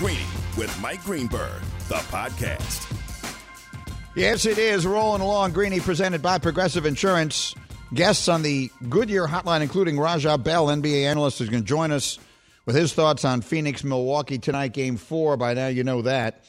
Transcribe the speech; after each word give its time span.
Greeny 0.00 0.24
with 0.56 0.74
Mike 0.80 1.04
Greenberg, 1.04 1.60
the 1.88 1.96
podcast. 1.96 2.90
Yes, 4.14 4.46
it 4.46 4.56
is. 4.56 4.86
Rolling 4.86 5.20
along. 5.20 5.52
Greeny 5.52 5.78
presented 5.78 6.22
by 6.22 6.38
Progressive 6.38 6.86
Insurance. 6.86 7.54
Guests 7.92 8.26
on 8.26 8.40
the 8.40 8.70
Goodyear 8.88 9.26
hotline, 9.26 9.60
including 9.60 10.00
Raja 10.00 10.38
Bell, 10.38 10.68
NBA 10.68 11.04
analyst, 11.04 11.42
is 11.42 11.50
going 11.50 11.64
to 11.64 11.68
join 11.68 11.92
us 11.92 12.18
with 12.64 12.76
his 12.76 12.94
thoughts 12.94 13.26
on 13.26 13.42
Phoenix 13.42 13.84
Milwaukee 13.84 14.38
tonight, 14.38 14.72
game 14.72 14.96
four. 14.96 15.36
By 15.36 15.52
now, 15.52 15.66
you 15.66 15.84
know 15.84 16.00
that. 16.00 16.46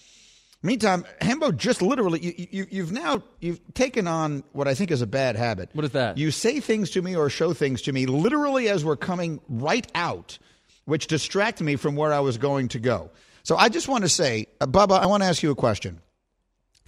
Meantime, 0.63 1.03
Hembo 1.21 1.53
just 1.53 1.81
literally, 1.81 2.21
you, 2.21 2.47
you, 2.51 2.67
you've 2.71 2.93
now 2.93 3.21
you've 3.41 3.59
taken 3.73 4.07
on 4.07 4.45
what 4.53 4.69
I 4.69 4.75
think 4.75 4.91
is 4.91 5.01
a 5.01 5.07
bad 5.07 5.35
habit. 5.35 5.71
What 5.73 5.83
is 5.83 5.91
that? 5.91 6.17
You 6.17 6.31
say 6.31 6.61
things 6.61 6.91
to 6.91 7.01
me 7.01 7.17
or 7.17 7.29
show 7.29 7.51
things 7.51 7.81
to 7.81 7.91
me 7.91 8.05
literally 8.05 8.69
as 8.69 8.85
we're 8.85 8.95
coming 8.95 9.41
right 9.49 9.91
out, 9.93 10.39
which 10.85 11.07
distract 11.07 11.59
me 11.59 11.75
from 11.75 11.97
where 11.97 12.13
I 12.13 12.21
was 12.21 12.37
going 12.37 12.69
to 12.69 12.79
go. 12.79 13.11
So 13.43 13.55
I 13.55 13.69
just 13.69 13.87
want 13.87 14.03
to 14.03 14.09
say, 14.09 14.47
uh, 14.59 14.67
Bubba, 14.67 14.99
I 14.99 15.05
want 15.07 15.23
to 15.23 15.29
ask 15.29 15.41
you 15.43 15.51
a 15.51 15.55
question. 15.55 16.01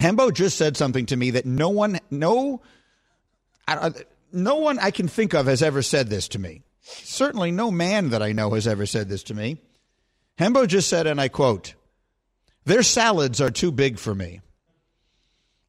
Hembo 0.00 0.32
just 0.32 0.56
said 0.56 0.76
something 0.76 1.06
to 1.06 1.16
me 1.16 1.30
that 1.30 1.46
no 1.46 1.68
one, 1.68 1.98
no, 2.10 2.62
I, 3.66 3.92
no 4.32 4.56
one 4.56 4.78
I 4.78 4.90
can 4.90 5.08
think 5.08 5.34
of 5.34 5.46
has 5.46 5.62
ever 5.62 5.82
said 5.82 6.08
this 6.08 6.28
to 6.28 6.38
me. 6.38 6.62
Certainly, 6.82 7.52
no 7.52 7.70
man 7.70 8.10
that 8.10 8.22
I 8.22 8.32
know 8.32 8.50
has 8.50 8.66
ever 8.66 8.84
said 8.84 9.08
this 9.08 9.22
to 9.24 9.34
me. 9.34 9.58
Hembo 10.38 10.66
just 10.66 10.88
said, 10.88 11.06
and 11.06 11.20
I 11.20 11.28
quote, 11.28 11.74
"Their 12.64 12.82
salads 12.82 13.40
are 13.40 13.50
too 13.50 13.72
big 13.72 13.98
for 13.98 14.14
me." 14.14 14.40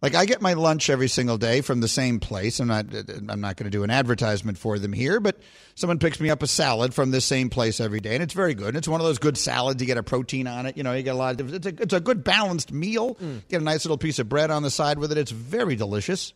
Like 0.01 0.13
I 0.13 0.25
get 0.25 0.41
my 0.41 0.53
lunch 0.53 0.89
every 0.89 1.07
single 1.07 1.38
day 1.38 1.61
from 1.61 1.79
the 1.79 1.88
same 1.88 2.19
place. 2.19 2.59
I'm 2.59 2.67
not 2.67 2.85
I'm 2.93 3.41
not 3.41 3.55
going 3.55 3.65
to 3.65 3.69
do 3.69 3.83
an 3.83 3.89
advertisement 3.89 4.57
for 4.57 4.77
them 4.77 4.93
here, 4.93 5.19
but 5.19 5.39
someone 5.73 5.99
picks 5.99 6.19
me 6.19 6.29
up 6.29 6.43
a 6.43 6.47
salad 6.47 6.93
from 6.93 7.11
this 7.11 7.25
same 7.25 7.49
place 7.49 7.79
every 7.79 8.01
day, 8.01 8.13
and 8.13 8.21
it's 8.21 8.33
very 8.33 8.53
good. 8.53 8.69
And 8.69 8.77
it's 8.77 8.88
one 8.88 8.99
of 8.99 9.07
those 9.07 9.19
good 9.19 9.38
salads. 9.38 9.81
You 9.81 9.88
get 9.88 9.97
a 9.97 10.03
protein 10.03 10.47
on 10.47 10.66
it. 10.66 10.77
You 10.77 10.83
know, 10.83 10.93
you 10.93 11.01
get 11.01 11.16
a 11.16 11.17
lot 11.17 11.39
of. 11.39 11.53
It's 11.53 11.66
a 11.66 11.69
it's 11.81 11.93
a 11.93 11.99
good 11.99 12.23
balanced 12.23 12.71
meal. 12.71 13.16
Mm. 13.16 13.47
Get 13.47 13.61
a 13.61 13.63
nice 13.63 13.85
little 13.85 13.97
piece 13.97 14.19
of 14.19 14.29
bread 14.29 14.51
on 14.51 14.63
the 14.63 14.69
side 14.69 14.99
with 14.99 15.11
it. 15.11 15.17
It's 15.17 15.31
very 15.31 15.75
delicious. 15.75 16.33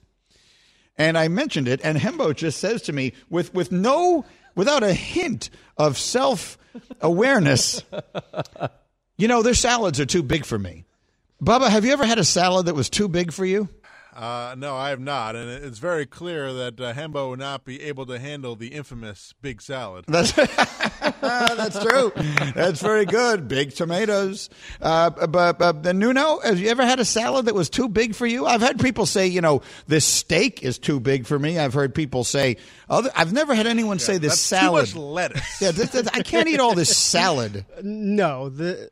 And 0.97 1.17
I 1.17 1.27
mentioned 1.27 1.67
it, 1.67 1.79
and 1.83 1.97
Hembo 1.97 2.35
just 2.35 2.59
says 2.59 2.81
to 2.83 2.93
me 2.93 3.13
with 3.29 3.53
with 3.53 3.71
no 3.71 4.25
without 4.55 4.83
a 4.83 4.93
hint 4.93 5.49
of 5.77 5.97
self 5.97 6.57
awareness, 7.01 7.83
you 9.17 9.27
know, 9.27 9.41
their 9.43 9.53
salads 9.53 9.99
are 9.99 10.05
too 10.05 10.23
big 10.23 10.45
for 10.45 10.57
me. 10.57 10.85
Bubba, 11.41 11.69
have 11.69 11.85
you 11.85 11.93
ever 11.93 12.05
had 12.05 12.19
a 12.19 12.25
salad 12.25 12.65
that 12.65 12.75
was 12.75 12.89
too 12.89 13.07
big 13.07 13.31
for 13.31 13.45
you? 13.45 13.69
Uh, 14.13 14.53
no, 14.57 14.75
I 14.75 14.89
have 14.89 14.99
not, 14.99 15.37
and 15.37 15.49
it's 15.49 15.79
very 15.79 16.05
clear 16.05 16.51
that 16.51 16.81
uh, 16.81 16.93
Hembo 16.93 17.29
will 17.29 17.37
not 17.37 17.63
be 17.63 17.81
able 17.83 18.05
to 18.07 18.19
handle 18.19 18.57
the 18.57 18.67
infamous 18.67 19.33
big 19.41 19.61
salad. 19.61 20.03
That's 20.09 20.33
that's 21.21 21.79
true. 21.79 22.11
That's 22.53 22.81
very 22.81 23.05
good. 23.05 23.47
Big 23.47 23.73
tomatoes. 23.73 24.49
Uh, 24.81 25.09
but, 25.27 25.57
but 25.57 25.83
the 25.83 25.93
Nuno, 25.93 26.39
have 26.39 26.59
you 26.59 26.69
ever 26.69 26.85
had 26.85 26.99
a 26.99 27.05
salad 27.05 27.45
that 27.45 27.55
was 27.55 27.69
too 27.69 27.87
big 27.87 28.15
for 28.15 28.25
you? 28.25 28.45
I've 28.45 28.61
had 28.61 28.79
people 28.79 29.05
say, 29.05 29.27
you 29.27 29.41
know, 29.41 29.61
this 29.87 30.05
steak 30.05 30.63
is 30.63 30.79
too 30.79 30.99
big 30.99 31.25
for 31.25 31.39
me. 31.39 31.57
I've 31.57 31.73
heard 31.73 31.95
people 31.95 32.23
say, 32.23 32.57
other, 32.89 33.09
I've 33.15 33.31
never 33.31 33.53
had 33.55 33.67
anyone 33.67 33.97
yeah, 33.97 34.05
say 34.05 34.17
this 34.17 34.39
salad. 34.39 34.87
Too 34.87 34.95
much 34.95 35.05
lettuce. 35.05 35.61
Yeah, 35.61 35.71
this, 35.71 35.91
this, 35.91 36.07
I 36.07 36.21
can't 36.21 36.47
eat 36.49 36.59
all 36.59 36.75
this 36.75 36.95
salad. 36.95 37.65
No, 37.81 38.49
the. 38.49 38.89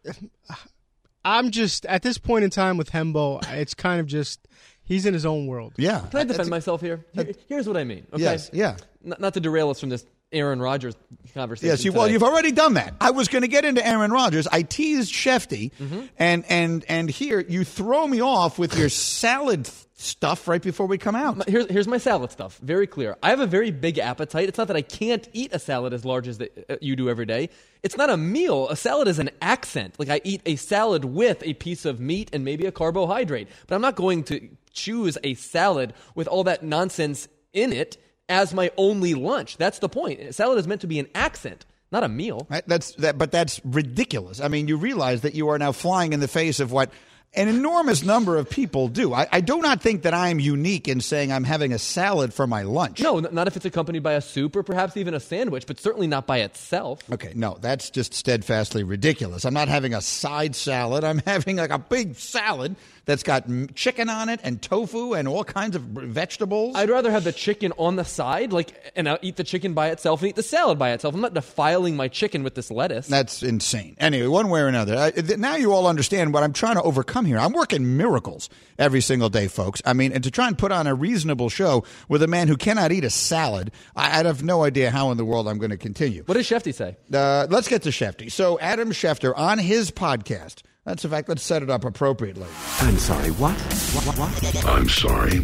I'm 1.28 1.52
just 1.52 1.86
at 1.88 2.04
this 2.04 2.18
point 2.18 2.46
in 2.46 2.50
time 2.50 2.78
with 2.78 2.92
Hembo. 2.92 3.44
It's 3.52 3.74
kind 3.74 4.00
of 4.00 4.08
just 4.08 4.40
he's 4.88 5.06
in 5.06 5.14
his 5.14 5.26
own 5.26 5.48
world. 5.48 5.74
Yeah. 5.78 6.00
Can 6.12 6.20
I 6.20 6.24
defend 6.24 6.50
myself 6.50 6.82
here? 6.82 7.06
here? 7.14 7.32
Here's 7.48 7.68
what 7.68 7.78
I 7.78 7.84
mean. 7.84 8.08
Okay? 8.14 8.24
Yes. 8.24 8.50
Yeah. 8.54 8.78
N- 9.06 9.16
not 9.20 9.34
to 9.36 9.40
derail 9.40 9.70
us 9.70 9.80
from 9.80 9.90
this 9.90 10.06
Aaron 10.32 10.62
Rodgers 10.62 10.96
conversation. 11.34 11.70
Yes, 11.70 11.86
you, 11.86 11.94
well, 11.94 12.10
you've 12.10 12.24
already 12.24 12.52
done 12.52 12.74
that. 12.74 12.96
I 13.00 13.12
was 13.12 13.28
going 13.28 13.44
to 13.44 13.48
get 13.48 13.64
into 13.64 13.86
Aaron 13.86 14.12
Rodgers. 14.12 14.48
I 14.48 14.62
teased 14.62 15.14
Shefty, 15.14 15.72
mm-hmm. 15.74 16.06
and 16.18 16.44
and 16.50 16.86
and 16.90 17.10
here 17.10 17.40
you 17.40 17.64
throw 17.64 18.06
me 18.06 18.22
off 18.22 18.60
with 18.60 18.78
your 18.78 18.90
salad 18.90 19.70
stuff 20.00 20.48
right 20.48 20.62
before 20.62 20.86
we 20.86 20.98
come 20.98 21.16
out. 21.16 21.48
Here's, 21.50 21.70
here's 21.72 21.88
my 21.88 21.98
salad 21.98 22.32
stuff. 22.32 22.60
Very 22.60 22.88
clear. 22.88 23.18
I 23.24 23.32
have 23.32 23.40
a 23.40 23.48
very 23.48 23.72
big 23.72 23.98
appetite. 23.98 24.48
It's 24.48 24.58
not 24.58 24.68
that 24.68 24.78
I 24.78 24.82
can't 24.82 25.28
eat 25.34 25.54
a 25.54 25.60
salad 25.60 25.94
as 25.94 26.06
large 26.06 26.28
as 26.28 26.38
the, 26.38 26.52
uh, 26.70 26.78
you 26.82 26.96
do 26.96 27.10
every 27.10 27.26
day. 27.26 27.50
It's 27.82 27.98
not 27.98 28.10
a 28.10 28.18
meal. 28.18 28.70
A 28.70 28.76
salad 28.76 29.08
is 29.08 29.18
an 29.18 29.32
accent. 29.42 29.96
Like 29.98 30.10
I 30.10 30.22
eat 30.24 30.42
a 30.46 30.56
salad 30.56 31.04
with 31.04 31.42
a 31.44 31.54
piece 31.56 31.86
of 31.86 32.00
meat 32.00 32.30
and 32.32 32.46
maybe 32.46 32.66
a 32.66 32.72
carbohydrate. 32.72 33.48
But 33.66 33.76
I'm 33.76 33.82
not 33.82 33.96
going 33.96 34.24
to 34.26 34.50
choose 34.78 35.18
a 35.24 35.34
salad 35.34 35.94
with 36.16 36.28
all 36.28 36.44
that 36.46 36.64
nonsense 36.64 37.28
in 37.54 37.74
it 37.74 37.98
as 38.30 38.54
my 38.54 38.72
only 38.78 39.14
lunch. 39.14 39.58
That's 39.58 39.80
the 39.80 39.90
point. 39.90 40.20
A 40.20 40.34
salad 40.34 40.60
is 40.60 40.68
meant 40.68 40.82
to 40.82 40.88
be 40.88 41.00
an 41.00 41.08
accent 41.16 41.66
not 41.92 42.04
a 42.04 42.10
meal. 42.10 42.48
That's 42.68 42.94
that, 42.96 43.18
but 43.18 43.32
that's 43.32 43.62
ridiculous. 43.64 44.42
I 44.42 44.50
mean, 44.50 44.68
you 44.68 44.78
realize 44.78 45.22
that 45.22 45.36
you 45.36 45.50
are 45.50 45.58
now 45.58 45.72
flying 45.72 46.14
in 46.14 46.20
the 46.20 46.28
face 46.28 46.60
of 46.60 46.72
what 46.72 46.92
an 47.34 47.48
enormous 47.48 48.04
number 48.04 48.38
of 48.38 48.50
people 48.50 48.88
do. 48.88 49.14
I, 49.14 49.28
I, 49.32 49.42
do 49.42 49.60
not 49.60 49.82
think 49.82 50.04
that 50.04 50.14
I 50.14 50.30
am 50.30 50.40
unique 50.40 50.88
in 50.88 51.02
saying 51.02 51.32
I'm 51.32 51.44
having 51.44 51.74
a 51.74 51.78
salad 51.78 52.34
for 52.34 52.48
my 52.48 52.64
lunch. 52.64 53.02
No, 53.02 53.20
not 53.20 53.48
if 53.48 53.56
it's 53.56 53.66
accompanied 53.66 54.02
by 54.02 54.14
a 54.14 54.22
soup 54.22 54.56
or 54.56 54.64
perhaps 54.64 54.98
even 54.98 55.14
a 55.14 55.20
sandwich, 55.20 55.68
but 55.68 55.80
certainly 55.80 56.08
not 56.08 56.26
by 56.26 56.40
itself. 56.40 57.02
Okay, 57.12 57.34
no, 57.36 57.58
that's 57.60 57.90
just 57.90 58.14
steadfastly 58.14 58.84
ridiculous. 58.84 59.46
I'm 59.46 59.54
not 59.54 59.68
having 59.68 59.94
a 59.94 60.02
side 60.02 60.56
salad. 60.56 61.04
I'm 61.04 61.20
having 61.26 61.58
like 61.58 61.70
a 61.70 61.80
big 61.80 62.16
salad 62.16 62.76
that's 63.08 63.24
got 63.24 63.46
chicken 63.74 64.10
on 64.10 64.30
it 64.30 64.42
and 64.44 64.62
tofu 64.62 65.14
and 65.14 65.28
all 65.28 65.44
kinds 65.44 65.76
of 65.76 65.82
vegetables. 65.82 66.76
I'd 66.76 66.90
rather 66.90 67.10
have 67.10 67.24
the 67.24 67.32
chicken 67.32 67.74
on 67.78 67.96
the 67.96 68.04
side, 68.04 68.54
like, 68.54 68.92
and 68.96 69.10
I'll 69.10 69.18
eat 69.22 69.38
the 69.38 69.44
chicken 69.44 69.74
by 69.74 69.90
itself 69.90 70.22
and 70.22 70.30
eat 70.30 70.36
the 70.36 70.44
salad 70.44 70.78
by 70.78 70.92
itself. 70.92 71.16
I'm 71.16 71.22
not 71.22 71.34
defiling 71.34 71.96
my 71.96 72.10
chicken 72.10 72.44
with 72.44 72.54
this 72.54 72.70
lettuce. 72.70 73.08
That's 73.08 73.42
insane. 73.42 73.96
Anyway, 73.98 74.28
one 74.28 74.50
way 74.50 74.60
or 74.60 74.68
another, 74.68 74.98
I, 74.98 75.14
now 75.38 75.56
you 75.56 75.74
all 75.74 75.88
understand 75.88 76.34
what 76.34 76.44
I'm 76.44 76.54
trying 76.54 76.76
to 76.76 76.82
overcome 76.82 77.26
here. 77.26 77.40
I'm 77.40 77.54
working 77.54 77.96
miracles 77.98 78.50
every 78.78 79.02
single 79.02 79.30
day, 79.30 79.48
folks. 79.48 79.82
I 79.86 79.94
mean, 79.94 80.12
and 80.12 80.24
to 80.26 80.30
try 80.30 80.48
and 80.48 80.58
put 80.58 80.74
on 80.74 80.86
a 80.86 80.94
reasonable 80.94 81.48
show 81.50 81.86
with 82.10 82.22
a 82.22 82.28
man 82.28 82.50
who 82.50 82.58
cannot 82.58 82.92
eat 82.92 83.06
a 83.06 83.10
salad, 83.10 83.72
I, 83.96 84.20
I 84.20 84.24
have 84.24 84.44
no 84.44 84.66
idea 84.66 84.92
how 84.92 85.12
in 85.12 85.18
the 85.18 85.26
world 85.26 85.48
I'm 85.48 85.60
going 85.60 85.72
to 85.72 85.78
continue. 85.78 86.24
What 86.26 86.36
does 86.36 86.46
Shefty 86.46 86.74
say? 86.74 86.98
Uh, 87.12 87.48
let's 87.50 87.70
get 87.70 87.84
to 87.84 87.90
Shefty. 87.90 88.30
So, 88.30 88.60
Adam 88.60 88.92
Schefter 88.92 89.34
on 89.36 89.60
his 89.60 89.92
podcast 89.92 90.64
that's 90.88 91.04
a 91.04 91.10
fact. 91.10 91.28
Let's 91.28 91.44
set 91.44 91.62
it 91.64 91.70
up 91.70 91.84
appropriately. 91.84 92.48
I'm 92.80 92.98
sorry. 92.98 93.30
What? 93.32 93.54
What? 93.94 94.06
What? 94.06 94.18
what? 94.18 94.66
I'm 94.66 94.88
sorry. 94.88 95.40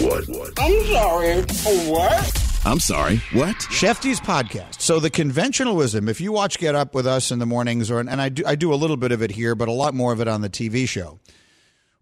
What? 0.00 0.24
What? 0.28 0.52
I'm 0.58 0.84
sorry. 0.86 1.42
What? 1.88 2.44
I'm 2.64 2.80
sorry. 2.80 3.16
What? 3.32 3.54
Shefty's 3.70 4.20
podcast. 4.20 4.80
So 4.80 4.98
the 4.98 5.08
conventional 5.08 5.76
wisdom, 5.76 6.08
if 6.08 6.20
you 6.20 6.32
watch 6.32 6.58
Get 6.58 6.74
Up 6.74 6.96
with 6.96 7.06
us 7.06 7.30
in 7.30 7.38
the 7.38 7.46
mornings, 7.46 7.92
or 7.92 8.00
and 8.00 8.20
I 8.20 8.28
do, 8.28 8.42
I 8.44 8.56
do 8.56 8.74
a 8.74 8.76
little 8.76 8.96
bit 8.96 9.12
of 9.12 9.22
it 9.22 9.30
here, 9.30 9.54
but 9.54 9.68
a 9.68 9.72
lot 9.72 9.94
more 9.94 10.12
of 10.12 10.20
it 10.20 10.26
on 10.26 10.40
the 10.40 10.50
TV 10.50 10.88
show. 10.88 11.20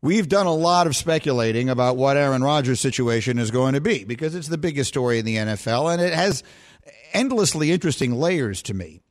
We've 0.01 0.27
done 0.29 0.47
a 0.47 0.55
lot 0.55 0.87
of 0.87 0.97
speculating 0.97 1.69
about 1.69 1.99
what 1.99 2.17
Aaron 2.17 2.43
Rodgers' 2.43 2.81
situation 2.81 3.39
is 3.39 3.51
going 3.51 3.75
to 3.75 3.81
be 3.83 4.05
because 4.05 4.35
it's 4.35 4.49
the 4.49 4.57
biggest 4.57 4.89
story 4.89 5.19
in 5.19 5.27
the 5.27 5.37
NFL, 5.37 5.93
and 5.93 6.01
it 6.01 6.15
has 6.15 6.43
endlessly 7.13 7.73
interesting 7.73 8.13
layers 8.13 8.63
to 8.63 8.73
me. 8.73 9.03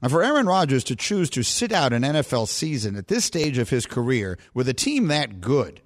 And 0.00 0.12
for 0.12 0.22
Aaron 0.22 0.46
Rodgers 0.46 0.84
to 0.84 0.96
choose 0.96 1.28
to 1.30 1.42
sit 1.42 1.72
out 1.72 1.92
an 1.92 2.02
NFL 2.02 2.48
season 2.48 2.96
at 2.96 3.08
this 3.08 3.24
stage 3.24 3.58
of 3.58 3.70
his 3.70 3.84
career 3.86 4.38
with 4.54 4.68
a 4.68 4.74
team 4.74 5.08
that 5.08 5.40
good 5.40 5.80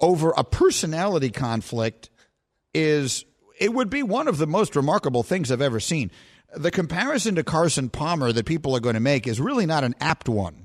over 0.00 0.32
a 0.36 0.44
personality 0.44 1.30
conflict 1.30 2.10
is 2.72 3.24
it 3.58 3.72
would 3.72 3.90
be 3.90 4.02
one 4.02 4.26
of 4.26 4.38
the 4.38 4.46
most 4.46 4.74
remarkable 4.74 5.22
things 5.22 5.52
I've 5.52 5.62
ever 5.62 5.80
seen. 5.80 6.10
The 6.56 6.70
comparison 6.70 7.34
to 7.34 7.44
Carson 7.44 7.88
Palmer 7.88 8.32
that 8.32 8.46
people 8.46 8.74
are 8.74 8.80
going 8.80 8.94
to 8.94 9.00
make 9.00 9.26
is 9.26 9.40
really 9.40 9.66
not 9.66 9.84
an 9.84 9.94
apt 10.00 10.28
one. 10.28 10.63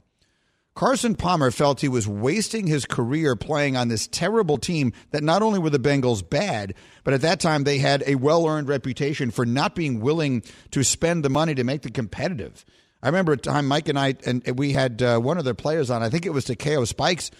Carson 0.75 1.15
Palmer 1.15 1.51
felt 1.51 1.81
he 1.81 1.89
was 1.89 2.07
wasting 2.07 2.65
his 2.67 2.85
career 2.85 3.35
playing 3.35 3.75
on 3.75 3.89
this 3.89 4.07
terrible 4.07 4.57
team 4.57 4.93
that 5.11 5.23
not 5.23 5.41
only 5.41 5.59
were 5.59 5.69
the 5.69 5.79
Bengals 5.79 6.27
bad, 6.27 6.73
but 7.03 7.13
at 7.13 7.21
that 7.21 7.39
time 7.39 7.63
they 7.63 7.79
had 7.79 8.03
a 8.07 8.15
well 8.15 8.47
earned 8.47 8.69
reputation 8.69 9.29
for 9.31 9.45
not 9.45 9.75
being 9.75 9.99
willing 9.99 10.41
to 10.71 10.83
spend 10.83 11.25
the 11.25 11.29
money 11.29 11.53
to 11.55 11.63
make 11.63 11.81
them 11.81 11.91
competitive. 11.91 12.63
I 13.01 13.07
remember 13.07 13.33
a 13.33 13.37
time 13.37 13.67
Mike 13.67 13.89
and 13.89 13.99
I, 13.99 14.15
and 14.25 14.57
we 14.57 14.73
had 14.73 15.01
uh, 15.01 15.19
one 15.19 15.37
of 15.37 15.45
their 15.45 15.53
players 15.53 15.89
on, 15.89 16.03
I 16.03 16.09
think 16.09 16.25
it 16.25 16.33
was 16.33 16.45
Takeo 16.45 16.85
Spikes, 16.85 17.31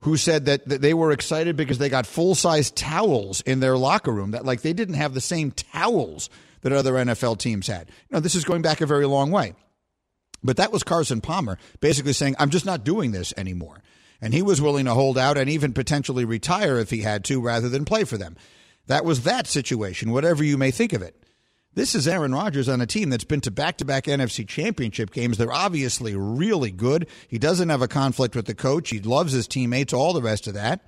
who 0.00 0.16
said 0.16 0.46
that, 0.46 0.68
that 0.68 0.80
they 0.80 0.94
were 0.94 1.10
excited 1.10 1.56
because 1.56 1.78
they 1.78 1.88
got 1.88 2.06
full 2.06 2.34
size 2.34 2.70
towels 2.70 3.40
in 3.42 3.60
their 3.60 3.76
locker 3.76 4.12
room, 4.12 4.32
that 4.32 4.44
like 4.44 4.62
they 4.62 4.72
didn't 4.72 4.94
have 4.94 5.14
the 5.14 5.20
same 5.20 5.50
towels 5.50 6.30
that 6.62 6.72
other 6.72 6.94
NFL 6.94 7.38
teams 7.38 7.66
had. 7.66 7.88
You 7.88 8.14
know, 8.14 8.20
this 8.20 8.34
is 8.34 8.44
going 8.44 8.62
back 8.62 8.80
a 8.80 8.86
very 8.86 9.06
long 9.06 9.30
way. 9.30 9.54
But 10.46 10.56
that 10.56 10.72
was 10.72 10.82
Carson 10.82 11.20
Palmer 11.20 11.58
basically 11.80 12.12
saying, 12.12 12.36
I'm 12.38 12.50
just 12.50 12.66
not 12.66 12.84
doing 12.84 13.12
this 13.12 13.34
anymore. 13.36 13.82
And 14.20 14.32
he 14.32 14.42
was 14.42 14.62
willing 14.62 14.86
to 14.86 14.94
hold 14.94 15.18
out 15.18 15.36
and 15.36 15.50
even 15.50 15.74
potentially 15.74 16.24
retire 16.24 16.78
if 16.78 16.90
he 16.90 17.02
had 17.02 17.24
to 17.24 17.40
rather 17.40 17.68
than 17.68 17.84
play 17.84 18.04
for 18.04 18.16
them. 18.16 18.36
That 18.86 19.04
was 19.04 19.24
that 19.24 19.46
situation, 19.46 20.12
whatever 20.12 20.42
you 20.42 20.56
may 20.56 20.70
think 20.70 20.92
of 20.92 21.02
it. 21.02 21.22
This 21.74 21.94
is 21.94 22.08
Aaron 22.08 22.34
Rodgers 22.34 22.70
on 22.70 22.80
a 22.80 22.86
team 22.86 23.10
that's 23.10 23.24
been 23.24 23.42
to 23.42 23.50
back 23.50 23.76
to 23.78 23.84
back 23.84 24.04
NFC 24.04 24.48
championship 24.48 25.10
games. 25.10 25.36
They're 25.36 25.52
obviously 25.52 26.16
really 26.16 26.70
good. 26.70 27.06
He 27.28 27.38
doesn't 27.38 27.68
have 27.68 27.82
a 27.82 27.88
conflict 27.88 28.34
with 28.34 28.46
the 28.46 28.54
coach. 28.54 28.88
He 28.88 29.00
loves 29.00 29.34
his 29.34 29.46
teammates, 29.46 29.92
all 29.92 30.14
the 30.14 30.22
rest 30.22 30.46
of 30.46 30.54
that. 30.54 30.80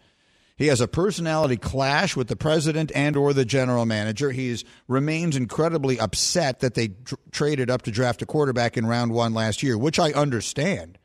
He 0.58 0.66
has 0.66 0.80
a 0.80 0.88
personality 0.88 1.56
clash 1.56 2.16
with 2.16 2.26
the 2.26 2.34
president 2.34 2.90
and 2.92 3.16
or 3.16 3.32
the 3.32 3.44
general 3.44 3.86
manager. 3.86 4.32
He 4.32 4.58
remains 4.88 5.36
incredibly 5.36 6.00
upset 6.00 6.58
that 6.60 6.74
they 6.74 6.88
tr- 6.88 7.14
traded 7.30 7.70
up 7.70 7.82
to 7.82 7.92
draft 7.92 8.22
a 8.22 8.26
quarterback 8.26 8.76
in 8.76 8.84
round 8.84 9.12
1 9.12 9.32
last 9.32 9.62
year, 9.62 9.78
which 9.78 10.00
I 10.00 10.10
understand. 10.10 10.98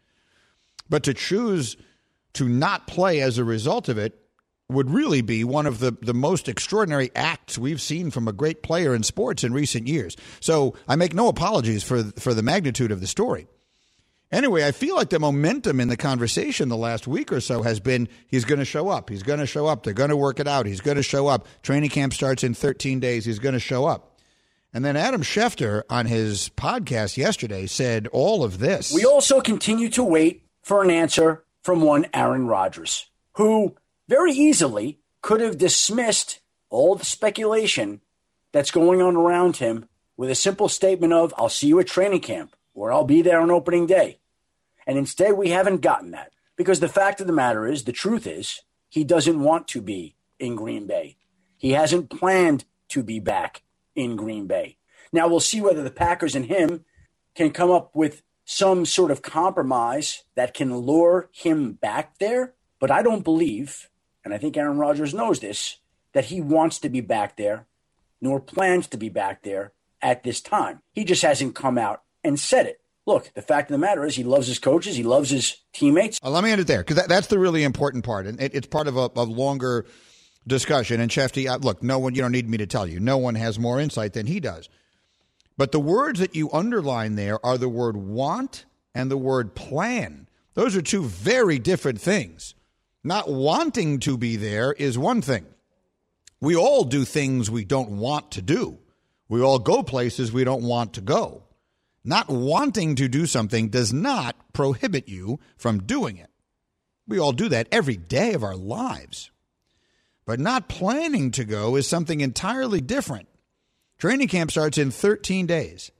But 0.89 1.03
to 1.03 1.13
choose 1.13 1.77
to 2.33 2.49
not 2.49 2.87
play 2.87 3.21
as 3.21 3.37
a 3.37 3.43
result 3.43 3.89
of 3.89 3.99
it 3.99 4.19
would 4.69 4.89
really 4.89 5.21
be 5.21 5.43
one 5.43 5.67
of 5.67 5.77
the, 5.77 5.95
the 6.01 6.15
most 6.15 6.49
extraordinary 6.49 7.11
acts 7.15 7.59
we've 7.59 7.81
seen 7.81 8.09
from 8.09 8.27
a 8.27 8.33
great 8.33 8.63
player 8.63 8.95
in 8.95 9.03
sports 9.03 9.43
in 9.43 9.53
recent 9.53 9.87
years. 9.87 10.17
So 10.39 10.75
I 10.87 10.95
make 10.95 11.13
no 11.13 11.27
apologies 11.27 11.83
for 11.83 12.03
for 12.17 12.33
the 12.33 12.41
magnitude 12.41 12.91
of 12.91 13.01
the 13.01 13.07
story. 13.07 13.47
Anyway, 14.33 14.65
I 14.65 14.71
feel 14.71 14.95
like 14.95 15.11
the 15.11 15.19
momentum 15.19 15.79
in 15.79 15.89
the 15.89 15.95
conversation 15.95 16.67
the 16.67 16.75
last 16.75 17.05
week 17.05 17.31
or 17.31 17.39
so 17.39 17.61
has 17.61 17.79
been 17.79 18.09
he's 18.25 18.45
going 18.45 18.57
to 18.57 18.65
show 18.65 18.89
up. 18.89 19.11
He's 19.11 19.21
going 19.21 19.37
to 19.37 19.45
show 19.45 19.67
up. 19.67 19.83
They're 19.83 19.93
going 19.93 20.09
to 20.09 20.17
work 20.17 20.39
it 20.39 20.47
out. 20.47 20.65
He's 20.65 20.81
going 20.81 20.97
to 20.97 21.03
show 21.03 21.27
up. 21.27 21.45
Training 21.61 21.91
camp 21.91 22.15
starts 22.15 22.43
in 22.43 22.55
13 22.55 22.99
days. 22.99 23.25
He's 23.25 23.37
going 23.37 23.53
to 23.53 23.59
show 23.59 23.85
up. 23.85 24.17
And 24.73 24.83
then 24.83 24.97
Adam 24.97 25.21
Schefter 25.21 25.83
on 25.87 26.07
his 26.07 26.49
podcast 26.57 27.15
yesterday 27.15 27.67
said 27.67 28.07
all 28.07 28.43
of 28.43 28.57
this. 28.57 28.91
We 28.91 29.05
also 29.05 29.39
continue 29.39 29.89
to 29.89 30.03
wait 30.03 30.43
for 30.63 30.83
an 30.83 30.89
answer 30.89 31.43
from 31.61 31.81
one 31.81 32.07
Aaron 32.11 32.47
Rodgers, 32.47 33.11
who 33.33 33.75
very 34.09 34.31
easily 34.31 34.97
could 35.21 35.41
have 35.41 35.59
dismissed 35.59 36.39
all 36.71 36.95
the 36.95 37.05
speculation 37.05 38.01
that's 38.51 38.71
going 38.71 38.99
on 38.99 39.15
around 39.15 39.57
him 39.57 39.87
with 40.17 40.31
a 40.31 40.35
simple 40.35 40.69
statement 40.69 41.13
of, 41.13 41.35
I'll 41.37 41.49
see 41.49 41.67
you 41.67 41.79
at 41.79 41.85
training 41.85 42.21
camp 42.21 42.55
or 42.73 42.91
I'll 42.91 43.03
be 43.03 43.21
there 43.21 43.39
on 43.39 43.51
opening 43.51 43.85
day. 43.85 44.17
And 44.85 44.97
instead, 44.97 45.33
we 45.33 45.49
haven't 45.49 45.81
gotten 45.81 46.11
that 46.11 46.31
because 46.55 46.79
the 46.79 46.87
fact 46.87 47.21
of 47.21 47.27
the 47.27 47.33
matter 47.33 47.67
is, 47.67 47.83
the 47.83 47.91
truth 47.91 48.27
is, 48.27 48.61
he 48.89 49.03
doesn't 49.03 49.39
want 49.39 49.67
to 49.69 49.81
be 49.81 50.15
in 50.39 50.55
Green 50.55 50.87
Bay. 50.87 51.17
He 51.57 51.71
hasn't 51.71 52.09
planned 52.09 52.65
to 52.89 53.03
be 53.03 53.19
back 53.19 53.63
in 53.95 54.15
Green 54.15 54.47
Bay. 54.47 54.77
Now, 55.11 55.27
we'll 55.27 55.39
see 55.39 55.61
whether 55.61 55.83
the 55.83 55.91
Packers 55.91 56.35
and 56.35 56.45
him 56.45 56.85
can 57.35 57.51
come 57.51 57.71
up 57.71 57.95
with 57.95 58.23
some 58.45 58.85
sort 58.85 59.11
of 59.11 59.21
compromise 59.21 60.23
that 60.35 60.53
can 60.53 60.75
lure 60.77 61.29
him 61.31 61.73
back 61.73 62.17
there. 62.19 62.53
But 62.79 62.91
I 62.91 63.01
don't 63.01 63.23
believe, 63.23 63.89
and 64.25 64.33
I 64.33 64.37
think 64.37 64.57
Aaron 64.57 64.77
Rodgers 64.77 65.13
knows 65.13 65.39
this, 65.39 65.77
that 66.11 66.25
he 66.25 66.41
wants 66.41 66.79
to 66.79 66.89
be 66.89 67.01
back 67.01 67.37
there, 67.37 67.65
nor 68.21 68.39
plans 68.39 68.87
to 68.87 68.97
be 68.97 69.09
back 69.09 69.43
there 69.43 69.71
at 70.01 70.23
this 70.23 70.41
time. 70.41 70.81
He 70.91 71.03
just 71.03 71.21
hasn't 71.21 71.55
come 71.55 71.77
out 71.77 72.03
and 72.23 72.39
said 72.39 72.65
it 72.65 72.81
look, 73.05 73.31
the 73.33 73.41
fact 73.41 73.69
of 73.69 73.73
the 73.73 73.79
matter 73.79 74.05
is 74.05 74.15
he 74.15 74.23
loves 74.23 74.47
his 74.47 74.59
coaches, 74.59 74.95
he 74.95 75.03
loves 75.03 75.29
his 75.29 75.57
teammates. 75.73 76.19
Uh, 76.23 76.29
let 76.29 76.43
me 76.43 76.51
end 76.51 76.61
it 76.61 76.67
there 76.67 76.79
because 76.79 76.95
that, 76.97 77.09
that's 77.09 77.27
the 77.27 77.39
really 77.39 77.63
important 77.63 78.03
part, 78.03 78.25
and 78.25 78.41
it, 78.41 78.53
it's 78.53 78.67
part 78.67 78.87
of 78.87 78.97
a, 78.97 79.09
a 79.15 79.23
longer 79.23 79.85
discussion. 80.45 80.99
And 80.99 81.09
Shefty, 81.11 81.49
uh, 81.49 81.57
look, 81.57 81.83
no 81.83 81.99
one, 81.99 82.15
you 82.15 82.21
don't 82.21 82.31
need 82.31 82.49
me 82.49 82.57
to 82.57 82.67
tell 82.67 82.87
you, 82.87 82.99
no 82.99 83.17
one 83.17 83.35
has 83.35 83.59
more 83.59 83.79
insight 83.79 84.13
than 84.13 84.27
he 84.27 84.39
does. 84.39 84.69
But 85.57 85.71
the 85.71 85.79
words 85.79 86.19
that 86.19 86.35
you 86.35 86.51
underline 86.51 87.15
there 87.15 87.43
are 87.45 87.57
the 87.57 87.69
word 87.69 87.95
want 87.95 88.65
and 88.95 89.09
the 89.09 89.17
word 89.17 89.55
plan. 89.55 90.27
Those 90.55 90.75
are 90.75 90.81
two 90.81 91.03
very 91.03 91.59
different 91.59 92.01
things. 92.01 92.55
Not 93.03 93.29
wanting 93.29 93.99
to 94.01 94.17
be 94.17 94.35
there 94.35 94.73
is 94.73 94.97
one 94.97 95.21
thing. 95.21 95.45
We 96.39 96.55
all 96.55 96.83
do 96.83 97.05
things 97.05 97.51
we 97.51 97.65
don't 97.65 97.97
want 97.97 98.31
to 98.31 98.41
do. 98.41 98.79
We 99.29 99.41
all 99.41 99.59
go 99.59 99.83
places 99.83 100.31
we 100.31 100.43
don't 100.43 100.63
want 100.63 100.93
to 100.93 101.01
go. 101.01 101.42
Not 102.05 102.29
wanting 102.29 102.95
to 102.95 103.07
do 103.07 103.25
something 103.25 103.69
does 103.69 103.93
not 103.93 104.35
prohibit 104.53 105.07
you 105.07 105.39
from 105.57 105.83
doing 105.83 106.17
it. 106.17 106.29
We 107.07 107.19
all 107.19 107.31
do 107.31 107.49
that 107.49 107.67
every 107.71 107.97
day 107.97 108.33
of 108.33 108.43
our 108.43 108.55
lives. 108.55 109.31
But 110.25 110.39
not 110.39 110.69
planning 110.69 111.31
to 111.31 111.43
go 111.43 111.75
is 111.75 111.87
something 111.87 112.21
entirely 112.21 112.81
different. 112.81 113.27
Training 113.97 114.27
camp 114.27 114.51
starts 114.51 114.77
in 114.77 114.91
13 114.91 115.45
days. 115.45 115.91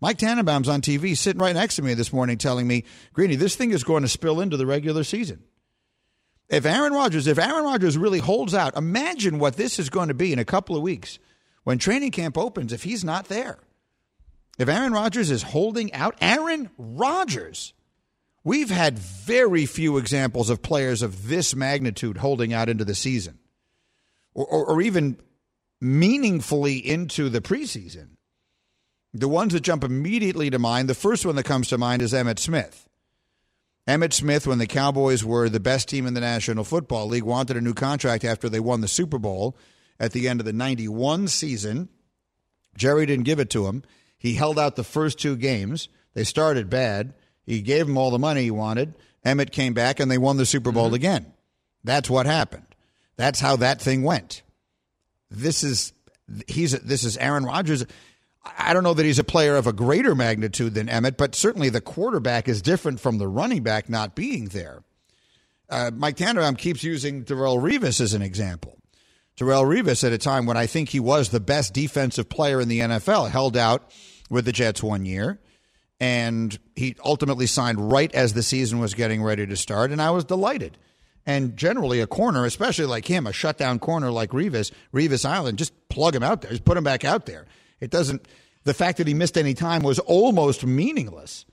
Mike 0.00 0.18
Tannenbaum's 0.18 0.68
on 0.68 0.80
TV 0.80 1.16
sitting 1.16 1.40
right 1.40 1.54
next 1.54 1.76
to 1.76 1.82
me 1.82 1.94
this 1.94 2.12
morning 2.12 2.36
telling 2.36 2.66
me, 2.66 2.84
Greeny, 3.12 3.36
this 3.36 3.56
thing 3.56 3.70
is 3.70 3.84
going 3.84 4.02
to 4.02 4.08
spill 4.08 4.40
into 4.40 4.56
the 4.56 4.66
regular 4.66 5.04
season. 5.04 5.42
If 6.48 6.66
Aaron 6.66 6.92
Rodgers, 6.92 7.26
if 7.26 7.38
Aaron 7.38 7.64
Rodgers 7.64 7.96
really 7.96 8.18
holds 8.18 8.54
out, 8.54 8.76
imagine 8.76 9.38
what 9.38 9.56
this 9.56 9.78
is 9.78 9.88
going 9.88 10.08
to 10.08 10.14
be 10.14 10.32
in 10.32 10.38
a 10.38 10.44
couple 10.44 10.76
of 10.76 10.82
weeks 10.82 11.18
when 11.62 11.78
training 11.78 12.10
camp 12.10 12.36
opens 12.36 12.72
if 12.72 12.82
he's 12.82 13.04
not 13.04 13.26
there. 13.26 13.58
If 14.58 14.68
Aaron 14.68 14.92
Rodgers 14.92 15.30
is 15.30 15.42
holding 15.42 15.92
out, 15.92 16.16
Aaron 16.20 16.70
Rodgers, 16.78 17.72
we've 18.44 18.70
had 18.70 18.98
very 18.98 19.66
few 19.66 19.98
examples 19.98 20.50
of 20.50 20.62
players 20.62 21.02
of 21.02 21.28
this 21.28 21.56
magnitude 21.56 22.18
holding 22.18 22.52
out 22.52 22.68
into 22.68 22.84
the 22.84 22.94
season 22.94 23.38
or, 24.34 24.46
or, 24.46 24.66
or 24.66 24.82
even 24.82 25.18
meaningfully 25.80 26.76
into 26.76 27.28
the 27.28 27.40
preseason. 27.40 28.10
The 29.12 29.28
ones 29.28 29.52
that 29.52 29.60
jump 29.60 29.84
immediately 29.84 30.50
to 30.50 30.58
mind, 30.58 30.88
the 30.88 30.94
first 30.94 31.24
one 31.24 31.36
that 31.36 31.44
comes 31.44 31.68
to 31.68 31.78
mind 31.78 32.02
is 32.02 32.12
Emmitt 32.12 32.38
Smith. 32.38 32.88
Emmitt 33.86 34.12
Smith, 34.12 34.46
when 34.46 34.58
the 34.58 34.66
Cowboys 34.66 35.24
were 35.24 35.48
the 35.48 35.60
best 35.60 35.88
team 35.88 36.06
in 36.06 36.14
the 36.14 36.20
National 36.20 36.64
Football 36.64 37.08
League, 37.08 37.22
wanted 37.22 37.56
a 37.56 37.60
new 37.60 37.74
contract 37.74 38.24
after 38.24 38.48
they 38.48 38.60
won 38.60 38.80
the 38.80 38.88
Super 38.88 39.18
Bowl 39.18 39.56
at 40.00 40.12
the 40.12 40.26
end 40.26 40.40
of 40.40 40.46
the 40.46 40.52
91 40.52 41.28
season. 41.28 41.90
Jerry 42.76 43.06
didn't 43.06 43.26
give 43.26 43.38
it 43.38 43.50
to 43.50 43.66
him. 43.66 43.82
He 44.16 44.34
held 44.34 44.58
out 44.58 44.76
the 44.76 44.84
first 44.84 45.18
two 45.18 45.36
games. 45.36 45.88
They 46.14 46.24
started 46.24 46.70
bad. 46.70 47.14
He 47.44 47.60
gave 47.60 47.86
him 47.86 47.98
all 47.98 48.10
the 48.10 48.18
money 48.18 48.42
he 48.42 48.50
wanted. 48.50 48.94
Emmitt 49.24 49.52
came 49.52 49.74
back 49.74 50.00
and 50.00 50.10
they 50.10 50.18
won 50.18 50.36
the 50.36 50.46
Super 50.46 50.72
Bowl 50.72 50.86
mm-hmm. 50.86 50.94
again. 50.94 51.32
That's 51.82 52.08
what 52.08 52.26
happened. 52.26 52.66
That's 53.16 53.40
how 53.40 53.56
that 53.56 53.80
thing 53.80 54.02
went. 54.02 54.42
This 55.30 55.62
is 55.62 55.92
he's 56.48 56.72
this 56.80 57.04
is 57.04 57.16
Aaron 57.18 57.44
Rodgers. 57.44 57.84
I 58.58 58.72
don't 58.74 58.82
know 58.82 58.94
that 58.94 59.06
he's 59.06 59.18
a 59.18 59.24
player 59.24 59.56
of 59.56 59.66
a 59.66 59.72
greater 59.72 60.14
magnitude 60.14 60.74
than 60.74 60.88
Emmitt, 60.88 61.16
but 61.16 61.34
certainly 61.34 61.70
the 61.70 61.80
quarterback 61.80 62.48
is 62.48 62.60
different 62.60 63.00
from 63.00 63.18
the 63.18 63.28
running 63.28 63.62
back 63.62 63.88
not 63.88 64.14
being 64.14 64.46
there. 64.46 64.82
Uh, 65.70 65.90
Mike 65.94 66.16
Tannenbaum 66.16 66.56
keeps 66.56 66.84
using 66.84 67.24
Darrelle 67.24 67.60
Revis 67.60 68.00
as 68.00 68.12
an 68.12 68.20
example. 68.20 68.78
Darrelle 69.36 69.64
Revis, 69.64 70.04
at 70.04 70.12
a 70.12 70.18
time 70.18 70.46
when 70.46 70.56
I 70.56 70.66
think 70.66 70.90
he 70.90 71.00
was 71.00 71.30
the 71.30 71.40
best 71.40 71.72
defensive 71.72 72.28
player 72.28 72.60
in 72.60 72.68
the 72.68 72.80
NFL, 72.80 73.30
held 73.30 73.56
out 73.56 73.90
with 74.30 74.44
the 74.44 74.52
Jets 74.52 74.82
one 74.82 75.04
year. 75.04 75.40
And 76.00 76.56
he 76.76 76.96
ultimately 77.04 77.46
signed 77.46 77.90
right 77.90 78.12
as 78.14 78.32
the 78.34 78.42
season 78.42 78.78
was 78.78 78.94
getting 78.94 79.22
ready 79.22 79.46
to 79.46 79.56
start. 79.56 79.90
And 79.90 80.02
I 80.02 80.10
was 80.10 80.24
delighted. 80.24 80.76
And 81.26 81.56
generally, 81.56 82.00
a 82.00 82.06
corner, 82.06 82.44
especially 82.44 82.84
like 82.84 83.06
him, 83.06 83.26
a 83.26 83.32
shutdown 83.32 83.78
corner 83.78 84.10
like 84.10 84.30
Revis, 84.30 84.72
Revis 84.92 85.24
Island, 85.24 85.58
just 85.58 85.72
plug 85.88 86.14
him 86.14 86.22
out 86.22 86.42
there, 86.42 86.50
just 86.50 86.64
put 86.64 86.76
him 86.76 86.84
back 86.84 87.04
out 87.04 87.26
there. 87.26 87.46
It 87.80 87.90
doesn't, 87.90 88.28
the 88.64 88.74
fact 88.74 88.98
that 88.98 89.06
he 89.06 89.14
missed 89.14 89.38
any 89.38 89.54
time 89.54 89.82
was 89.82 89.98
almost 90.00 90.64
meaningless. 90.64 91.46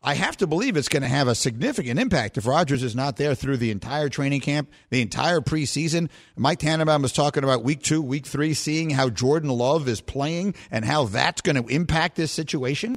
I 0.00 0.14
have 0.14 0.36
to 0.36 0.46
believe 0.46 0.76
it's 0.76 0.88
going 0.88 1.02
to 1.02 1.08
have 1.08 1.26
a 1.26 1.34
significant 1.34 1.98
impact 1.98 2.38
if 2.38 2.46
Rodgers 2.46 2.84
is 2.84 2.94
not 2.94 3.16
there 3.16 3.34
through 3.34 3.56
the 3.56 3.72
entire 3.72 4.08
training 4.08 4.40
camp, 4.40 4.70
the 4.90 5.02
entire 5.02 5.40
preseason. 5.40 6.08
Mike 6.36 6.60
Tannenbaum 6.60 7.02
was 7.02 7.12
talking 7.12 7.42
about 7.42 7.64
week 7.64 7.82
two, 7.82 8.00
week 8.00 8.24
three, 8.24 8.54
seeing 8.54 8.90
how 8.90 9.10
Jordan 9.10 9.50
Love 9.50 9.88
is 9.88 10.00
playing 10.00 10.54
and 10.70 10.84
how 10.84 11.06
that's 11.06 11.40
going 11.40 11.62
to 11.62 11.68
impact 11.68 12.14
this 12.14 12.30
situation. 12.30 12.96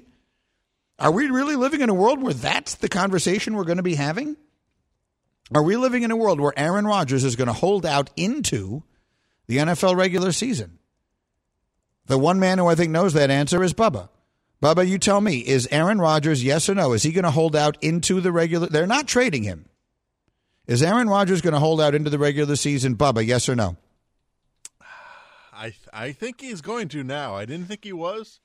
Are 0.99 1.11
we 1.11 1.27
really 1.27 1.55
living 1.55 1.81
in 1.81 1.89
a 1.89 1.93
world 1.95 2.21
where 2.21 2.35
that's 2.35 2.75
the 2.75 2.89
conversation 2.89 3.55
we're 3.55 3.63
going 3.63 3.77
to 3.77 3.83
be 3.83 3.95
having? 3.95 4.37
Are 5.55 5.63
we 5.63 5.75
living 5.77 6.03
in 6.03 6.11
a 6.11 6.15
world 6.15 6.39
where 6.39 6.53
Aaron 6.55 6.85
Rodgers 6.85 7.23
is 7.23 7.35
going 7.35 7.47
to 7.47 7.53
hold 7.53 7.83
out 7.83 8.11
into 8.15 8.83
the 9.47 9.57
NFL 9.57 9.97
regular 9.97 10.31
season? 10.31 10.77
The 12.05 12.19
one 12.19 12.39
man 12.39 12.59
who 12.59 12.67
I 12.67 12.75
think 12.75 12.91
knows 12.91 13.13
that 13.13 13.31
answer 13.31 13.63
is 13.63 13.73
Bubba. 13.73 14.09
Bubba, 14.61 14.87
you 14.87 14.99
tell 14.99 15.21
me, 15.21 15.39
is 15.39 15.67
Aaron 15.71 15.99
Rodgers, 15.99 16.43
yes 16.43 16.69
or 16.69 16.75
no? 16.75 16.93
Is 16.93 17.03
he 17.03 17.11
going 17.11 17.23
to 17.23 17.31
hold 17.31 17.55
out 17.55 17.77
into 17.81 18.21
the 18.21 18.31
regular? 18.31 18.67
They're 18.67 18.85
not 18.85 19.07
trading 19.07 19.43
him. 19.43 19.65
Is 20.67 20.83
Aaron 20.83 21.09
Rodgers 21.09 21.41
going 21.41 21.53
to 21.53 21.59
hold 21.59 21.81
out 21.81 21.95
into 21.95 22.11
the 22.11 22.19
regular 22.19 22.55
season? 22.55 22.95
Bubba, 22.95 23.25
yes 23.25 23.49
or 23.49 23.55
no? 23.55 23.77
I 25.51 25.73
I 25.93 26.11
think 26.11 26.41
he's 26.41 26.61
going 26.61 26.87
to 26.89 27.03
now. 27.03 27.35
I 27.35 27.45
didn't 27.45 27.67
think 27.67 27.83
he 27.83 27.93
was. 27.93 28.39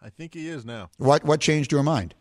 I 0.00 0.08
think 0.08 0.32
he 0.34 0.48
is 0.48 0.64
now. 0.64 0.90
What 0.96 1.24
what 1.24 1.40
changed 1.40 1.70
your 1.70 1.82
mind? 1.82 2.14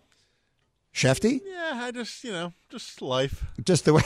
Shefty? 0.94 1.40
Yeah, 1.46 1.72
I 1.76 1.92
just 1.92 2.22
you 2.24 2.32
know 2.32 2.54
just 2.70 3.02
life. 3.02 3.46
Just 3.64 3.86
the 3.86 3.94
way. 3.94 4.04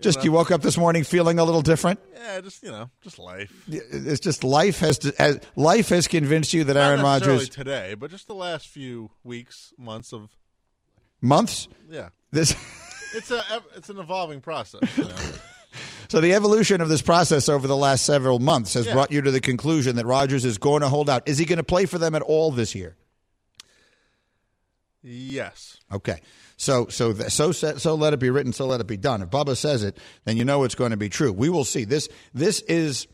Just 0.00 0.18
you, 0.18 0.20
know? 0.20 0.24
you, 0.24 0.32
woke 0.32 0.50
up 0.50 0.62
this 0.62 0.76
morning 0.76 1.04
feeling 1.04 1.38
a 1.38 1.44
little 1.44 1.62
different. 1.62 2.00
Yeah, 2.14 2.40
just 2.40 2.62
you 2.62 2.70
know, 2.70 2.90
just 3.02 3.18
life. 3.18 3.52
It's 3.68 4.20
just 4.20 4.44
life 4.44 4.78
has 4.80 4.98
to, 5.00 5.14
has, 5.18 5.40
life 5.56 5.88
has 5.90 6.08
convinced 6.08 6.52
you 6.52 6.64
that 6.64 6.74
Not 6.74 6.80
Aaron 6.88 7.02
Rodgers 7.02 7.48
today, 7.48 7.94
but 7.94 8.10
just 8.10 8.26
the 8.26 8.34
last 8.34 8.68
few 8.68 9.10
weeks, 9.24 9.72
months 9.78 10.12
of 10.12 10.30
months. 11.20 11.68
Yeah. 11.90 12.10
This. 12.30 12.54
It's 13.14 13.30
a 13.30 13.42
it's 13.76 13.90
an 13.90 13.98
evolving 13.98 14.40
process. 14.40 14.80
You 14.96 15.04
know? 15.04 15.14
So 16.08 16.20
the 16.20 16.34
evolution 16.34 16.82
of 16.82 16.90
this 16.90 17.00
process 17.00 17.48
over 17.48 17.66
the 17.66 17.76
last 17.76 18.04
several 18.04 18.38
months 18.38 18.74
has 18.74 18.84
Yeah. 18.84 18.92
brought 18.92 19.10
you 19.10 19.22
to 19.22 19.30
the 19.30 19.40
conclusion 19.40 19.96
that 19.96 20.04
Rodgers 20.04 20.44
is 20.44 20.58
going 20.58 20.82
to 20.82 20.88
hold 20.88 21.08
out. 21.08 21.26
Is 21.26 21.38
he 21.38 21.46
going 21.46 21.56
to 21.56 21.62
play 21.62 21.86
for 21.86 21.96
them 21.96 22.14
at 22.14 22.20
all 22.20 22.50
this 22.50 22.74
year? 22.74 22.96
Yes. 25.02 25.78
Okay. 25.92 26.20
So 26.56 26.86
so 26.88 27.12
th- 27.12 27.30
so 27.30 27.52
so 27.52 27.94
let 27.94 28.12
it 28.12 28.20
be 28.20 28.30
written, 28.30 28.52
so 28.52 28.66
let 28.66 28.80
it 28.80 28.86
be 28.86 28.96
done. 28.96 29.22
If 29.22 29.30
Bubba 29.30 29.56
says 29.56 29.82
it, 29.82 29.98
then 30.24 30.36
you 30.36 30.44
know 30.44 30.64
it's 30.64 30.74
going 30.74 30.92
to 30.92 30.96
be 30.96 31.08
true. 31.08 31.32
We 31.32 31.48
will 31.48 31.64
see. 31.64 31.84
This 31.84 32.08
this 32.32 32.60
is 32.62 33.08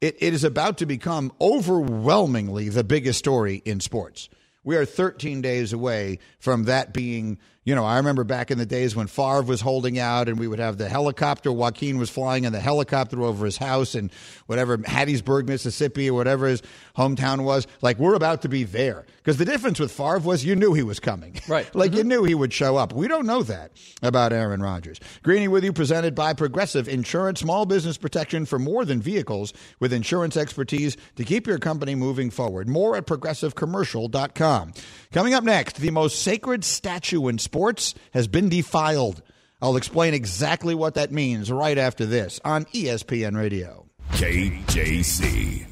it, 0.00 0.16
it 0.20 0.34
is 0.34 0.44
about 0.44 0.78
to 0.78 0.86
become 0.86 1.32
overwhelmingly 1.40 2.68
the 2.68 2.84
biggest 2.84 3.18
story 3.18 3.62
in 3.64 3.80
sports. 3.80 4.28
We 4.62 4.76
are 4.76 4.84
13 4.84 5.40
days 5.40 5.72
away 5.72 6.18
from 6.38 6.64
that 6.64 6.92
being, 6.92 7.38
you 7.62 7.74
know, 7.74 7.84
I 7.84 7.98
remember 7.98 8.24
back 8.24 8.50
in 8.50 8.56
the 8.56 8.64
days 8.64 8.96
when 8.96 9.06
Favre 9.06 9.42
was 9.42 9.60
holding 9.60 9.98
out 9.98 10.28
and 10.30 10.38
we 10.38 10.48
would 10.48 10.58
have 10.58 10.78
the 10.78 10.88
helicopter. 10.88 11.52
Joaquin 11.52 11.98
was 11.98 12.08
flying 12.08 12.44
in 12.44 12.54
the 12.54 12.60
helicopter 12.60 13.20
over 13.22 13.44
his 13.44 13.58
house 13.58 13.94
in 13.94 14.10
whatever, 14.46 14.78
Hattiesburg, 14.78 15.46
Mississippi, 15.46 16.08
or 16.08 16.14
whatever 16.14 16.46
his 16.46 16.62
hometown 16.96 17.44
was. 17.44 17.66
Like, 17.82 17.98
we're 17.98 18.14
about 18.14 18.42
to 18.42 18.48
be 18.48 18.64
there. 18.64 19.04
Because 19.18 19.36
the 19.36 19.44
difference 19.44 19.78
with 19.78 19.92
Favre 19.92 20.20
was 20.20 20.42
you 20.42 20.56
knew 20.56 20.72
he 20.72 20.82
was 20.82 21.00
coming. 21.00 21.34
Right. 21.50 21.74
like, 21.74 21.92
you 21.92 22.00
mm-hmm. 22.00 22.08
knew 22.08 22.24
he 22.24 22.34
would 22.34 22.52
show 22.52 22.76
up. 22.76 22.92
We 22.92 23.08
don't 23.08 23.26
know 23.26 23.42
that 23.42 23.72
about 24.02 24.32
Aaron 24.32 24.62
Rodgers. 24.62 25.00
Greeny 25.24 25.48
with 25.48 25.64
you, 25.64 25.72
presented 25.72 26.14
by 26.14 26.32
Progressive 26.32 26.86
Insurance, 26.86 27.40
small 27.40 27.66
business 27.66 27.98
protection 27.98 28.46
for 28.46 28.58
more 28.58 28.84
than 28.84 29.02
vehicles 29.02 29.52
with 29.80 29.92
insurance 29.92 30.36
expertise 30.36 30.96
to 31.16 31.24
keep 31.24 31.48
your 31.48 31.58
company 31.58 31.96
moving 31.96 32.30
forward. 32.30 32.68
More 32.68 32.96
at 32.96 33.06
progressivecommercial.com. 33.06 34.72
Coming 35.12 35.34
up 35.34 35.42
next, 35.42 35.78
the 35.78 35.90
most 35.90 36.22
sacred 36.22 36.62
statue 36.62 37.26
in 37.26 37.38
sports 37.50 37.94
has 38.12 38.28
been 38.28 38.48
defiled. 38.48 39.22
I'll 39.60 39.76
explain 39.76 40.14
exactly 40.14 40.72
what 40.72 40.94
that 40.94 41.10
means 41.10 41.50
right 41.50 41.76
after 41.76 42.06
this 42.06 42.38
on 42.44 42.64
ESPN 42.66 43.36
Radio. 43.36 43.88
KJZ. 44.12 45.66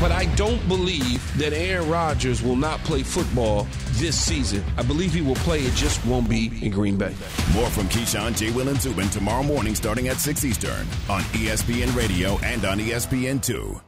But 0.00 0.12
I 0.12 0.24
don't 0.34 0.66
believe 0.66 1.20
that 1.36 1.52
Aaron 1.52 1.90
Rodgers 1.90 2.42
will 2.42 2.56
not 2.56 2.78
play 2.84 3.02
football 3.02 3.66
this 4.00 4.18
season. 4.18 4.64
I 4.78 4.82
believe 4.82 5.12
he 5.12 5.20
will 5.20 5.34
play, 5.34 5.60
it 5.60 5.74
just 5.74 6.02
won't 6.06 6.26
be 6.26 6.50
in 6.62 6.70
Green 6.70 6.96
Bay. 6.96 7.14
More 7.52 7.68
from 7.68 7.86
Keyshawn, 7.88 8.34
J. 8.34 8.50
Will, 8.52 8.68
and 8.68 8.80
Zubin 8.80 9.10
tomorrow 9.10 9.42
morning 9.42 9.74
starting 9.74 10.08
at 10.08 10.16
6 10.16 10.42
Eastern 10.46 10.86
on 11.10 11.20
ESPN 11.36 11.94
Radio 11.94 12.38
and 12.38 12.64
on 12.64 12.80
E 12.80 12.92
ESPN2. 12.92 13.87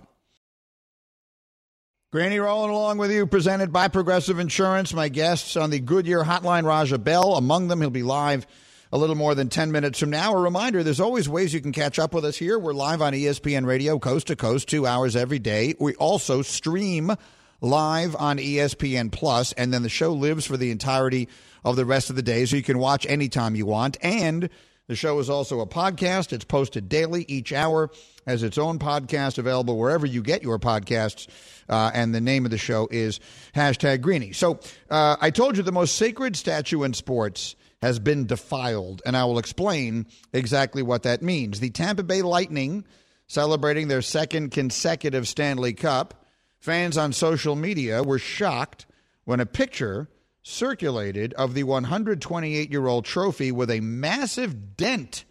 Greeny 2.11 2.39
rolling 2.39 2.71
along 2.71 2.97
with 2.97 3.09
you, 3.09 3.25
presented 3.25 3.71
by 3.71 3.87
Progressive 3.87 4.37
Insurance. 4.37 4.93
My 4.93 5.07
guests 5.07 5.55
on 5.55 5.69
the 5.69 5.79
Goodyear 5.79 6.25
Hotline, 6.25 6.65
Raja 6.65 6.97
Bell. 6.97 7.37
Among 7.37 7.69
them, 7.69 7.79
he'll 7.79 7.89
be 7.89 8.03
live 8.03 8.45
a 8.91 8.97
little 8.97 9.15
more 9.15 9.33
than 9.33 9.47
10 9.47 9.71
minutes 9.71 9.97
from 9.97 10.09
now. 10.09 10.33
A 10.33 10.41
reminder 10.41 10.83
there's 10.83 10.99
always 10.99 11.29
ways 11.29 11.53
you 11.53 11.61
can 11.61 11.71
catch 11.71 11.99
up 11.99 12.13
with 12.13 12.25
us 12.25 12.35
here. 12.35 12.59
We're 12.59 12.73
live 12.73 13.01
on 13.01 13.13
ESPN 13.13 13.65
Radio, 13.65 13.97
coast 13.97 14.27
to 14.27 14.35
coast, 14.35 14.67
two 14.67 14.85
hours 14.85 15.15
every 15.15 15.39
day. 15.39 15.73
We 15.79 15.95
also 15.95 16.41
stream 16.41 17.15
live 17.61 18.13
on 18.17 18.39
ESPN 18.39 19.09
Plus, 19.13 19.53
and 19.53 19.73
then 19.73 19.81
the 19.81 19.87
show 19.87 20.11
lives 20.11 20.45
for 20.45 20.57
the 20.57 20.71
entirety 20.71 21.29
of 21.63 21.77
the 21.77 21.85
rest 21.85 22.09
of 22.09 22.17
the 22.17 22.21
day, 22.21 22.43
so 22.43 22.57
you 22.57 22.61
can 22.61 22.77
watch 22.77 23.05
anytime 23.07 23.55
you 23.55 23.65
want. 23.65 23.95
And 24.01 24.49
the 24.87 24.97
show 24.97 25.17
is 25.19 25.29
also 25.29 25.61
a 25.61 25.65
podcast. 25.65 26.33
It's 26.33 26.43
posted 26.43 26.89
daily, 26.89 27.23
each 27.29 27.53
hour, 27.53 27.89
as 28.25 28.43
its 28.43 28.57
own 28.57 28.79
podcast 28.79 29.37
available 29.37 29.77
wherever 29.77 30.05
you 30.05 30.21
get 30.21 30.43
your 30.43 30.59
podcasts. 30.59 31.27
Uh, 31.69 31.91
and 31.93 32.13
the 32.13 32.21
name 32.21 32.45
of 32.45 32.51
the 32.51 32.57
show 32.57 32.87
is 32.91 33.19
hashtag 33.55 34.01
Greeny. 34.01 34.33
So 34.33 34.59
uh, 34.89 35.17
I 35.19 35.29
told 35.29 35.57
you 35.57 35.63
the 35.63 35.71
most 35.71 35.95
sacred 35.95 36.35
statue 36.35 36.83
in 36.83 36.93
sports 36.93 37.55
has 37.81 37.97
been 37.97 38.27
defiled, 38.27 39.01
and 39.05 39.17
I 39.17 39.25
will 39.25 39.39
explain 39.39 40.05
exactly 40.33 40.83
what 40.83 41.03
that 41.03 41.21
means. 41.21 41.59
The 41.59 41.71
Tampa 41.71 42.03
Bay 42.03 42.21
Lightning 42.21 42.85
celebrating 43.31 43.87
their 43.87 44.01
second 44.01 44.51
consecutive 44.51 45.25
Stanley 45.25 45.71
Cup. 45.71 46.25
Fans 46.59 46.97
on 46.97 47.13
social 47.13 47.55
media 47.55 48.03
were 48.03 48.19
shocked 48.19 48.85
when 49.23 49.39
a 49.39 49.45
picture 49.45 50.09
circulated 50.43 51.33
of 51.35 51.53
the 51.53 51.63
128 51.63 52.69
year 52.69 52.87
old 52.87 53.05
trophy 53.05 53.51
with 53.51 53.71
a 53.71 53.79
massive 53.79 54.75
dent 54.75 55.23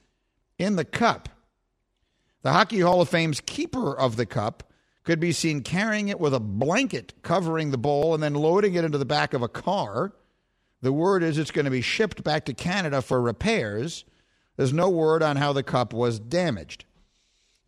in 0.58 0.76
the 0.76 0.84
cup. 0.84 1.28
The 2.42 2.52
Hockey 2.52 2.80
Hall 2.80 3.00
of 3.00 3.08
Fame's 3.08 3.40
keeper 3.40 3.96
of 3.96 4.16
the 4.16 4.26
cup 4.26 4.72
could 5.04 5.20
be 5.20 5.32
seen 5.32 5.62
carrying 5.62 6.08
it 6.08 6.20
with 6.20 6.34
a 6.34 6.40
blanket 6.40 7.14
covering 7.22 7.70
the 7.70 7.78
bowl 7.78 8.14
and 8.14 8.22
then 8.22 8.34
loading 8.34 8.74
it 8.74 8.84
into 8.84 8.98
the 8.98 9.04
back 9.04 9.34
of 9.34 9.42
a 9.42 9.48
car. 9.48 10.12
The 10.82 10.92
word 10.92 11.22
is 11.22 11.36
it's 11.36 11.50
going 11.50 11.64
to 11.66 11.70
be 11.70 11.82
shipped 11.82 12.22
back 12.24 12.44
to 12.46 12.54
Canada 12.54 13.02
for 13.02 13.20
repairs. 13.20 14.04
There's 14.56 14.72
no 14.72 14.88
word 14.88 15.22
on 15.22 15.36
how 15.36 15.52
the 15.52 15.62
cup 15.62 15.92
was 15.92 16.18
damaged. 16.18 16.84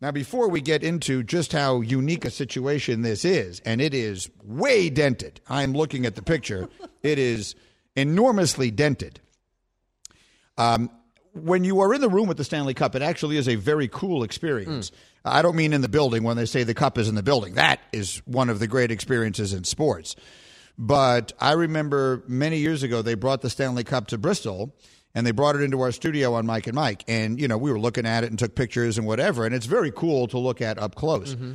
Now, 0.01 0.11
before 0.11 0.49
we 0.49 0.59
get 0.59 0.83
into 0.83 1.23
just 1.23 1.53
how 1.53 1.79
unique 1.79 2.25
a 2.25 2.29
situation 2.29 3.03
this 3.03 3.23
is, 3.23 3.61
and 3.61 3.79
it 3.79 3.93
is 3.93 4.29
way 4.43 4.89
dented, 4.89 5.39
I'm 5.47 5.73
looking 5.73 6.05
at 6.05 6.15
the 6.15 6.21
picture, 6.21 6.67
it 7.01 7.17
is 7.17 7.55
enormously 7.95 8.69
dented. 8.69 9.21
Um, 10.57 10.89
when 11.33 11.63
you 11.63 11.81
are 11.81 11.93
in 11.93 12.01
the 12.01 12.09
room 12.09 12.27
with 12.27 12.37
the 12.37 12.43
Stanley 12.43 12.73
Cup, 12.73 12.95
it 12.95 13.01
actually 13.01 13.37
is 13.37 13.49
a 13.49 13.55
very 13.55 13.87
cool 13.87 14.23
experience. 14.23 14.89
Hmm. 14.89 14.95
I 15.25 15.41
don't 15.41 15.55
mean 15.55 15.73
in 15.73 15.81
the 15.81 15.89
building 15.89 16.23
when 16.23 16.37
they 16.37 16.45
say 16.45 16.63
the 16.63 16.73
cup 16.73 16.97
is 16.97 17.07
in 17.07 17.15
the 17.15 17.23
building. 17.23 17.53
That 17.53 17.79
is 17.91 18.21
one 18.25 18.49
of 18.49 18.59
the 18.59 18.67
great 18.67 18.91
experiences 18.91 19.53
in 19.53 19.63
sports. 19.63 20.15
But 20.77 21.33
I 21.39 21.53
remember 21.53 22.23
many 22.27 22.57
years 22.57 22.83
ago, 22.83 23.01
they 23.01 23.13
brought 23.15 23.41
the 23.41 23.49
Stanley 23.49 23.83
Cup 23.83 24.07
to 24.07 24.17
Bristol 24.17 24.75
and 25.15 25.25
they 25.25 25.31
brought 25.31 25.55
it 25.55 25.61
into 25.61 25.81
our 25.81 25.91
studio 25.91 26.33
on 26.33 26.45
Mike 26.45 26.67
and 26.67 26.75
Mike. 26.75 27.03
And, 27.07 27.39
you 27.39 27.47
know, 27.47 27.57
we 27.57 27.71
were 27.71 27.79
looking 27.79 28.05
at 28.05 28.23
it 28.23 28.31
and 28.31 28.39
took 28.39 28.55
pictures 28.55 28.97
and 28.97 29.05
whatever. 29.05 29.45
And 29.45 29.53
it's 29.53 29.67
very 29.67 29.91
cool 29.91 30.27
to 30.27 30.39
look 30.39 30.61
at 30.61 30.77
up 30.77 30.95
close. 30.95 31.35
Mm-hmm. 31.35 31.53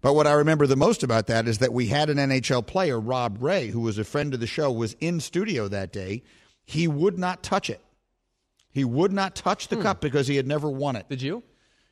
But 0.00 0.14
what 0.14 0.26
I 0.26 0.32
remember 0.32 0.66
the 0.66 0.76
most 0.76 1.02
about 1.02 1.26
that 1.26 1.46
is 1.46 1.58
that 1.58 1.72
we 1.72 1.88
had 1.88 2.08
an 2.08 2.16
NHL 2.16 2.66
player, 2.66 2.98
Rob 2.98 3.42
Ray, 3.42 3.68
who 3.68 3.80
was 3.80 3.98
a 3.98 4.04
friend 4.04 4.32
of 4.32 4.40
the 4.40 4.46
show, 4.46 4.70
was 4.70 4.94
in 5.00 5.20
studio 5.20 5.68
that 5.68 5.92
day. 5.92 6.22
He 6.64 6.88
would 6.88 7.18
not 7.18 7.42
touch 7.42 7.68
it. 7.68 7.82
He 8.72 8.84
would 8.84 9.12
not 9.12 9.34
touch 9.34 9.68
the 9.68 9.76
cup 9.76 10.00
because 10.00 10.28
he 10.28 10.36
had 10.36 10.46
never 10.46 10.70
won 10.70 10.96
it. 10.96 11.08
Did 11.08 11.22
you? 11.22 11.42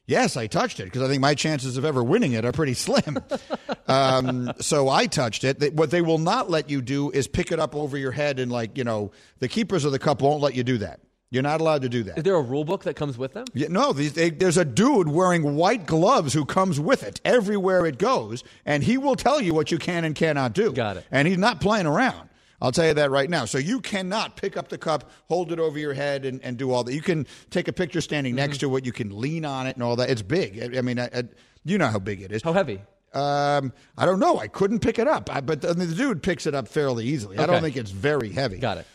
Yes, 0.06 0.38
I 0.38 0.46
touched 0.46 0.80
it 0.80 0.84
because 0.84 1.02
I 1.02 1.08
think 1.08 1.20
my 1.20 1.34
chances 1.34 1.76
of 1.76 1.84
ever 1.84 2.02
winning 2.02 2.32
it 2.32 2.44
are 2.46 2.52
pretty 2.52 2.72
slim. 2.72 3.18
um, 3.88 4.50
so 4.58 4.88
I 4.88 5.06
touched 5.06 5.44
it. 5.44 5.74
What 5.74 5.90
they 5.90 6.00
will 6.00 6.16
not 6.16 6.48
let 6.48 6.70
you 6.70 6.80
do 6.80 7.10
is 7.10 7.28
pick 7.28 7.52
it 7.52 7.60
up 7.60 7.76
over 7.76 7.98
your 7.98 8.12
head 8.12 8.38
and, 8.38 8.50
like, 8.50 8.78
you 8.78 8.84
know, 8.84 9.10
the 9.40 9.48
keepers 9.48 9.84
of 9.84 9.92
the 9.92 9.98
cup 9.98 10.22
won't 10.22 10.40
let 10.40 10.54
you 10.54 10.64
do 10.64 10.78
that. 10.78 11.00
You're 11.30 11.42
not 11.42 11.60
allowed 11.60 11.82
to 11.82 11.90
do 11.90 12.04
that. 12.04 12.16
Is 12.16 12.24
there 12.24 12.36
a 12.36 12.40
rule 12.40 12.64
book 12.64 12.84
that 12.84 12.94
comes 12.94 13.18
with 13.18 13.34
them? 13.34 13.44
Yeah, 13.52 13.68
no, 13.68 13.92
these, 13.92 14.14
they, 14.14 14.30
there's 14.30 14.56
a 14.56 14.64
dude 14.64 15.08
wearing 15.08 15.56
white 15.56 15.84
gloves 15.84 16.32
who 16.32 16.46
comes 16.46 16.80
with 16.80 17.02
it 17.02 17.20
everywhere 17.22 17.84
it 17.84 17.98
goes, 17.98 18.44
and 18.64 18.82
he 18.82 18.96
will 18.96 19.14
tell 19.14 19.42
you 19.42 19.52
what 19.52 19.70
you 19.70 19.76
can 19.76 20.04
and 20.04 20.14
cannot 20.14 20.54
do. 20.54 20.72
Got 20.72 20.96
it. 20.96 21.06
And 21.10 21.28
he's 21.28 21.36
not 21.36 21.60
playing 21.60 21.84
around. 21.84 22.30
I'll 22.60 22.72
tell 22.72 22.86
you 22.86 22.94
that 22.94 23.10
right 23.10 23.30
now. 23.30 23.44
So 23.44 23.58
you 23.58 23.80
cannot 23.80 24.36
pick 24.36 24.56
up 24.56 24.68
the 24.68 24.78
cup, 24.78 25.10
hold 25.28 25.52
it 25.52 25.60
over 25.60 25.78
your 25.78 25.94
head, 25.94 26.24
and, 26.24 26.42
and 26.42 26.56
do 26.56 26.72
all 26.72 26.82
that. 26.84 26.92
You 26.92 27.00
can 27.02 27.26
take 27.50 27.68
a 27.68 27.72
picture 27.72 28.00
standing 28.00 28.32
Mm-hmm. 28.32 28.36
next 28.36 28.58
to 28.58 28.76
it. 28.76 28.84
You 28.84 28.92
can 28.92 29.16
lean 29.20 29.44
on 29.44 29.66
it 29.68 29.76
and 29.76 29.82
all 29.82 29.96
that. 29.96 30.10
It's 30.10 30.22
big. 30.22 30.60
I, 30.74 30.78
I 30.78 30.82
mean, 30.82 30.98
I, 30.98 31.06
I, 31.14 31.22
you 31.64 31.78
know 31.78 31.86
how 31.86 31.98
big 32.00 32.20
it 32.22 32.32
is. 32.32 32.42
How 32.42 32.52
heavy? 32.52 32.80
Um, 33.14 33.72
I 33.96 34.04
don't 34.06 34.18
know. 34.20 34.38
I 34.38 34.48
couldn't 34.48 34.80
pick 34.80 34.98
it 34.98 35.06
up, 35.08 35.34
I, 35.34 35.40
but 35.40 35.60
the, 35.62 35.72
the 35.72 35.86
dude 35.86 36.22
picks 36.22 36.46
it 36.46 36.54
up 36.54 36.68
fairly 36.68 37.06
easily. 37.06 37.38
I 37.38 37.46
don't 37.46 37.62
think 37.62 37.76
it's 37.76 37.90
very 37.90 38.30
heavy. 38.30 38.58
Got 38.58 38.78
it. 38.78 38.86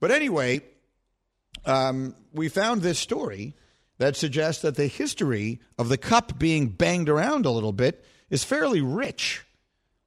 But 0.00 0.10
anyway, 0.10 0.60
um, 1.64 2.14
we 2.32 2.48
found 2.48 2.82
this 2.82 2.98
story 2.98 3.54
that 3.98 4.16
suggests 4.16 4.62
that 4.62 4.74
the 4.76 4.86
history 4.88 5.60
of 5.78 5.88
the 5.88 5.96
cup 5.96 6.38
being 6.38 6.68
banged 6.68 7.08
around 7.08 7.46
a 7.46 7.50
little 7.50 7.72
bit 7.72 8.04
is 8.30 8.42
fairly 8.44 8.80
rich. 8.80 9.44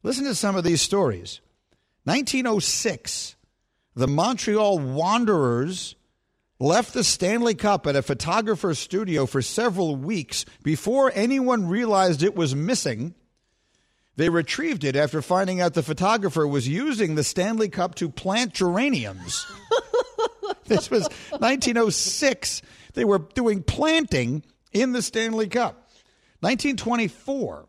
Listen 0.03 0.25
to 0.25 0.35
some 0.35 0.55
of 0.55 0.63
these 0.63 0.81
stories. 0.81 1.39
1906, 2.05 3.35
the 3.95 4.07
Montreal 4.07 4.77
Wanderers 4.77 5.95
left 6.59 6.93
the 6.93 7.03
Stanley 7.03 7.55
Cup 7.55 7.87
at 7.87 7.95
a 7.95 8.03
photographer's 8.03 8.77
studio 8.77 9.25
for 9.25 9.41
several 9.41 9.95
weeks 9.95 10.45
before 10.63 11.11
anyone 11.15 11.67
realized 11.67 12.21
it 12.21 12.35
was 12.35 12.55
missing. 12.55 13.15
They 14.17 14.29
retrieved 14.29 14.83
it 14.83 14.95
after 14.95 15.21
finding 15.23 15.61
out 15.61 15.73
the 15.73 15.81
photographer 15.81 16.47
was 16.47 16.67
using 16.67 17.15
the 17.15 17.23
Stanley 17.23 17.69
Cup 17.69 17.95
to 17.95 18.09
plant 18.09 18.53
geraniums. 18.53 19.45
this 20.65 20.91
was 20.91 21.09
1906. 21.31 22.61
They 22.93 23.03
were 23.03 23.19
doing 23.33 23.63
planting 23.63 24.43
in 24.71 24.91
the 24.91 25.01
Stanley 25.01 25.47
Cup. 25.47 25.89
1924. 26.41 27.65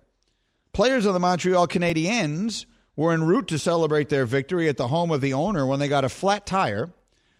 Players 0.72 1.06
of 1.06 1.14
the 1.14 1.20
Montreal 1.20 1.66
Canadiens 1.66 2.66
were 2.96 3.12
en 3.12 3.24
route 3.24 3.46
to 3.48 3.58
celebrate 3.58 4.08
their 4.08 4.26
victory 4.26 4.68
at 4.68 4.78
the 4.78 4.88
home 4.88 5.10
of 5.10 5.20
the 5.20 5.34
owner 5.34 5.66
when 5.66 5.78
they 5.78 5.88
got 5.88 6.04
a 6.04 6.08
flat 6.08 6.46
tire. 6.46 6.90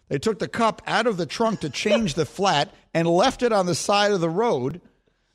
They 0.07 0.19
took 0.19 0.39
the 0.39 0.47
cup 0.47 0.81
out 0.87 1.07
of 1.07 1.17
the 1.17 1.25
trunk 1.25 1.59
to 1.61 1.69
change 1.69 2.13
the 2.13 2.25
flat 2.25 2.73
and 2.93 3.07
left 3.07 3.43
it 3.43 3.51
on 3.51 3.65
the 3.65 3.75
side 3.75 4.11
of 4.11 4.21
the 4.21 4.29
road. 4.29 4.79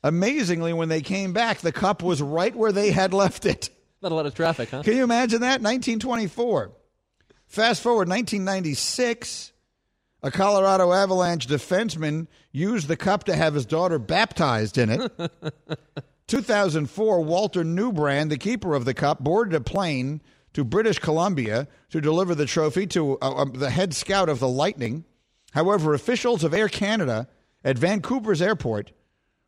Amazingly, 0.02 0.72
when 0.72 0.88
they 0.88 1.02
came 1.02 1.32
back, 1.32 1.58
the 1.58 1.72
cup 1.72 2.02
was 2.02 2.22
right 2.22 2.54
where 2.54 2.72
they 2.72 2.90
had 2.92 3.12
left 3.12 3.44
it. 3.44 3.70
Not 4.00 4.12
a 4.12 4.14
lot 4.14 4.26
of 4.26 4.34
traffic, 4.34 4.70
huh? 4.70 4.82
Can 4.82 4.96
you 4.96 5.04
imagine 5.04 5.42
that? 5.42 5.60
1924. 5.60 6.72
Fast 7.46 7.82
forward 7.82 8.08
1996, 8.08 9.52
a 10.22 10.30
Colorado 10.30 10.92
Avalanche 10.92 11.46
defenseman 11.46 12.26
used 12.50 12.88
the 12.88 12.96
cup 12.96 13.24
to 13.24 13.36
have 13.36 13.54
his 13.54 13.66
daughter 13.66 13.98
baptized 13.98 14.78
in 14.78 14.90
it. 14.90 15.12
2004, 16.32 17.20
Walter 17.20 17.62
Neubrand, 17.62 18.30
the 18.30 18.38
keeper 18.38 18.74
of 18.74 18.86
the 18.86 18.94
cup, 18.94 19.20
boarded 19.20 19.52
a 19.52 19.60
plane 19.60 20.22
to 20.54 20.64
British 20.64 20.98
Columbia 20.98 21.68
to 21.90 22.00
deliver 22.00 22.34
the 22.34 22.46
trophy 22.46 22.86
to 22.86 23.18
uh, 23.20 23.34
um, 23.34 23.52
the 23.52 23.68
head 23.68 23.92
scout 23.92 24.30
of 24.30 24.38
the 24.38 24.48
Lightning. 24.48 25.04
However, 25.50 25.92
officials 25.92 26.42
of 26.42 26.54
Air 26.54 26.70
Canada 26.70 27.28
at 27.62 27.76
Vancouver's 27.76 28.40
airport 28.40 28.92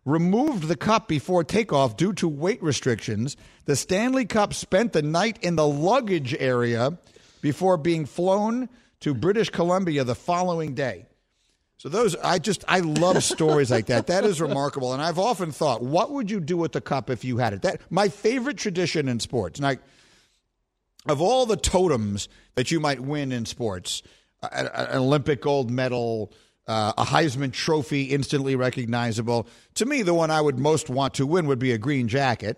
removed 0.05 0.69
the 0.69 0.76
cup 0.76 1.09
before 1.09 1.43
takeoff 1.43 1.97
due 1.97 2.12
to 2.12 2.29
weight 2.29 2.62
restrictions. 2.62 3.35
The 3.64 3.76
Stanley 3.76 4.26
Cup 4.26 4.53
spent 4.53 4.93
the 4.93 5.00
night 5.00 5.38
in 5.41 5.57
the 5.57 5.67
luggage 5.67 6.37
area 6.38 6.99
before 7.41 7.79
being 7.79 8.05
flown 8.05 8.69
to 9.00 9.14
British 9.14 9.49
Columbia 9.49 10.05
the 10.05 10.14
following 10.14 10.75
day. 10.75 11.07
So 11.85 11.91
those 11.91 12.17
I 12.17 12.38
just 12.38 12.64
I 12.67 12.81
love 12.81 13.23
stories 13.23 13.71
like 13.71 13.87
that. 13.87 14.07
That 14.07 14.25
is 14.25 14.41
remarkable 14.41 14.95
and 14.95 15.03
I've 15.03 15.19
often 15.19 15.53
thought 15.53 15.83
what 15.83 16.12
would 16.12 16.30
you 16.30 16.41
do 16.41 16.56
with 16.56 16.73
the 16.73 16.80
cup 16.80 17.11
if 17.11 17.26
you 17.26 17.37
had 17.37 17.52
it? 17.52 17.61
That 17.61 17.82
my 17.91 18.08
favorite 18.08 18.56
tradition 18.56 19.06
in 19.06 19.21
sports. 19.21 19.58
And 19.58 19.67
I 19.67 19.76
of 21.06 21.21
all 21.21 21.45
the 21.45 21.58
totems 21.58 22.30
that 22.54 22.71
you 22.71 22.80
might 22.80 23.00
win 23.00 23.32
in 23.32 23.45
sports, 23.45 24.02
an 24.50 24.71
Olympic 24.95 25.43
gold 25.43 25.71
medal, 25.71 26.32
uh, 26.67 26.95
a 26.97 27.04
Heisman 27.04 27.52
Trophy, 27.52 28.04
instantly 28.04 28.56
recognizable. 28.56 29.47
To 29.75 29.85
me, 29.85 30.00
the 30.00 30.15
one 30.15 30.30
I 30.30 30.41
would 30.41 30.58
most 30.58 30.89
want 30.89 31.13
to 31.15 31.26
win 31.26 31.47
would 31.49 31.58
be 31.58 31.73
a 31.73 31.78
green 31.78 32.08
jacket. 32.08 32.56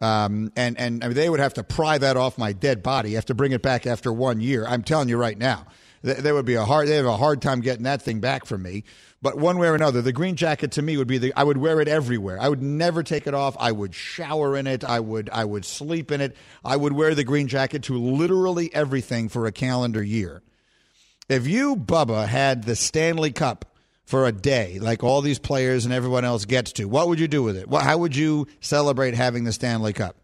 Um, 0.00 0.52
and 0.56 0.78
and 0.78 1.04
I 1.04 1.08
mean, 1.08 1.16
they 1.16 1.28
would 1.28 1.40
have 1.40 1.52
to 1.54 1.64
pry 1.64 1.98
that 1.98 2.16
off 2.16 2.38
my 2.38 2.54
dead 2.54 2.82
body. 2.82 3.12
Have 3.12 3.26
to 3.26 3.34
bring 3.34 3.52
it 3.52 3.60
back 3.60 3.86
after 3.86 4.10
one 4.10 4.40
year. 4.40 4.66
I'm 4.66 4.82
telling 4.82 5.10
you 5.10 5.18
right 5.18 5.36
now, 5.36 5.66
there 6.04 6.34
would 6.34 6.44
be 6.44 6.54
a 6.54 6.64
hard. 6.64 6.86
They 6.86 6.96
have 6.96 7.06
a 7.06 7.16
hard 7.16 7.40
time 7.40 7.62
getting 7.62 7.84
that 7.84 8.02
thing 8.02 8.20
back 8.20 8.44
from 8.44 8.62
me. 8.62 8.84
But 9.22 9.38
one 9.38 9.56
way 9.56 9.68
or 9.68 9.74
another, 9.74 10.02
the 10.02 10.12
green 10.12 10.36
jacket 10.36 10.72
to 10.72 10.82
me 10.82 10.98
would 10.98 11.08
be 11.08 11.16
the. 11.16 11.32
I 11.34 11.44
would 11.44 11.56
wear 11.56 11.80
it 11.80 11.88
everywhere. 11.88 12.38
I 12.38 12.50
would 12.50 12.62
never 12.62 13.02
take 13.02 13.26
it 13.26 13.32
off. 13.32 13.56
I 13.58 13.72
would 13.72 13.94
shower 13.94 14.54
in 14.54 14.66
it. 14.66 14.84
I 14.84 15.00
would. 15.00 15.30
I 15.30 15.46
would 15.46 15.64
sleep 15.64 16.12
in 16.12 16.20
it. 16.20 16.36
I 16.62 16.76
would 16.76 16.92
wear 16.92 17.14
the 17.14 17.24
green 17.24 17.48
jacket 17.48 17.84
to 17.84 17.98
literally 17.98 18.72
everything 18.74 19.30
for 19.30 19.46
a 19.46 19.52
calendar 19.52 20.02
year. 20.02 20.42
If 21.30 21.46
you, 21.46 21.74
Bubba, 21.74 22.26
had 22.26 22.64
the 22.64 22.76
Stanley 22.76 23.32
Cup 23.32 23.64
for 24.04 24.26
a 24.26 24.32
day, 24.32 24.78
like 24.78 25.02
all 25.02 25.22
these 25.22 25.38
players 25.38 25.86
and 25.86 25.94
everyone 25.94 26.26
else 26.26 26.44
gets 26.44 26.72
to, 26.74 26.84
what 26.84 27.08
would 27.08 27.18
you 27.18 27.28
do 27.28 27.42
with 27.42 27.56
it? 27.56 27.66
What, 27.66 27.82
how 27.82 27.96
would 27.96 28.14
you 28.14 28.46
celebrate 28.60 29.14
having 29.14 29.44
the 29.44 29.52
Stanley 29.52 29.94
Cup? 29.94 30.16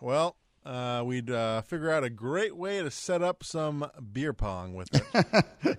Well, 0.00 0.34
uh, 0.66 1.02
we'd 1.04 1.30
uh, 1.30 1.62
figure 1.62 1.90
out 1.90 2.02
a 2.04 2.10
great 2.10 2.56
way 2.56 2.82
to 2.82 2.90
set 2.90 3.22
up 3.22 3.44
some 3.44 3.88
beer 4.12 4.32
pong 4.32 4.74
with 4.74 4.88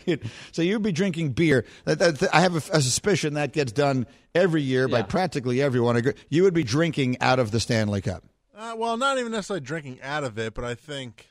it. 0.06 0.24
so 0.54 0.62
you'd 0.62 0.82
be 0.82 0.92
drinking 0.92 1.32
beer. 1.34 1.66
That- 1.86 2.00
that- 2.00 2.34
I 2.34 2.42
have 2.42 2.54
a, 2.54 2.78
a 2.78 2.82
suspicion 2.82 3.34
that 3.34 3.52
gets 3.54 3.72
done 3.72 4.08
every 4.34 4.62
year 4.62 4.88
by 4.88 5.02
practically 5.02 5.62
everyone. 5.62 6.02
You 6.30 6.44
would 6.44 6.54
be 6.54 6.64
drinking 6.64 7.18
out 7.22 7.40
of 7.40 7.52
the 7.52 7.60
Stanley 7.60 8.02
Cup. 8.02 8.24
Uh, 8.56 8.76
well, 8.78 8.98
not 8.98 9.18
even 9.20 9.32
necessarily 9.32 9.62
drinking 9.64 10.00
out 10.02 10.24
of 10.24 10.40
it, 10.40 10.54
but 10.54 10.64
I 10.64 10.74
think 10.74 11.28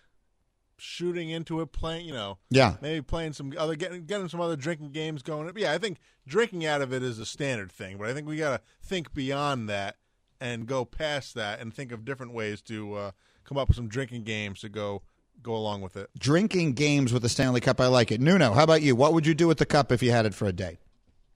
shooting 0.79 1.31
into 1.31 1.61
it, 1.63 1.73
playing, 1.73 2.07
you 2.07 2.13
know, 2.13 2.39
Yeah. 2.51 2.77
maybe 2.83 3.01
playing 3.03 3.33
some 3.33 3.53
other, 3.57 3.75
getting, 3.77 4.05
getting 4.05 4.29
some 4.29 4.41
other 4.41 4.57
drinking 4.57 4.91
games 4.93 5.23
going. 5.23 5.51
Yeah, 5.57 5.73
I 5.73 5.79
think 5.79 5.99
drinking 6.27 6.67
out 6.67 6.83
of 6.83 6.93
it 6.93 7.03
is 7.03 7.19
a 7.19 7.25
standard 7.27 7.73
thing, 7.73 7.97
but 7.97 8.09
I 8.09 8.15
think 8.15 8.29
we 8.29 8.37
got 8.37 8.59
to 8.59 8.61
think 8.87 9.15
beyond 9.15 9.69
that 9.71 9.97
and 10.41 10.67
go 10.67 10.85
past 10.85 11.35
that 11.35 11.61
and 11.61 11.73
think 11.73 11.93
of 11.93 12.05
different 12.05 12.35
ways 12.35 12.61
to 12.63 12.95
uh, 12.95 13.11
come 13.47 13.59
up 13.59 13.69
with 13.69 13.77
some 13.77 13.89
drinking 13.89 14.25
games 14.25 14.61
to 14.61 14.69
go 14.69 15.03
go 15.43 15.55
along 15.55 15.81
with 15.83 15.97
it. 15.97 16.11
Drinking 16.19 16.73
games 16.73 17.13
with 17.13 17.23
the 17.23 17.29
Stanley 17.29 17.61
Cup. 17.61 17.81
I 17.81 17.87
like 17.87 18.11
it. 18.11 18.21
Nuno, 18.21 18.53
how 18.53 18.65
about 18.65 18.83
you? 18.83 18.97
What 18.97 19.13
would 19.15 19.27
you 19.27 19.35
do 19.35 19.47
with 19.47 19.59
the 19.59 19.67
cup 19.67 19.93
if 19.93 20.03
you 20.03 20.11
had 20.11 20.27
it 20.27 20.35
for 20.35 20.47
a 20.47 20.53
day? 20.53 20.79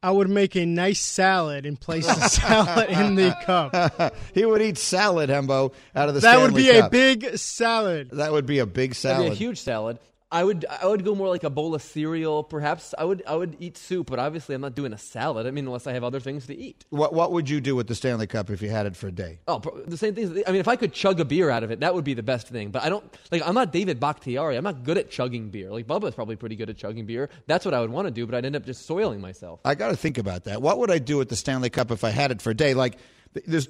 I 0.03 0.11
would 0.11 0.31
make 0.31 0.57
a 0.57 0.65
nice 0.65 0.99
salad 0.99 1.67
and 1.67 1.79
place 1.79 2.07
the 2.07 2.15
salad 2.29 2.89
in 2.89 3.15
the 3.17 3.37
cup. 3.45 4.15
he 4.35 4.45
would 4.47 4.63
eat 4.63 4.79
salad, 4.79 5.29
Hembo, 5.29 5.73
out 5.95 6.09
of 6.09 6.15
the 6.15 6.21
That 6.23 6.33
Stanley 6.37 6.45
would 6.45 6.55
be 6.55 6.71
Cup. 6.71 6.87
a 6.87 6.91
big 6.91 7.37
salad. 7.37 8.11
That 8.13 8.33
would 8.33 8.47
be 8.47 8.61
a 8.61 8.67
big 8.67 8.93
That'd 8.93 8.97
salad. 8.97 9.27
be 9.27 9.33
a 9.33 9.35
huge 9.35 9.61
salad. 9.61 9.99
I 10.33 10.45
would 10.45 10.65
I 10.69 10.87
would 10.87 11.05
go 11.05 11.15
more 11.17 11.29
like 11.29 11.43
a 11.43 11.51
bowl 11.51 11.75
of 11.75 11.83
cereal, 11.83 12.45
perhaps. 12.45 12.95
I 12.97 13.05
would 13.05 13.23
I 13.27 13.35
would 13.35 13.57
eat 13.59 13.77
soup, 13.77 14.09
but 14.09 14.21
obviously 14.21 14.55
I'm 14.55 14.61
not 14.61 14.77
doing 14.77 14.93
a 14.93 14.99
salad. 14.99 15.47
I 15.47 15.51
mean, 15.51 15.67
unless 15.67 15.89
I 15.89 15.93
have 15.95 16.05
other 16.05 16.21
things 16.21 16.47
to 16.47 16.57
eat. 16.57 16.85
What 16.91 17.13
What 17.13 17.33
would 17.33 17.51
you 17.51 17.61
do 17.61 17.75
with 17.75 17.89
the 17.89 17.97
Stanley 17.97 18.29
Cup 18.29 18.49
if 18.49 18.63
you 18.63 18.71
had 18.71 18.87
it 18.87 18.95
for 18.97 19.09
a 19.09 19.13
day? 19.13 19.41
Oh, 19.49 19.61
the 19.87 19.97
same 19.97 20.15
things. 20.15 20.31
I 20.47 20.53
mean, 20.53 20.61
if 20.61 20.69
I 20.69 20.77
could 20.77 20.93
chug 20.93 21.19
a 21.19 21.25
beer 21.25 21.51
out 21.51 21.65
of 21.65 21.73
it, 21.73 21.81
that 21.81 21.95
would 21.95 22.05
be 22.05 22.15
the 22.15 22.23
best 22.23 22.47
thing. 22.47 22.71
But 22.71 22.85
I 22.85 22.89
don't 22.89 23.05
like. 23.33 23.43
I'm 23.45 23.55
not 23.55 23.73
David 23.73 23.99
Bakhtiari. 23.99 24.57
I'm 24.57 24.65
not 24.65 24.85
good 24.85 24.99
at 24.99 25.11
chugging 25.11 25.51
beer. 25.51 25.71
Like 25.71 25.89
Bubba's 25.89 26.15
probably 26.15 26.37
pretty 26.37 26.55
good 26.55 26.71
at 26.71 26.77
chugging 26.77 27.07
beer. 27.07 27.29
That's 27.47 27.65
what 27.65 27.75
I 27.75 27.81
would 27.81 27.91
want 27.91 28.07
to 28.07 28.13
do, 28.13 28.25
but 28.25 28.37
I'd 28.37 28.45
end 28.45 28.55
up 28.55 28.65
just 28.65 28.87
soiling 28.87 29.21
myself. 29.21 29.61
I 29.65 29.75
got 29.75 29.89
to 29.89 29.97
think 29.97 30.17
about 30.17 30.45
that. 30.45 30.63
What 30.63 30.79
would 30.79 30.93
I 30.93 30.99
do 30.99 31.17
with 31.17 31.29
the 31.29 31.37
Stanley 31.37 31.71
Cup 31.71 31.91
if 31.91 32.05
I 32.05 32.11
had 32.11 32.31
it 32.31 32.41
for 32.41 32.51
a 32.51 32.55
day? 32.55 32.75
Like, 32.75 32.99
th- 33.35 33.47
there's 33.47 33.69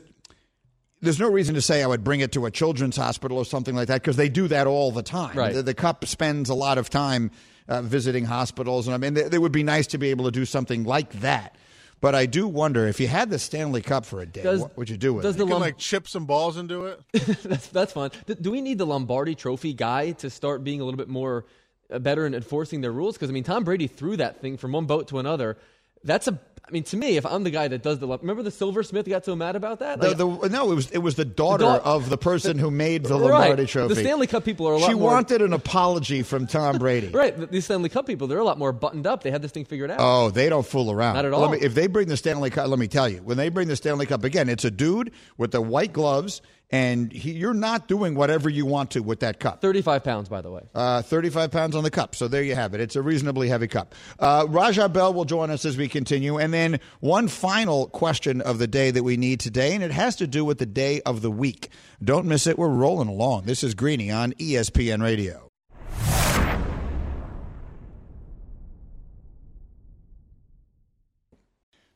there's 1.01 1.19
no 1.19 1.31
reason 1.31 1.55
to 1.55 1.63
say 1.63 1.83
I 1.83 1.87
would 1.87 2.05
bring 2.05 2.21
it 2.21 2.33
to 2.33 2.47
a 2.47 2.51
children's 2.51 2.97
hospital 2.97 3.39
or 3.39 3.45
something 3.45 3.75
like 3.75 3.89
that 3.89 4.03
because 4.03 4.17
they 4.17 4.29
do 4.29 4.49
that 4.49 4.67
all 4.67 4.93
the 4.93 5.03
time. 5.03 5.37
Right. 5.37 5.55
The, 5.55 5.63
the 5.63 5.75
cup 5.75 6.05
spends 6.07 6.49
a 6.51 6.55
lot 6.55 6.79
of 6.79 6.91
time 6.91 7.31
uh, 7.69 7.83
visiting 7.83 8.25
hospitals, 8.25 8.87
and 8.89 8.95
I 8.95 8.99
mean, 8.99 9.17
it 9.17 9.41
would 9.41 9.53
be 9.53 9.63
nice 9.63 9.87
to 9.89 9.99
be 9.99 10.11
able 10.11 10.25
to 10.27 10.31
do 10.31 10.45
something 10.45 10.85
like 10.85 11.13
that. 11.21 11.57
But 12.03 12.15
I 12.15 12.25
do 12.25 12.49
wonder 12.49 12.87
if 12.89 12.99
you 12.99 13.09
had 13.09 13.29
the 13.29 13.39
Stanley 13.39 13.83
Cup 13.83 14.07
for 14.07 14.21
a 14.23 14.27
day, 14.27 14.43
Does- 14.43 14.61
what 14.63 14.77
would 14.79 14.89
you 14.89 14.97
do 14.97 15.13
with 15.13 15.23
does 15.23 15.35
it? 15.35 15.39
the 15.39 15.45
You 15.45 15.49
can 15.49 15.53
Lom- 15.53 15.61
like 15.61 15.77
chip 15.79 16.09
some 16.09 16.25
balls 16.25 16.57
into 16.57 16.87
it. 16.87 17.01
that's 17.43 17.67
that's 17.69 17.93
fun. 17.93 18.11
Th- 18.27 18.39
do 18.41 18.51
we 18.51 18.63
need 18.63 18.79
the 18.79 18.87
Lombardi 18.87 19.35
Trophy 19.35 19.75
guy 19.75 20.13
to 20.13 20.31
start 20.31 20.65
being 20.65 20.81
a 20.81 20.85
little 20.85 20.97
bit 20.99 21.09
more 21.09 21.45
uh, 21.93 21.99
better 21.99 22.25
in 22.27 22.35
enforcing 22.35 22.81
their 22.81 22.93
rules? 22.93 23.17
Because 23.17 23.29
I 23.29 23.33
mean, 23.35 23.45
Tom 23.45 23.65
Brady 23.65 23.87
threw 23.87 24.17
that 24.17 24.41
thing 24.41 24.57
from 24.57 24.73
one 24.73 24.87
boat 24.87 25.09
to 25.09 25.19
another. 25.19 25.59
That's 26.03 26.27
a. 26.27 26.41
I 26.71 26.73
mean, 26.73 26.85
to 26.85 26.97
me, 26.97 27.17
if 27.17 27.27
I'm 27.27 27.43
the 27.43 27.51
guy 27.51 27.67
that 27.67 27.83
does 27.83 27.99
the, 27.99 28.07
remember 28.07 28.45
the 28.45 28.51
Silversmith 28.53 29.09
got 29.09 29.25
so 29.25 29.35
mad 29.35 29.57
about 29.57 29.81
that. 29.81 29.99
Like, 30.01 30.17
the, 30.17 30.25
no, 30.49 30.71
it 30.71 30.75
was 30.77 30.89
it 30.93 30.99
was 30.99 31.17
the 31.17 31.25
daughter 31.25 31.65
da- 31.65 31.81
of 31.85 32.09
the 32.09 32.17
person 32.17 32.59
who 32.59 32.71
made 32.71 33.05
the 33.05 33.15
Right. 33.19 33.31
Lombardi 33.49 33.67
Trophy. 33.67 33.95
The 33.95 34.01
Stanley 34.03 34.29
Cup 34.29 34.45
people 34.45 34.69
are 34.69 34.75
a 34.75 34.79
lot 34.79 34.87
She 34.89 34.95
more- 34.95 35.11
wanted 35.11 35.43
an 35.43 35.53
apology 35.53 36.23
from 36.23 36.47
Tom 36.47 36.79
Brady. 36.79 37.09
right, 37.13 37.37
th- 37.37 37.51
these 37.51 37.65
Stanley 37.65 37.89
Cup 37.89 38.07
people, 38.07 38.29
they're 38.29 38.39
a 38.39 38.45
lot 38.45 38.57
more 38.59 38.73
buttoned 38.73 39.07
up. 39.07 39.25
They 39.25 39.33
had 39.33 39.43
this 39.43 39.51
thing 39.51 39.65
figured 39.65 39.91
out. 39.91 39.97
Oh, 40.01 40.31
they 40.31 40.49
don't 40.49 40.65
fool 40.65 40.93
around. 40.93 41.17
Not 41.17 41.25
at 41.25 41.33
Let 41.33 41.41
all. 41.41 41.49
me- 41.51 41.59
if 41.61 41.75
they 41.75 41.89
bring 41.89 42.07
the 42.07 42.17
Stanley 42.17 42.51
Cup, 42.51 42.69
let 42.69 42.79
me 42.79 42.87
tell 42.87 43.09
you, 43.09 43.19
when 43.25 43.37
they 43.37 43.49
bring 43.49 43.67
the 43.67 43.75
Stanley 43.77 44.07
Cup 44.07 44.23
again, 44.23 44.49
it's 44.49 44.65
a 44.65 44.71
dude 44.71 45.11
with 45.39 45.51
the 45.51 45.61
white 45.61 45.93
gloves 45.93 46.41
and 46.71 47.13
he, 47.13 47.33
you're 47.33 47.55
not 47.55 47.89
doing 47.89 48.15
whatever 48.15 48.49
you 48.49 48.65
want 48.65 48.93
to 48.93 49.01
with 49.01 49.21
that 49.21 49.41
cup. 49.41 49.61
35 49.61 50.05
pounds, 50.05 50.29
by 50.29 50.41
the 50.41 50.51
way. 50.51 50.63
Uh, 50.75 51.03
35 51.03 51.51
pounds 51.51 51.75
on 51.75 51.85
the 51.85 51.91
cup. 51.91 52.15
So 52.15 52.29
there 52.29 52.43
you 52.43 52.55
have 52.55 52.75
it. 52.75 52.81
It's 52.81 52.97
a 52.97 53.03
reasonably 53.03 53.49
heavy 53.49 53.67
cup. 53.67 53.95
Uh, 54.19 54.47
Raja 54.49 54.89
Bell 54.89 55.13
will 55.13 55.25
join 55.25 55.51
us 55.51 55.65
as 55.65 55.77
we 55.77 55.89
continue. 55.89 56.39
And 56.39 56.55
then 56.55 56.81
one 57.01 57.29
final 57.29 57.89
question 57.89 58.41
of 58.41 58.59
the 58.59 58.67
day 58.67 58.91
that 58.91 59.03
we 59.03 59.17
need 59.17 59.41
today, 59.41 59.75
and 59.75 59.83
it 59.83 59.91
has 59.91 60.17
to 60.17 60.27
do 60.27 60.45
with 60.45 60.59
the 60.59 60.67
day 60.67 61.01
of 61.03 61.23
the 61.23 61.31
week. 61.31 61.71
Don't 62.03 62.27
miss 62.27 62.47
it. 62.47 62.59
We're 62.59 62.69
rolling 62.69 63.09
along. 63.09 63.45
This 63.45 63.65
is 63.65 63.75
Greeny 63.75 64.11
on 64.11 64.33
ESPN 64.35 65.03
Radio. 65.03 65.50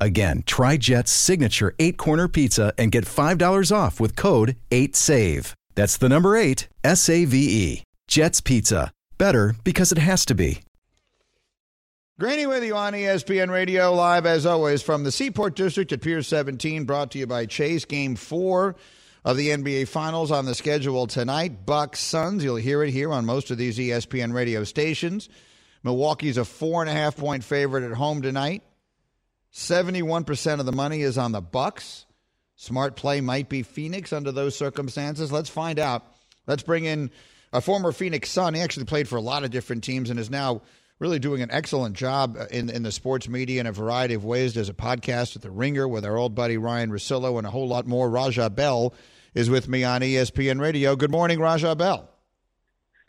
Again, 0.00 0.42
try 0.46 0.76
Jet's 0.76 1.10
signature 1.10 1.74
eight 1.78 1.96
corner 1.96 2.28
pizza 2.28 2.72
and 2.78 2.92
get 2.92 3.04
$5 3.04 3.72
off 3.74 4.00
with 4.00 4.16
code 4.16 4.56
8SAVE. 4.70 5.54
That's 5.74 5.96
the 5.96 6.08
number 6.08 6.36
eight, 6.36 6.68
S 6.82 7.08
A 7.08 7.24
V 7.24 7.36
E. 7.38 7.82
Jet's 8.08 8.40
Pizza. 8.40 8.90
Better 9.16 9.54
because 9.64 9.92
it 9.92 9.98
has 9.98 10.24
to 10.26 10.34
be. 10.34 10.62
Greeny 12.18 12.46
with 12.46 12.64
you 12.64 12.74
on 12.74 12.94
ESPN 12.94 13.48
Radio, 13.48 13.94
live 13.94 14.26
as 14.26 14.44
always 14.44 14.82
from 14.82 15.04
the 15.04 15.12
Seaport 15.12 15.54
District 15.54 15.92
at 15.92 16.00
Pier 16.00 16.20
17, 16.20 16.84
brought 16.84 17.12
to 17.12 17.18
you 17.20 17.28
by 17.28 17.46
Chase. 17.46 17.84
Game 17.84 18.16
four 18.16 18.74
of 19.24 19.36
the 19.36 19.50
NBA 19.50 19.86
Finals 19.86 20.32
on 20.32 20.44
the 20.44 20.54
schedule 20.56 21.06
tonight. 21.06 21.64
Bucks 21.64 22.00
Suns. 22.00 22.42
You'll 22.42 22.56
hear 22.56 22.82
it 22.82 22.90
here 22.90 23.12
on 23.12 23.24
most 23.24 23.52
of 23.52 23.58
these 23.58 23.78
ESPN 23.78 24.32
radio 24.32 24.64
stations. 24.64 25.28
Milwaukee's 25.84 26.38
a 26.38 26.44
four 26.44 26.82
and 26.82 26.90
a 26.90 26.92
half 26.92 27.16
point 27.16 27.44
favorite 27.44 27.84
at 27.84 27.96
home 27.96 28.20
tonight. 28.20 28.64
71% 29.58 30.60
of 30.60 30.66
the 30.66 30.72
money 30.72 31.02
is 31.02 31.18
on 31.18 31.32
the 31.32 31.40
Bucks. 31.40 32.06
Smart 32.54 32.94
play 32.94 33.20
might 33.20 33.48
be 33.48 33.64
Phoenix 33.64 34.12
under 34.12 34.30
those 34.30 34.54
circumstances. 34.56 35.32
Let's 35.32 35.50
find 35.50 35.80
out. 35.80 36.04
Let's 36.46 36.62
bring 36.62 36.84
in 36.84 37.10
a 37.52 37.60
former 37.60 37.90
Phoenix 37.90 38.30
Sun. 38.30 38.54
He 38.54 38.60
actually 38.60 38.86
played 38.86 39.08
for 39.08 39.16
a 39.16 39.20
lot 39.20 39.42
of 39.42 39.50
different 39.50 39.82
teams 39.82 40.10
and 40.10 40.20
is 40.20 40.30
now 40.30 40.62
really 41.00 41.18
doing 41.18 41.42
an 41.42 41.50
excellent 41.50 41.96
job 41.96 42.38
in, 42.52 42.70
in 42.70 42.84
the 42.84 42.92
sports 42.92 43.28
media 43.28 43.60
in 43.60 43.66
a 43.66 43.72
variety 43.72 44.14
of 44.14 44.24
ways. 44.24 44.54
There's 44.54 44.68
a 44.68 44.74
podcast 44.74 45.34
at 45.34 45.42
The 45.42 45.50
Ringer 45.50 45.88
with 45.88 46.04
our 46.04 46.16
old 46.16 46.36
buddy 46.36 46.56
Ryan 46.56 46.92
Russillo 46.92 47.36
and 47.36 47.46
a 47.46 47.50
whole 47.50 47.66
lot 47.66 47.84
more. 47.84 48.08
Raja 48.08 48.48
Bell 48.50 48.94
is 49.34 49.50
with 49.50 49.68
me 49.68 49.82
on 49.82 50.02
ESPN 50.02 50.60
Radio. 50.60 50.94
Good 50.94 51.10
morning, 51.10 51.40
Raja 51.40 51.74
Bell. 51.74 52.08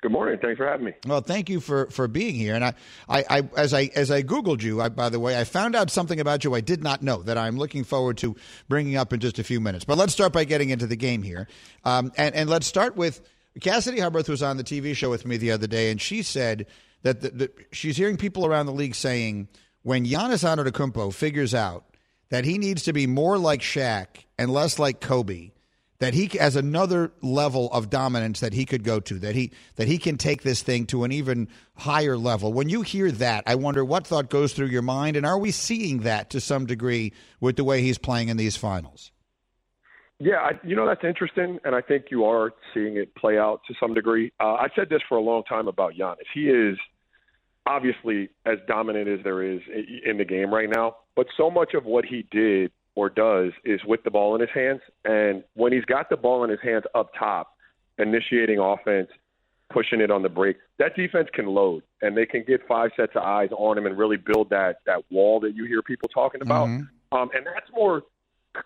Good 0.01 0.13
morning. 0.13 0.39
Thanks 0.41 0.57
for 0.57 0.65
having 0.65 0.85
me. 0.85 0.93
Well, 1.05 1.19
thank 1.19 1.49
you 1.49 1.59
for, 1.59 1.87
for 1.87 2.07
being 2.07 2.33
here. 2.33 2.55
And 2.55 2.63
I, 2.63 2.73
I, 3.09 3.23
I 3.29 3.49
as 3.57 3.73
I 3.73 3.89
as 3.95 4.11
I 4.11 4.23
googled 4.23 4.61
you, 4.61 4.81
I, 4.81 4.87
by 4.87 5.09
the 5.09 5.19
way, 5.19 5.37
I 5.37 5.43
found 5.43 5.75
out 5.75 5.91
something 5.91 6.21
about 6.21 6.45
you 6.45 6.55
I 6.55 6.61
did 6.61 6.81
not 6.81 7.01
know 7.01 7.21
that 7.23 7.37
I'm 7.37 7.57
looking 7.57 7.83
forward 7.83 8.17
to 8.19 8.37
bringing 8.69 8.95
up 8.95 9.11
in 9.11 9.19
just 9.19 9.39
a 9.39 9.43
few 9.43 9.59
minutes. 9.59 9.83
But 9.83 9.97
let's 9.97 10.13
start 10.13 10.31
by 10.31 10.45
getting 10.45 10.69
into 10.69 10.87
the 10.87 10.95
game 10.95 11.21
here, 11.21 11.49
um, 11.83 12.13
and 12.15 12.33
and 12.33 12.49
let's 12.49 12.65
start 12.65 12.95
with 12.95 13.19
Cassidy 13.59 13.97
Hubbarth 13.97 14.29
was 14.29 14.41
on 14.41 14.55
the 14.55 14.63
TV 14.63 14.95
show 14.95 15.09
with 15.09 15.25
me 15.25 15.35
the 15.35 15.51
other 15.51 15.67
day, 15.67 15.91
and 15.91 15.99
she 15.99 16.23
said 16.23 16.67
that 17.01 17.19
the, 17.19 17.29
the, 17.31 17.51
she's 17.73 17.97
hearing 17.97 18.15
people 18.15 18.45
around 18.45 18.67
the 18.67 18.71
league 18.71 18.95
saying 18.95 19.49
when 19.83 20.05
Giannis 20.05 20.45
Antetokounmpo 20.45 21.13
figures 21.13 21.53
out 21.53 21.83
that 22.29 22.45
he 22.45 22.57
needs 22.57 22.83
to 22.83 22.93
be 22.93 23.05
more 23.05 23.37
like 23.37 23.59
Shaq 23.59 24.07
and 24.37 24.51
less 24.51 24.79
like 24.79 25.01
Kobe 25.01 25.51
that 25.99 26.13
he 26.13 26.29
has 26.37 26.55
another 26.55 27.11
level 27.21 27.71
of 27.71 27.89
dominance 27.89 28.39
that 28.39 28.53
he 28.53 28.65
could 28.65 28.83
go 28.83 28.99
to 29.01 29.19
that 29.19 29.35
he 29.35 29.51
that 29.75 29.87
he 29.87 29.97
can 29.97 30.17
take 30.17 30.43
this 30.43 30.61
thing 30.61 30.85
to 30.87 31.03
an 31.03 31.11
even 31.11 31.47
higher 31.75 32.17
level. 32.17 32.51
When 32.53 32.69
you 32.69 32.81
hear 32.81 33.11
that 33.11 33.43
i 33.45 33.55
wonder 33.55 33.83
what 33.85 34.07
thought 34.07 34.29
goes 34.29 34.53
through 34.53 34.67
your 34.67 34.81
mind 34.81 35.15
and 35.15 35.25
are 35.25 35.37
we 35.37 35.51
seeing 35.51 35.99
that 35.99 36.29
to 36.31 36.41
some 36.41 36.65
degree 36.65 37.13
with 37.39 37.55
the 37.55 37.63
way 37.63 37.81
he's 37.81 37.97
playing 37.97 38.29
in 38.29 38.37
these 38.37 38.55
finals? 38.55 39.11
Yeah 40.19 40.37
I, 40.37 40.51
you 40.63 40.75
know 40.75 40.87
that's 40.87 41.03
interesting 41.03 41.59
and 41.63 41.75
i 41.75 41.81
think 41.81 42.05
you 42.11 42.25
are 42.25 42.51
seeing 42.73 42.97
it 42.97 43.13
play 43.15 43.37
out 43.37 43.61
to 43.67 43.73
some 43.79 43.93
degree. 43.93 44.31
Uh, 44.39 44.53
i 44.53 44.67
said 44.75 44.89
this 44.89 45.01
for 45.07 45.17
a 45.17 45.21
long 45.21 45.43
time 45.43 45.67
about 45.67 45.93
Giannis. 45.93 46.27
He 46.33 46.49
is 46.49 46.77
obviously 47.67 48.29
as 48.45 48.57
dominant 48.67 49.07
as 49.07 49.19
there 49.23 49.43
is 49.43 49.59
in 50.05 50.17
the 50.17 50.25
game 50.25 50.53
right 50.53 50.69
now 50.69 50.95
but 51.15 51.27
so 51.35 51.51
much 51.51 51.73
of 51.73 51.83
what 51.83 52.05
he 52.05 52.25
did 52.31 52.71
or 52.99 53.09
does 53.09 53.53
is 53.63 53.79
with 53.87 54.03
the 54.03 54.11
ball 54.11 54.35
in 54.35 54.41
his 54.41 54.49
hands. 54.53 54.81
And 55.05 55.41
when 55.53 55.71
he's 55.71 55.85
got 55.85 56.09
the 56.09 56.17
ball 56.17 56.43
in 56.43 56.49
his 56.49 56.59
hands 56.61 56.83
up 56.93 57.11
top, 57.17 57.55
initiating 57.97 58.59
offense, 58.59 59.07
pushing 59.69 60.01
it 60.01 60.11
on 60.11 60.21
the 60.21 60.27
break, 60.27 60.57
that 60.79 60.97
defense 60.97 61.29
can 61.33 61.45
load 61.45 61.83
and 62.01 62.17
they 62.17 62.25
can 62.25 62.43
get 62.45 62.59
five 62.67 62.89
sets 62.97 63.13
of 63.15 63.23
eyes 63.23 63.51
on 63.57 63.77
him 63.77 63.85
and 63.85 63.97
really 63.97 64.17
build 64.17 64.49
that 64.49 64.79
that 64.85 65.01
wall 65.09 65.39
that 65.39 65.55
you 65.55 65.63
hear 65.63 65.81
people 65.81 66.09
talking 66.09 66.41
about. 66.41 66.67
Mm-hmm. 66.67 67.17
Um, 67.17 67.29
and 67.33 67.45
that's 67.45 67.71
more 67.73 68.01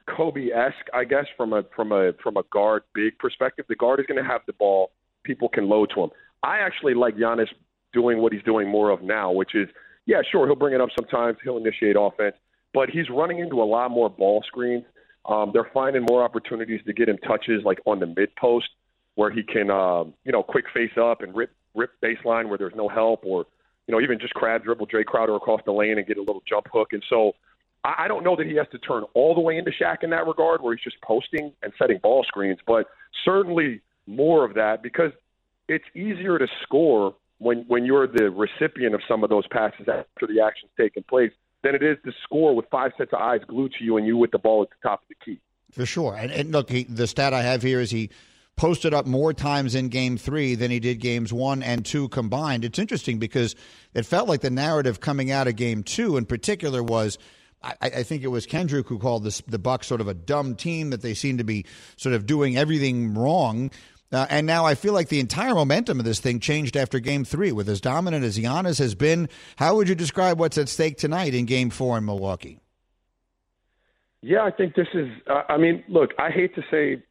Kobe 0.10 0.50
esque, 0.50 0.88
I 0.96 1.04
guess, 1.04 1.26
from 1.38 1.54
a 1.54 1.62
from 1.76 1.92
a 1.92 2.14
from 2.24 2.38
a 2.38 2.44
guard 2.52 2.84
big 2.96 3.20
perspective. 3.20 3.66
The 3.70 3.76
guard 3.76 4.00
is 4.00 4.08
going 4.08 4.22
to 4.22 4.28
have 4.28 4.42
the 4.48 4.54
ball, 4.54 4.92
people 5.24 5.48
can 5.48 5.70
load 5.70 5.92
to 5.94 6.02
him. 6.06 6.10
I 6.42 6.58
actually 6.58 6.96
like 6.96 7.18
Giannis 7.18 7.50
doing 7.94 8.18
what 8.18 8.34
he's 8.34 8.44
doing 8.44 8.68
more 8.68 8.90
of 8.90 9.04
now, 9.04 9.32
which 9.32 9.54
is 9.54 9.70
yeah, 10.06 10.22
sure, 10.32 10.48
he'll 10.48 10.56
bring 10.56 10.74
it 10.74 10.82
up 10.82 10.90
sometimes, 10.96 11.38
he'll 11.44 11.58
initiate 11.58 11.96
offense, 11.98 12.36
but 12.74 12.90
he's 12.90 13.10
running 13.10 13.40
into 13.40 13.62
a 13.62 13.66
lot 13.66 13.92
more 13.92 14.10
ball 14.10 14.44
screens. 14.46 14.84
Um, 15.26 15.52
they're 15.54 15.70
finding 15.74 16.04
more 16.04 16.24
opportunities 16.24 16.82
to 16.86 16.94
get 16.94 17.08
him 17.08 17.18
touches 17.20 17.64
like 17.64 17.80
on 17.86 18.00
the 18.00 18.08
mid 18.08 18.36
post 18.36 18.68
where 19.16 19.32
he 19.32 19.44
can, 19.44 19.70
um, 19.70 20.14
you 20.26 20.32
know, 20.32 20.44
quick 20.44 20.66
face 20.74 20.92
up 21.00 21.22
and 21.22 21.36
rip 21.36 21.52
rip 21.76 21.92
baseline 22.04 22.50
where 22.50 22.58
there's 22.58 22.76
no 22.76 22.88
help, 22.88 23.22
or 23.26 23.46
you 23.88 23.94
know, 23.94 24.02
even 24.02 24.20
just 24.20 24.34
crab 24.34 24.64
dribble 24.64 24.88
Jae 24.88 25.06
Crowder 25.06 25.36
across 25.36 25.62
the 25.66 25.72
lane 25.72 25.98
and 25.98 26.08
get 26.08 26.18
a 26.18 26.22
little 26.22 26.44
jump 26.48 26.68
hook. 26.72 26.90
And 26.92 27.04
so, 27.10 27.34
I, 27.84 28.06
I 28.06 28.08
don't 28.08 28.24
know 28.24 28.36
that 28.36 28.48
he 28.48 28.56
has 28.56 28.68
to 28.72 28.80
turn 28.80 29.04
all 29.14 29.34
the 29.34 29.42
way 29.42 29.58
into 29.58 29.72
Shaq 29.72 30.04
in 30.04 30.10
that 30.10 30.28
regard, 30.28 30.62
where 30.62 30.76
he's 30.76 30.84
just 30.84 31.02
posting 31.02 31.54
and 31.62 31.72
setting 31.78 32.00
ball 32.02 32.24
screens, 32.28 32.60
but 32.66 32.88
certainly 33.24 33.82
more 34.08 34.44
of 34.44 34.56
that 34.56 34.84
because 34.84 35.12
it's 35.70 35.86
easier 35.96 36.38
to 36.38 36.48
score 36.64 37.16
when 37.38 37.66
when 37.68 37.86
you're 37.86 38.08
the 38.08 38.30
recipient 38.30 38.94
of 38.94 39.02
some 39.08 39.24
of 39.24 39.30
those 39.30 39.48
passes 39.48 39.88
after 39.88 40.28
the 40.28 40.42
action's 40.42 40.72
taken 40.78 41.04
place 41.04 41.32
than 41.64 41.76
it 41.76 41.82
is 41.82 41.98
to 42.06 42.12
score 42.24 42.56
with 42.56 42.66
five 42.70 42.92
sets 42.98 43.14
of 43.14 43.20
eyes 43.20 43.42
glued 43.48 43.74
to 43.80 43.84
you 43.84 43.98
and 43.98 44.06
you 44.06 44.18
with 44.18 44.32
the 44.32 44.38
ball 44.38 44.64
at 44.64 44.70
the 44.70 44.88
top 44.88 45.02
of 45.02 45.08
the 45.10 45.16
key. 45.24 45.40
For 45.72 45.86
sure. 45.86 46.16
And, 46.16 46.32
and 46.32 46.52
look, 46.52 46.70
he, 46.70 46.84
the 46.84 47.08
stat 47.08 47.34
I 47.34 47.42
have 47.42 47.62
here 47.62 47.80
is 47.80 47.90
he 47.90 48.10
posted 48.56 48.94
up 48.94 49.08
more 49.08 49.34
times 49.34 49.74
in 49.74 49.90
game 49.90 50.18
three 50.18 50.54
than 50.54 50.70
he 50.70 50.80
did 50.80 51.00
games 51.00 51.34
one 51.34 51.64
and 51.64 51.84
two 51.84 52.10
combined. 52.10 52.64
It's 52.64 52.78
interesting 52.78 53.18
because 53.18 53.56
it 53.94 54.06
felt 54.06 54.30
like 54.30 54.42
the 54.42 54.52
narrative 54.52 55.00
coming 55.00 55.32
out 55.32 55.48
of 55.48 55.56
game 55.56 55.84
two 55.84 56.18
in 56.18 56.26
particular 56.26 56.84
was. 56.84 57.18
I, 57.66 57.76
I 57.82 58.04
think 58.04 58.24
it 58.24 58.28
was 58.28 58.46
Kendrick 58.46 58.90
who 58.90 59.00
called 59.00 59.24
this, 59.24 59.42
the 59.48 59.58
Bucks 59.58 59.88
sort 59.88 60.02
of 60.02 60.10
a 60.10 60.14
dumb 60.14 60.56
team 60.56 60.90
that 60.90 61.02
they 61.02 61.14
seem 61.14 61.38
to 61.38 61.46
be 61.46 61.66
sort 61.96 62.14
of 62.14 62.26
doing 62.26 62.58
everything 62.58 63.14
wrong. 63.14 63.72
Uh, 64.14 64.28
and 64.30 64.46
now 64.46 64.66
I 64.66 64.76
feel 64.76 64.94
like 64.94 65.10
the 65.10 65.20
entire 65.20 65.56
momentum 65.56 66.00
of 66.00 66.06
this 66.06 66.20
thing 66.20 66.40
changed 66.40 66.78
after 66.78 67.00
game 67.00 67.26
three. 67.26 67.52
With 67.52 67.68
as 67.68 67.82
dominant 67.82 68.24
as 68.24 68.38
Giannis 68.38 68.78
has 68.80 68.94
been, 68.94 69.28
how 69.56 69.76
would 69.76 69.90
you 69.90 69.96
describe 69.96 70.40
what's 70.40 70.58
at 70.58 70.70
stake 70.70 70.98
tonight 70.98 71.34
in 71.34 71.46
game 71.46 71.70
four 71.70 71.98
in 71.98 72.06
Milwaukee? 72.06 72.60
Yeah, 74.22 74.44
I 74.44 74.52
think 74.52 74.76
this 74.76 74.88
is, 74.94 75.10
uh, 75.30 75.42
I 75.50 75.58
mean, 75.58 75.84
look, 75.90 76.12
I 76.18 76.30
hate 76.30 76.56
to 76.56 76.62
say 76.72 77.04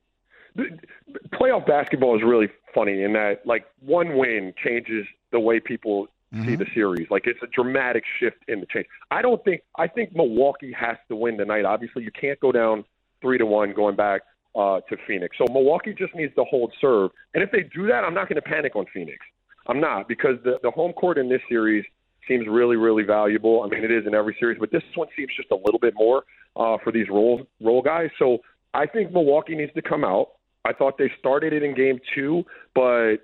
playoff 1.35 1.67
basketball 1.67 2.17
is 2.17 2.23
really 2.25 2.49
funny 2.75 3.03
in 3.03 3.13
that 3.15 3.41
like 3.45 3.67
one 3.81 4.17
win 4.17 4.55
changes 4.63 5.07
the 5.31 5.41
way 5.41 5.61
people 5.61 6.07
mm-hmm. 6.33 6.47
see 6.47 6.57
the 6.57 6.67
series. 6.75 7.09
Like 7.11 7.27
it's 7.27 7.41
a 7.43 7.47
dramatic 7.49 8.05
shift 8.19 8.39
in 8.49 8.61
the 8.61 8.67
change. 8.67 8.87
I 9.11 9.23
don't 9.23 9.43
think 9.45 9.63
I 9.77 9.89
think 9.89 10.15
Milwaukee 10.15 10.73
has 10.73 10.97
to 11.09 11.17
win 11.17 11.37
tonight. 11.37 11.65
Obviously, 11.65 12.03
you 12.03 12.11
can't 12.11 12.39
go 12.41 12.53
down 12.53 12.85
three 13.21 13.39
to 13.39 13.47
one 13.47 13.73
going 13.73 13.97
back 13.97 14.23
uh, 14.55 14.81
to 14.89 14.97
Phoenix. 15.07 15.37
So 15.39 15.45
Milwaukee 15.53 15.95
just 15.97 16.15
needs 16.15 16.35
to 16.35 16.45
hold 16.45 16.73
serve. 16.81 17.11
And 17.35 17.43
if 17.43 17.51
they 17.51 17.63
do 17.75 17.87
that, 17.87 18.05
I'm 18.05 18.15
not 18.15 18.29
going 18.29 18.37
to 18.37 18.43
panic 18.43 18.77
on 18.77 18.87
Phoenix. 18.93 19.19
I'm 19.67 19.81
not 19.81 20.09
because 20.09 20.37
the 20.45 20.59
the 20.63 20.71
home 20.71 20.93
court 20.93 21.19
in 21.19 21.29
this 21.29 21.41
series 21.49 21.85
seems 22.29 22.47
really 22.49 22.77
really 22.77 23.05
valuable. 23.05 23.63
I 23.63 23.69
mean, 23.69 23.85
it 23.85 23.91
is 23.91 24.07
in 24.07 24.15
every 24.15 24.37
series, 24.39 24.59
but 24.59 24.71
this 24.73 24.83
one 24.95 25.09
seems 25.17 25.31
just 25.37 25.51
a 25.51 25.57
little 25.57 25.79
bit 25.81 25.95
more 25.97 26.25
uh, 26.57 26.77
for 26.83 26.93
these 26.93 27.09
role 27.09 27.47
role 27.61 27.83
guys. 27.83 28.11
So 28.19 28.39
I 28.75 28.87
think 28.87 29.13
Milwaukee 29.13 29.55
needs 29.55 29.73
to 29.75 29.83
come 29.83 30.05
out. 30.05 30.33
I 30.65 30.73
thought 30.73 30.99
they 30.99 31.11
started 31.19 31.53
it 31.53 31.63
in 31.63 31.75
game 31.75 31.99
two, 32.15 32.45
but 32.75 33.17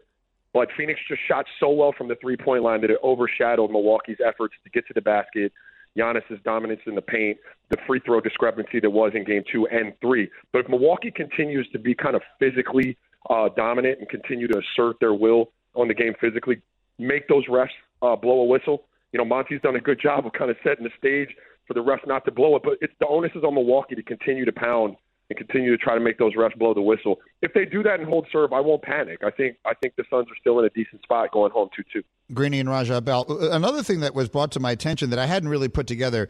but 0.53 0.69
Phoenix 0.77 0.99
just 1.09 1.21
shot 1.29 1.45
so 1.61 1.71
well 1.71 1.95
from 1.97 2.09
the 2.09 2.17
three 2.21 2.37
point 2.37 2.63
line 2.63 2.81
that 2.83 2.91
it 2.91 2.99
overshadowed 3.03 3.71
Milwaukee's 3.71 4.19
efforts 4.25 4.55
to 4.65 4.71
get 4.71 4.87
to 4.89 4.95
the 4.95 5.03
basket. 5.03 5.53
Giannis's 5.97 6.39
dominance 6.45 6.81
in 6.87 6.95
the 6.95 7.03
paint, 7.03 7.39
the 7.71 7.77
free 7.87 8.01
throw 8.05 8.21
discrepancy 8.21 8.81
that 8.81 8.91
was 8.91 9.13
in 9.15 9.25
game 9.25 9.43
two 9.51 9.67
and 9.69 9.93
three. 10.01 10.31
But 10.53 10.61
if 10.61 10.69
Milwaukee 10.69 11.11
continues 11.11 11.69
to 11.73 11.79
be 11.79 11.95
kind 11.95 12.15
of 12.15 12.23
physically 12.39 12.97
uh, 13.31 13.49
dominant 13.57 13.99
and 13.99 14.09
continue 14.09 14.49
to 14.49 14.59
assert 14.59 14.97
their 15.01 15.15
will 15.15 15.53
on 15.75 15.89
the 15.89 15.95
game 15.95 16.15
physically, 16.21 16.61
make 16.99 17.29
those 17.29 17.47
refs 17.47 17.69
uh, 18.03 18.17
blow 18.17 18.41
a 18.41 18.45
whistle. 18.45 18.85
You 19.13 19.19
know, 19.19 19.25
Monty's 19.25 19.61
done 19.63 19.77
a 19.77 19.81
good 19.81 20.01
job 20.01 20.27
of 20.27 20.33
kind 20.33 20.51
of 20.51 20.57
setting 20.63 20.85
the 20.85 20.91
stage 20.99 21.35
for 21.67 21.75
the 21.75 21.83
refs 21.83 22.07
not 22.07 22.25
to 22.25 22.33
blow 22.33 22.57
it, 22.57 22.63
but 22.63 22.75
it's 22.81 22.93
the 23.01 23.07
onus 23.07 23.33
is 23.35 23.45
on 23.45 23.55
Milwaukee 23.55 23.95
to 23.95 24.03
continue 24.03 24.45
to 24.45 24.53
pound 24.53 24.97
and 25.31 25.39
continue 25.39 25.71
to 25.71 25.83
try 25.83 25.95
to 25.95 26.01
make 26.01 26.19
those 26.19 26.35
refs 26.35 26.57
blow 26.59 26.73
the 26.73 26.81
whistle. 26.81 27.19
If 27.43 27.53
they 27.53 27.65
do 27.65 27.83
that 27.83 28.01
and 28.01 28.09
hold 28.09 28.27
serve, 28.33 28.53
I 28.53 28.61
won't 28.61 28.83
panic. 28.83 29.19
I 29.25 29.31
think 29.31 29.57
I 29.65 29.75
think 29.75 29.95
the 29.97 30.05
Suns 30.11 30.27
are 30.27 30.37
still 30.41 30.59
in 30.59 30.65
a 30.65 30.71
decent 30.71 31.03
spot 31.03 31.33
going 31.33 31.53
home 31.53 31.69
two 31.75 31.83
two. 31.93 32.03
Greeny 32.33 32.61
and 32.61 32.69
Raja 32.69 33.01
Bell. 33.01 33.27
Another 33.53 33.83
thing 33.83 34.01
that 34.01 34.15
was 34.15 34.29
brought 34.29 34.53
to 34.53 34.61
my 34.61 34.71
attention 34.71 35.11
that 35.11 35.19
I 35.19 35.27
hadn't 35.27 35.49
really 35.49 35.69
put 35.69 35.87
together 35.87 36.29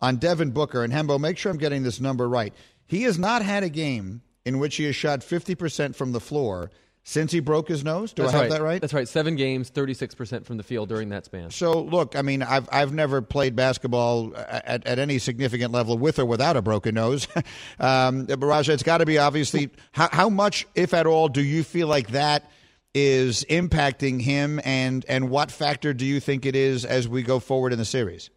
on 0.00 0.16
Devin 0.16 0.50
Booker 0.50 0.82
and 0.82 0.92
Hembo. 0.92 1.18
Make 1.18 1.38
sure 1.38 1.52
I'm 1.52 1.58
getting 1.58 1.82
this 1.82 2.00
number 2.00 2.28
right. 2.28 2.54
He 2.86 3.02
has 3.02 3.18
not 3.18 3.42
had 3.42 3.62
a 3.62 3.68
game 3.68 4.22
in 4.44 4.58
which 4.58 4.76
he 4.76 4.84
has 4.84 4.96
shot 4.96 5.22
50 5.22 5.54
percent 5.54 5.96
from 5.96 6.12
the 6.12 6.20
floor 6.20 6.70
since 7.08 7.32
he 7.32 7.40
broke 7.40 7.68
his 7.68 7.84
nose. 7.84 8.12
Do 8.12 8.20
That's 8.20 8.34
I 8.34 8.36
have 8.36 8.42
right. 8.42 8.58
that 8.58 8.62
right? 8.62 8.80
That's 8.82 8.92
right. 8.92 9.08
Seven 9.08 9.34
games, 9.34 9.70
thirty 9.70 9.94
six 9.94 10.14
percent 10.14 10.44
from 10.44 10.58
the 10.58 10.62
field 10.62 10.90
during 10.90 11.08
that 11.08 11.24
span. 11.24 11.50
So 11.50 11.80
look, 11.80 12.14
I 12.14 12.20
mean, 12.20 12.42
I've 12.42 12.68
I've 12.70 12.92
never 12.92 13.22
played 13.22 13.56
basketball 13.56 14.36
at, 14.36 14.86
at 14.86 14.98
any 14.98 15.18
significant 15.18 15.72
level 15.72 15.96
with 15.96 16.18
or 16.18 16.26
without 16.26 16.58
a 16.58 16.62
broken 16.62 16.94
nose. 16.94 17.26
um, 17.80 18.26
but 18.26 18.42
Raja, 18.42 18.74
it's 18.74 18.82
got 18.82 18.98
to 18.98 19.06
be 19.06 19.16
obviously 19.16 19.70
how, 19.92 20.10
how 20.12 20.28
much, 20.28 20.66
if 20.74 20.92
at 20.92 21.06
all, 21.06 21.28
do 21.28 21.42
you 21.42 21.64
feel 21.64 21.88
like 21.88 22.08
that 22.08 22.50
is 22.92 23.42
impacting 23.48 24.20
him, 24.20 24.60
and 24.62 25.06
and 25.08 25.30
what 25.30 25.50
factor 25.50 25.94
do 25.94 26.04
you 26.04 26.20
think 26.20 26.44
it 26.44 26.54
is 26.54 26.84
as 26.84 27.08
we 27.08 27.22
go 27.22 27.40
forward 27.40 27.72
in 27.72 27.78
the 27.78 27.86
series? 27.86 28.28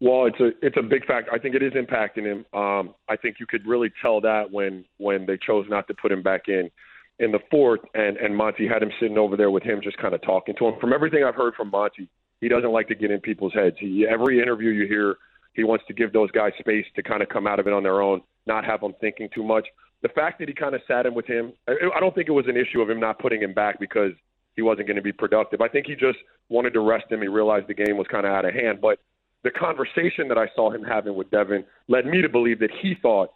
Well, 0.00 0.26
it's 0.26 0.40
a 0.40 0.50
it's 0.66 0.76
a 0.76 0.82
big 0.82 1.06
factor. 1.06 1.32
I 1.32 1.38
think 1.38 1.54
it 1.54 1.62
is 1.62 1.74
impacting 1.74 2.24
him. 2.24 2.44
Um, 2.52 2.92
I 3.08 3.14
think 3.14 3.36
you 3.38 3.46
could 3.46 3.68
really 3.68 3.92
tell 4.02 4.20
that 4.22 4.50
when 4.50 4.84
when 4.96 5.26
they 5.26 5.38
chose 5.38 5.66
not 5.68 5.86
to 5.86 5.94
put 5.94 6.10
him 6.10 6.24
back 6.24 6.48
in 6.48 6.72
in 7.20 7.30
the 7.30 7.38
fourth, 7.50 7.80
and 7.94 8.16
and 8.16 8.36
Monty 8.36 8.66
had 8.66 8.82
him 8.82 8.90
sitting 8.98 9.18
over 9.18 9.36
there 9.36 9.50
with 9.50 9.62
him, 9.62 9.80
just 9.82 9.98
kind 9.98 10.14
of 10.14 10.22
talking 10.22 10.54
to 10.58 10.66
him. 10.66 10.74
From 10.80 10.92
everything 10.92 11.22
I've 11.22 11.34
heard 11.34 11.54
from 11.54 11.70
Monty, 11.70 12.08
he 12.40 12.48
doesn't 12.48 12.72
like 12.72 12.88
to 12.88 12.94
get 12.94 13.10
in 13.10 13.20
people's 13.20 13.52
heads. 13.54 13.76
He 13.78 14.06
every 14.10 14.40
interview 14.40 14.70
you 14.70 14.86
hear, 14.88 15.16
he 15.54 15.62
wants 15.62 15.84
to 15.88 15.94
give 15.94 16.12
those 16.12 16.30
guys 16.32 16.52
space 16.58 16.86
to 16.96 17.02
kind 17.02 17.22
of 17.22 17.28
come 17.28 17.46
out 17.46 17.60
of 17.60 17.66
it 17.66 17.72
on 17.72 17.82
their 17.82 18.00
own, 18.00 18.22
not 18.46 18.64
have 18.64 18.80
them 18.80 18.94
thinking 19.00 19.28
too 19.34 19.44
much. 19.44 19.68
The 20.02 20.08
fact 20.08 20.38
that 20.38 20.48
he 20.48 20.54
kind 20.54 20.74
of 20.74 20.80
sat 20.88 21.04
in 21.04 21.14
with 21.14 21.26
him, 21.26 21.52
I 21.68 22.00
don't 22.00 22.14
think 22.14 22.28
it 22.28 22.32
was 22.32 22.46
an 22.48 22.56
issue 22.56 22.80
of 22.80 22.88
him 22.88 22.98
not 22.98 23.18
putting 23.18 23.42
him 23.42 23.52
back 23.52 23.78
because 23.78 24.12
he 24.56 24.62
wasn't 24.62 24.86
going 24.86 24.96
to 24.96 25.02
be 25.02 25.12
productive. 25.12 25.60
I 25.60 25.68
think 25.68 25.86
he 25.86 25.94
just 25.94 26.18
wanted 26.48 26.72
to 26.72 26.80
rest 26.80 27.04
him. 27.10 27.20
He 27.20 27.28
realized 27.28 27.68
the 27.68 27.74
game 27.74 27.98
was 27.98 28.06
kind 28.10 28.24
of 28.24 28.32
out 28.32 28.46
of 28.46 28.54
hand. 28.54 28.80
But 28.80 28.98
the 29.44 29.50
conversation 29.50 30.26
that 30.28 30.38
I 30.38 30.48
saw 30.54 30.70
him 30.70 30.82
having 30.82 31.14
with 31.14 31.30
Devin 31.30 31.64
led 31.88 32.06
me 32.06 32.22
to 32.22 32.30
believe 32.30 32.60
that 32.60 32.70
he 32.80 32.94
thought 33.00 33.30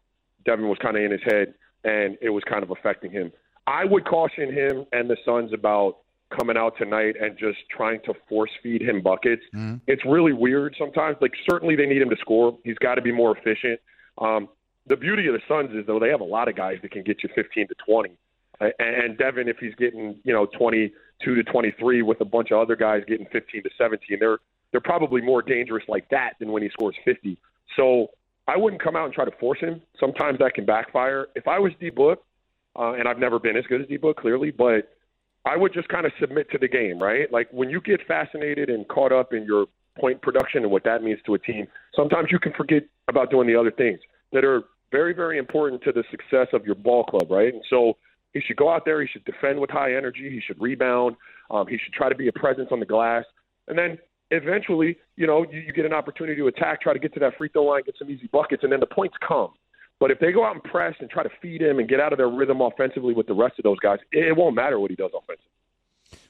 Devin 0.47 0.69
was 0.69 0.79
kind 0.81 0.97
of 0.97 1.03
in 1.03 1.11
his 1.11 1.23
head 1.25 1.55
and 1.85 2.17
it 2.23 2.31
was 2.31 2.43
kind 2.49 2.63
of 2.63 2.71
affecting 2.71 3.11
him. 3.11 3.31
I 3.67 3.85
would 3.85 4.05
caution 4.05 4.53
him 4.53 4.85
and 4.93 5.09
the 5.09 5.17
Suns 5.25 5.53
about 5.53 5.99
coming 6.37 6.57
out 6.57 6.77
tonight 6.79 7.15
and 7.21 7.39
just 7.39 7.59
trying 7.71 8.01
to 8.05 8.15
force 8.29 8.51
feed 8.63 8.83
him 8.83 9.03
buckets. 9.03 9.43
Mm-hmm. 9.55 9.77
It's 9.87 10.05
really 10.05 10.33
weird 10.33 10.75
sometimes. 10.79 11.17
Like 11.21 11.33
certainly 11.49 11.77
they 11.77 11.87
need 11.87 12.03
him 12.03 12.11
to 12.11 12.17
score. 12.21 12.59
He's 12.65 12.79
got 12.79 12.97
to 12.97 13.03
be 13.03 13.13
more 13.13 13.37
efficient. 13.37 13.81
Um, 14.19 14.49
the 14.87 14.97
beauty 14.97 15.27
of 15.27 15.35
the 15.35 15.41
Suns 15.49 15.75
is 15.75 15.87
though 15.87 15.99
they 15.99 16.09
have 16.09 16.21
a 16.21 16.25
lot 16.25 16.49
of 16.49 16.57
guys 16.57 16.79
that 16.83 16.91
can 16.91 17.03
get 17.03 17.23
you 17.23 17.29
15 17.35 17.69
to 17.69 17.75
20. 17.87 18.11
And 18.79 19.19
Devin, 19.19 19.49
if 19.49 19.57
he's 19.59 19.75
getting 19.77 20.17
you 20.25 20.33
know 20.33 20.47
22 20.59 21.35
to 21.35 21.43
23 21.43 22.03
with 22.03 22.21
a 22.21 22.25
bunch 22.25 22.51
of 22.51 22.59
other 22.59 22.77
guys 22.77 23.03
getting 23.07 23.27
15 23.33 23.63
to 23.63 23.71
17, 23.77 24.19
they're 24.21 24.39
they're 24.71 24.81
probably 24.81 25.21
more 25.21 25.43
dangerous 25.43 25.85
like 25.89 26.09
that 26.11 26.33
than 26.41 26.51
when 26.51 26.63
he 26.63 26.69
scores 26.71 26.97
50. 27.05 27.39
So 27.77 28.09
I 28.47 28.57
wouldn't 28.57 28.83
come 28.83 28.97
out 28.97 29.07
and 29.07 29.15
try 29.15 29.25
to 29.25 29.37
force 29.39 29.61
him. 29.61 29.81
Sometimes 29.99 30.39
that 30.39 30.55
can 30.55 30.65
backfire. 30.65 31.29
If 31.35 31.49
I 31.49 31.59
was 31.59 31.73
D 31.81 31.91
Book, 31.91 32.25
uh, 32.79 32.93
and 32.93 33.09
I've 33.09 33.19
never 33.19 33.39
been 33.39 33.57
as 33.57 33.65
good 33.69 33.81
as 33.81 33.89
D-Book, 33.89 34.19
clearly, 34.19 34.51
but 34.51 34.91
I 35.45 35.57
would 35.57 35.73
just 35.73 35.89
kind 35.89 36.07
of 36.07 36.13
submit 36.21 36.51
to 36.51 36.59
the 36.59 36.69
game, 36.69 36.99
right? 36.99 37.31
Like 37.33 37.49
when 37.53 37.69
you 37.71 37.81
get 37.81 38.01
fascinated 38.07 38.71
and 38.71 38.87
caught 38.89 39.13
up 39.13 39.33
in 39.33 39.45
your 39.45 39.67
point 39.99 40.23
production 40.23 40.63
and 40.63 40.73
what 40.73 40.85
that 40.85 41.03
means 41.03 41.21
to 41.27 41.35
a 41.35 41.39
team, 41.39 41.67
sometimes 41.95 42.29
you 42.31 42.39
can 42.39 42.53
forget 42.53 42.85
about 43.09 43.31
doing 43.31 43.47
the 43.47 43.59
other 43.59 43.71
things 43.71 44.01
that 44.33 44.45
are 44.45 44.63
very, 44.91 45.13
very 45.15 45.39
important 45.39 45.83
to 45.83 45.93
the 45.93 46.05
success 46.11 46.49
of 46.53 46.65
your 46.65 46.75
ball 46.75 47.05
club, 47.05 47.31
right? 47.31 47.53
And 47.53 47.63
so 47.69 47.97
he 48.33 48.41
should 48.41 48.57
go 48.57 48.73
out 48.73 48.85
there, 48.85 49.01
he 49.03 49.09
should 49.09 49.25
defend 49.25 49.61
with 49.61 49.71
high 49.71 49.95
energy, 49.95 50.31
he 50.31 50.41
should 50.45 50.61
rebound, 50.61 51.17
um, 51.51 51.67
he 51.67 51.79
should 51.79 51.93
try 51.93 52.09
to 52.09 52.15
be 52.15 52.29
a 52.29 52.33
presence 52.33 52.69
on 52.73 52.81
the 52.81 52.87
glass, 52.87 53.25
and 53.69 53.79
then 53.79 53.99
eventually, 54.31 54.97
you 55.17 55.27
know, 55.27 55.45
you, 55.51 55.61
you 55.61 55.73
get 55.73 55.85
an 55.85 55.93
opportunity 55.93 56.37
to 56.37 56.47
attack, 56.47 56.81
try 56.81 56.93
to 56.93 56.99
get 56.99 57.13
to 57.15 57.21
that 57.21 57.37
free 57.37 57.49
throw 57.49 57.65
line, 57.65 57.83
get 57.85 57.95
some 57.99 58.11
easy 58.11 58.29
buckets, 58.33 58.63
and 58.63 58.73
then 58.73 58.81
the 58.81 58.87
points 58.87 59.17
come. 59.27 59.51
But 60.05 60.11
if 60.11 60.19
they 60.19 60.33
go 60.33 60.45
out 60.45 60.53
and 60.53 60.63
press 60.63 60.95
and 61.01 61.09
try 61.09 61.23
to 61.23 61.31
feed 61.41 61.63
him 61.63 61.79
and 61.79 61.89
get 61.89 61.99
out 61.99 62.13
of 62.13 62.19
their 62.19 62.29
rhythm 62.29 62.61
offensively 62.61 63.15
with 63.15 63.27
the 63.27 63.33
rest 63.33 63.59
of 63.59 63.63
those 63.63 63.79
guys, 63.79 64.01
it 64.13 64.37
won't 64.37 64.55
matter 64.55 64.79
what 64.79 64.91
he 64.91 64.97
does 64.97 65.11
offensively. 65.17 65.54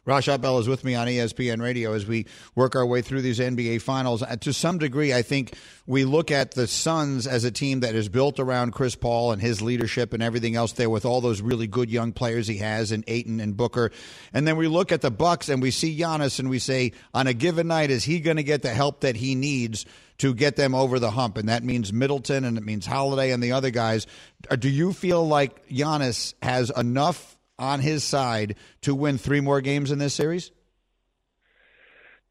Raja 0.07 0.37
Bell 0.37 0.59
is 0.59 0.69
with 0.69 0.85
me 0.85 0.95
on 0.95 1.07
ESPN 1.07 1.63
Radio 1.63 1.95
as 1.95 2.05
we 2.07 2.27
work 2.55 2.77
our 2.77 2.85
way 2.85 3.01
through 3.01 3.23
these 3.23 3.39
NBA 3.39 3.81
finals. 3.81 4.23
Uh, 4.23 4.37
to 4.37 4.53
some 4.53 4.77
degree, 4.77 5.15
I 5.15 5.23
think 5.23 5.55
we 5.87 6.05
look 6.05 6.31
at 6.31 6.51
the 6.51 6.67
Suns 6.67 7.27
as 7.27 7.45
a 7.45 7.51
team 7.51 7.81
that 7.81 7.95
is 7.95 8.11
built 8.11 8.39
around 8.39 8.73
Chris 8.73 8.97
Paul 8.97 9.33
and 9.33 9.41
his 9.41 9.63
leadership 9.63 10.13
and 10.13 10.23
everything 10.23 10.57
else 10.57 10.73
there 10.73 10.91
with 10.91 11.07
all 11.07 11.23
those 11.23 11.41
really 11.41 11.67
good 11.67 11.91
young 11.91 12.13
players 12.13 12.47
he 12.47 12.59
has 12.59 12.93
in 12.93 13.03
Ayton 13.07 13.41
and 13.41 13.57
Booker. 13.57 13.91
And 14.35 14.47
then 14.47 14.57
we 14.57 14.69
look 14.69 14.93
at 14.93 15.01
the 15.01 15.11
Bucks 15.11 15.49
and 15.49 15.63
we 15.63 15.71
see 15.71 15.99
Giannis 15.99 16.39
and 16.39 16.51
we 16.51 16.59
say, 16.59 16.93
on 17.15 17.27
a 17.27 17.33
given 17.33 17.69
night, 17.69 17.91
is 17.91 18.05
he 18.05 18.21
going 18.21 18.37
to 18.37 18.43
get 18.43 18.61
the 18.61 18.75
help 18.75 19.01
that 19.01 19.17
he 19.17 19.35
needs 19.35 19.87
to 20.19 20.35
get 20.35 20.57
them 20.57 20.75
over 20.75 20.99
the 20.99 21.11
hump? 21.11 21.39
And 21.39 21.49
that 21.49 21.65
means 21.65 21.95
Middleton 21.95 22.45
and 22.45 22.59
it 22.59 22.65
means 22.65 22.85
Holiday 22.85 23.31
and 23.31 23.43
the 23.43 23.53
other 23.53 23.71
guys. 23.71 24.07
Uh, 24.51 24.57
do 24.57 24.69
you 24.69 24.93
feel 24.93 25.27
like 25.27 25.67
Giannis 25.69 26.35
has 26.43 26.71
enough 26.77 27.34
on 27.59 27.81
his 27.81 28.05
side 28.05 28.57
to 28.83 28.95
win 28.95 29.19
three 29.19 29.41
more 29.41 29.61
games 29.61 29.91
in 29.91 29.99
this 29.99 30.15
series? 30.15 30.51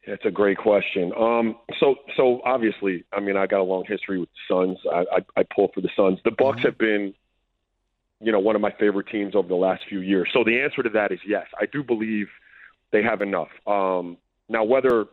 That's 0.05 0.25
a 0.25 0.31
great 0.31 0.57
question. 0.57 1.13
Um, 1.17 1.55
so, 1.79 1.95
so 2.17 2.41
obviously, 2.43 3.05
I 3.13 3.21
mean, 3.21 3.37
I 3.37 3.47
got 3.47 3.61
a 3.61 3.63
long 3.63 3.85
history 3.87 4.19
with 4.19 4.29
the 4.29 4.53
Suns. 4.53 4.77
I, 4.91 5.05
I, 5.17 5.41
I 5.41 5.43
pull 5.55 5.71
for 5.73 5.79
the 5.79 5.89
Suns. 5.95 6.19
The 6.25 6.31
Bucks 6.31 6.57
mm-hmm. 6.57 6.67
have 6.67 6.77
been, 6.77 7.13
you 8.19 8.31
know, 8.31 8.39
one 8.39 8.55
of 8.55 8.61
my 8.61 8.71
favorite 8.71 9.07
teams 9.07 9.33
over 9.33 9.47
the 9.47 9.55
last 9.55 9.83
few 9.87 10.01
years. 10.01 10.29
So 10.33 10.43
the 10.43 10.59
answer 10.59 10.83
to 10.83 10.89
that 10.89 11.13
is 11.13 11.19
yes. 11.25 11.45
I 11.59 11.67
do 11.67 11.83
believe 11.83 12.27
they 12.91 13.01
have 13.01 13.21
enough. 13.21 13.47
Um, 13.65 14.17
now, 14.49 14.65
whether 14.65 15.05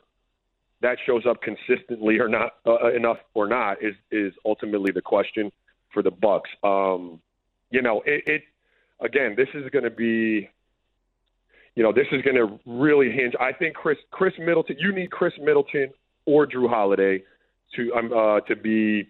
that 0.80 0.98
shows 1.06 1.24
up 1.24 1.40
consistently 1.40 2.18
or 2.18 2.28
not, 2.28 2.56
uh, 2.66 2.92
enough 2.92 3.18
or 3.34 3.46
not, 3.46 3.82
is 3.82 3.94
is 4.10 4.32
ultimately 4.44 4.90
the 4.92 5.02
question 5.02 5.52
for 5.92 6.02
the 6.02 6.10
Bucks. 6.10 6.50
Um, 6.64 7.20
you 7.70 7.82
know, 7.82 8.02
it, 8.04 8.26
it 8.26 8.42
again, 9.00 9.34
this 9.36 9.48
is 9.54 9.68
going 9.70 9.84
to 9.84 9.90
be, 9.90 10.50
you 11.74 11.82
know, 11.82 11.92
this 11.92 12.06
is 12.12 12.22
going 12.22 12.36
to 12.36 12.58
really 12.66 13.10
hinge. 13.10 13.34
I 13.40 13.52
think 13.52 13.76
Khris 13.76 13.98
Khris 14.10 14.34
Middleton. 14.38 14.76
You 14.78 14.92
need 14.92 15.10
Khris 15.10 15.34
Middleton 15.40 15.90
or 16.26 16.46
Jrue 16.46 16.68
Holiday 16.68 17.22
to 17.76 17.94
um, 17.94 18.12
uh, 18.12 18.40
to 18.40 18.56
be, 18.56 19.08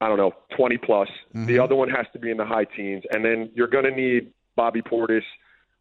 I 0.00 0.08
don't 0.08 0.18
know, 0.18 0.32
twenty 0.56 0.78
plus. 0.78 1.08
Mm-hmm. 1.34 1.46
The 1.46 1.58
other 1.58 1.74
one 1.74 1.90
has 1.90 2.06
to 2.12 2.18
be 2.18 2.30
in 2.30 2.36
the 2.36 2.46
high 2.46 2.64
teens, 2.64 3.04
and 3.10 3.24
then 3.24 3.50
you're 3.54 3.68
going 3.68 3.84
to 3.84 3.90
need 3.90 4.32
Bobby 4.54 4.82
Portis, 4.82 5.22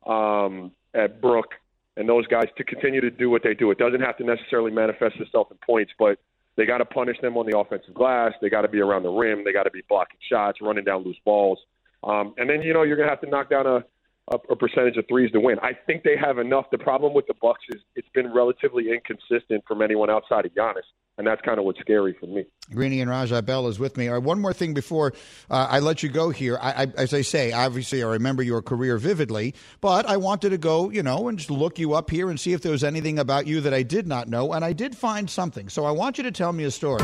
um, 0.06 0.72
at 0.94 1.22
Brook, 1.22 1.54
and 1.98 2.08
those 2.08 2.28
guys 2.28 2.46
to 2.58 2.64
continue 2.64 3.02
to 3.02 3.12
do 3.12 3.30
what 3.30 3.44
they 3.44 3.54
do. 3.54 3.72
It 3.72 3.78
doesn't 3.78 4.02
have 4.02 4.18
to 4.18 4.24
necessarily 4.24 4.72
manifest 4.72 5.16
itself 5.18 5.48
in 5.52 5.58
points, 5.66 5.92
but 5.98 6.18
they 6.56 6.66
got 6.66 6.80
to 6.80 6.86
punish 6.86 7.20
them 7.22 7.38
on 7.38 7.46
the 7.46 7.58
offensive 7.58 7.94
glass. 7.94 8.34
They 8.42 8.50
got 8.50 8.62
to 8.62 8.68
be 8.68 8.80
around 8.80 9.04
the 9.04 9.10
rim. 9.10 9.44
They 9.44 9.52
got 9.52 9.64
to 9.64 9.72
be 9.72 9.84
blocking 9.88 10.20
shots, 10.30 10.60
running 10.62 10.84
down 10.84 11.04
loose 11.04 11.20
balls. 11.26 11.60
Um, 12.06 12.34
and 12.38 12.50
then 12.50 12.62
you 12.62 12.74
know 12.74 12.84
you're 12.84 12.98
going 12.98 13.08
to 13.08 13.12
have 13.12 13.22
to 13.22 13.30
knock 13.30 13.50
down 13.50 13.66
a, 13.66 13.84
a, 14.32 14.38
a 14.52 14.56
percentage 14.56 14.96
of 14.98 15.06
threes 15.08 15.32
to 15.32 15.40
win. 15.40 15.58
I 15.62 15.72
think 15.74 16.04
they 16.04 16.16
have 16.18 16.38
enough. 16.38 16.66
The 16.72 16.78
problem 16.78 17.14
with 17.14 17.26
the 17.28 17.34
Bucks 17.42 17.62
is 17.70 17.82
it's 17.96 18.08
been 18.14 18.32
relatively 18.34 18.92
inconsistent 18.92 19.64
from 19.68 19.82
anyone 19.82 20.10
outside 20.10 20.46
of 20.46 20.54
Giannis. 20.54 20.86
and 21.18 21.26
that's 21.26 21.42
kind 21.42 21.58
of 21.60 21.66
what's 21.66 21.80
scary 21.80 22.16
for 22.20 22.28
me. 22.28 22.46
Greeny 22.72 23.02
and 23.02 23.10
Raja 23.10 23.42
Bell 23.42 23.68
is 23.68 23.80
with 23.80 23.98
me. 23.98 24.08
All 24.08 24.16
right, 24.16 24.24
one 24.24 24.40
more 24.40 24.54
thing 24.54 24.74
before 24.74 25.14
uh, 25.50 25.68
I 25.70 25.80
let 25.80 26.04
you 26.04 26.10
go 26.10 26.30
here. 26.30 26.58
I, 26.62 26.84
I, 26.84 26.88
as 26.98 27.14
I 27.14 27.22
say, 27.22 27.52
obviously 27.52 28.04
I 28.04 28.08
remember 28.08 28.44
your 28.44 28.62
career 28.62 28.98
vividly, 28.98 29.56
but 29.82 30.06
I 30.06 30.18
wanted 30.18 30.50
to 30.52 30.58
go, 30.58 30.90
you 30.90 31.04
know, 31.04 31.28
and 31.28 31.38
just 31.38 31.52
look 31.52 31.80
you 31.80 31.94
up 31.94 32.10
here 32.10 32.30
and 32.30 32.40
see 32.40 32.54
if 32.54 32.62
there 32.62 32.72
was 32.72 32.84
anything 32.84 33.20
about 33.20 33.48
you 33.48 33.62
that 33.62 33.74
I 33.74 33.84
did 33.84 34.08
not 34.08 34.28
know, 34.28 34.54
and 34.54 34.66
I 34.66 34.74
did 34.74 34.96
find 34.96 35.30
something. 35.30 35.70
So 35.70 35.86
I 35.86 35.92
want 35.92 36.18
you 36.18 36.24
to 36.26 36.32
tell 36.32 36.52
me 36.52 36.66
a 36.66 36.72
story. 36.72 37.02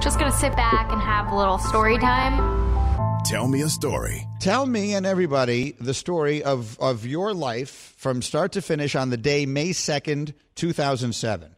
Just 0.00 0.18
gonna 0.18 0.32
sit 0.32 0.54
back 0.54 0.92
and 0.92 1.00
have 1.00 1.32
a 1.32 1.36
little 1.36 1.58
story 1.58 1.98
time. 1.98 2.85
Tell 3.28 3.48
me 3.48 3.62
a 3.62 3.68
story. 3.68 4.24
Tell 4.38 4.64
me 4.64 4.94
and 4.94 5.04
everybody 5.04 5.72
the 5.80 5.94
story 5.94 6.44
of, 6.44 6.78
of 6.78 7.04
your 7.04 7.34
life 7.34 7.94
from 7.96 8.22
start 8.22 8.52
to 8.52 8.62
finish 8.62 8.94
on 8.94 9.10
the 9.10 9.16
day 9.16 9.46
May 9.46 9.70
2nd, 9.70 10.32
2007. 10.54 11.56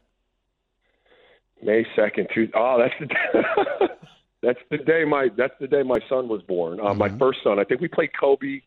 May 1.62 1.84
second, 1.94 2.28
two. 2.34 2.48
Oh, 2.54 2.78
that's 2.80 2.94
the 2.98 3.06
day, 3.06 3.94
that's 4.42 4.58
the 4.70 4.78
day 4.78 5.04
my 5.04 5.28
that's 5.36 5.52
the 5.60 5.66
day 5.66 5.82
my 5.82 5.98
son 6.08 6.28
was 6.28 6.40
born. 6.42 6.80
Uh, 6.80 6.94
My 6.94 7.10
first 7.18 7.40
son. 7.42 7.58
I 7.58 7.64
think 7.64 7.80
we 7.80 7.88
played 7.88 8.10
Kobe 8.18 8.60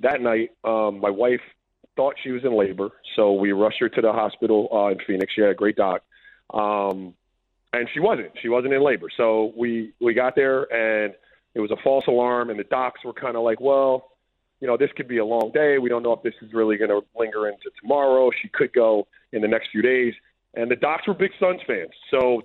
that 0.00 0.20
night. 0.20 0.50
Um, 0.64 1.00
my 1.00 1.10
wife 1.10 1.40
thought 1.96 2.16
she 2.22 2.30
was 2.32 2.44
in 2.44 2.52
labor, 2.58 2.90
so 3.16 3.32
we 3.32 3.52
rushed 3.52 3.78
her 3.80 3.88
to 3.88 4.00
the 4.02 4.12
hospital 4.12 4.68
uh, 4.72 4.88
in 4.88 4.98
Phoenix. 5.06 5.32
She 5.32 5.40
had 5.40 5.50
a 5.50 5.54
great 5.54 5.76
doc, 5.76 6.02
um, 6.52 7.14
and 7.72 7.88
she 7.94 8.00
wasn't. 8.00 8.32
She 8.42 8.48
wasn't 8.48 8.74
in 8.74 8.82
labor. 8.82 9.06
So 9.16 9.52
we 9.56 9.92
we 10.00 10.12
got 10.12 10.34
there, 10.34 10.64
and 10.72 11.14
it 11.54 11.60
was 11.60 11.70
a 11.70 11.76
false 11.82 12.04
alarm, 12.08 12.50
and 12.50 12.58
the 12.58 12.64
docs 12.64 13.04
were 13.04 13.14
kind 13.14 13.36
of 13.36 13.42
like, 13.42 13.60
well. 13.60 14.10
You 14.60 14.68
know, 14.68 14.78
this 14.78 14.88
could 14.96 15.08
be 15.08 15.18
a 15.18 15.24
long 15.24 15.50
day. 15.52 15.76
We 15.76 15.90
don't 15.90 16.02
know 16.02 16.14
if 16.14 16.22
this 16.22 16.32
is 16.40 16.54
really 16.54 16.78
going 16.78 16.88
to 16.88 17.02
linger 17.18 17.48
into 17.48 17.70
tomorrow. 17.82 18.30
She 18.40 18.48
could 18.48 18.72
go 18.72 19.06
in 19.32 19.42
the 19.42 19.48
next 19.48 19.68
few 19.70 19.82
days 19.82 20.14
and 20.56 20.70
the 20.70 20.76
docs 20.76 21.06
were 21.06 21.14
big 21.14 21.32
Suns 21.38 21.60
fans, 21.66 21.90
so 22.10 22.42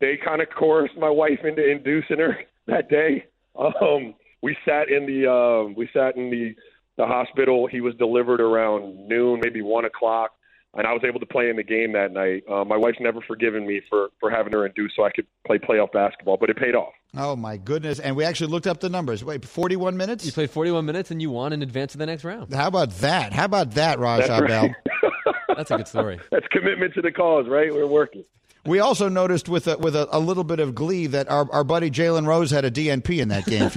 they 0.00 0.18
kind 0.22 0.42
of 0.42 0.48
coerced 0.50 0.96
my 0.96 1.10
wife 1.10 1.40
into 1.44 1.68
inducing 1.68 2.18
her 2.18 2.38
that 2.66 2.88
day. 2.88 3.26
Um, 3.58 4.14
we 4.42 4.56
sat 4.64 4.88
in 4.90 5.06
the 5.06 5.30
um, 5.30 5.74
we 5.74 5.88
sat 5.92 6.16
in 6.16 6.30
the 6.30 6.54
the 6.96 7.06
hospital. 7.06 7.66
He 7.66 7.80
was 7.80 7.94
delivered 7.96 8.40
around 8.40 9.08
noon, 9.08 9.40
maybe 9.42 9.62
one 9.62 9.84
o'clock, 9.84 10.32
and 10.74 10.86
I 10.86 10.92
was 10.92 11.02
able 11.06 11.20
to 11.20 11.26
play 11.26 11.48
in 11.48 11.56
the 11.56 11.62
game 11.62 11.92
that 11.92 12.12
night. 12.12 12.44
Uh, 12.50 12.64
my 12.64 12.76
wife's 12.76 13.00
never 13.00 13.20
forgiven 13.26 13.66
me 13.66 13.80
for 13.88 14.08
for 14.20 14.30
having 14.30 14.52
her 14.52 14.66
induced 14.66 14.96
so 14.96 15.04
I 15.04 15.10
could 15.10 15.26
play 15.46 15.58
playoff 15.58 15.92
basketball, 15.92 16.36
but 16.36 16.50
it 16.50 16.56
paid 16.56 16.74
off. 16.74 16.92
Oh 17.16 17.36
my 17.36 17.56
goodness! 17.56 17.98
And 17.98 18.16
we 18.16 18.24
actually 18.24 18.48
looked 18.48 18.66
up 18.66 18.80
the 18.80 18.88
numbers. 18.88 19.24
Wait, 19.24 19.44
forty-one 19.44 19.96
minutes. 19.96 20.26
You 20.26 20.32
played 20.32 20.50
41 20.50 20.84
minutes 20.84 21.10
and 21.10 21.20
you 21.22 21.30
won 21.30 21.52
and 21.52 21.62
advance 21.62 21.92
to 21.92 21.98
the 21.98 22.06
next 22.06 22.24
round. 22.24 22.52
How 22.52 22.68
about 22.68 22.90
that? 22.98 23.32
How 23.32 23.46
about 23.46 23.72
that, 23.72 23.98
Raj 23.98 24.26
That's 24.26 24.40
right. 24.40 24.74
That's 25.56 25.70
a 25.70 25.76
good 25.78 25.88
story. 25.88 26.20
That's 26.30 26.46
commitment 26.48 26.94
to 26.94 27.02
the 27.02 27.10
cause, 27.10 27.46
right? 27.48 27.72
We're 27.72 27.86
working. 27.86 28.24
We 28.66 28.80
also 28.80 29.08
noticed 29.08 29.48
with 29.48 29.68
a, 29.68 29.78
with 29.78 29.94
a, 29.94 30.08
a 30.14 30.18
little 30.18 30.42
bit 30.42 30.58
of 30.58 30.74
glee 30.74 31.06
that 31.08 31.30
our, 31.30 31.48
our 31.52 31.62
buddy 31.64 31.90
Jalen 31.90 32.26
Rose 32.26 32.50
had 32.50 32.64
a 32.64 32.70
DNP 32.70 33.20
in 33.20 33.28
that 33.28 33.46
game. 33.46 33.70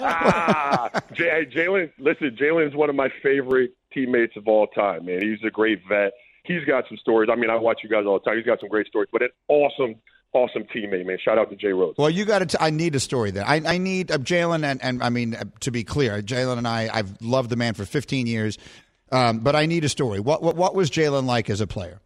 ah, 0.00 0.90
J- 1.12 1.46
Jalen, 1.54 1.92
listen, 1.98 2.36
Jalen's 2.40 2.74
one 2.74 2.88
of 2.88 2.96
my 2.96 3.08
favorite 3.22 3.72
teammates 3.92 4.36
of 4.36 4.48
all 4.48 4.66
time, 4.68 5.04
man. 5.04 5.20
He's 5.20 5.38
a 5.46 5.50
great 5.50 5.80
vet. 5.88 6.12
He's 6.44 6.64
got 6.64 6.84
some 6.88 6.96
stories. 6.98 7.28
I 7.30 7.36
mean, 7.36 7.50
I 7.50 7.56
watch 7.56 7.80
you 7.82 7.90
guys 7.90 8.04
all 8.06 8.18
the 8.18 8.24
time. 8.24 8.36
He's 8.36 8.46
got 8.46 8.60
some 8.60 8.68
great 8.70 8.86
stories, 8.86 9.08
but 9.12 9.22
an 9.22 9.30
awesome, 9.48 9.96
awesome 10.34 10.64
teammate, 10.64 11.06
man. 11.06 11.18
Shout 11.24 11.38
out 11.38 11.48
to 11.50 11.56
Jay 11.56 11.72
Rose. 11.72 11.94
well, 11.96 12.10
you 12.10 12.24
got 12.24 12.46
to. 12.48 12.62
I 12.62 12.70
need 12.70 12.94
a 12.94 13.00
story 13.00 13.30
there. 13.30 13.46
I, 13.46 13.62
I 13.64 13.78
need 13.78 14.10
uh, 14.10 14.18
Jalen, 14.18 14.64
and, 14.64 14.82
and 14.82 15.02
I 15.02 15.08
mean 15.08 15.34
uh, 15.34 15.44
to 15.60 15.70
be 15.70 15.84
clear, 15.84 16.20
Jalen 16.20 16.58
and 16.58 16.68
I. 16.68 16.90
I've 16.92 17.20
loved 17.22 17.50
the 17.50 17.56
man 17.56 17.74
for 17.74 17.84
15 17.84 18.26
years, 18.26 18.58
um, 19.12 19.38
but 19.38 19.56
I 19.56 19.66
need 19.66 19.84
a 19.84 19.88
story. 19.88 20.20
What 20.20 20.42
what, 20.42 20.56
what 20.56 20.74
was 20.74 20.90
Jalen 20.90 21.24
like 21.24 21.48
as 21.48 21.60
a 21.60 21.66
player? 21.66 22.00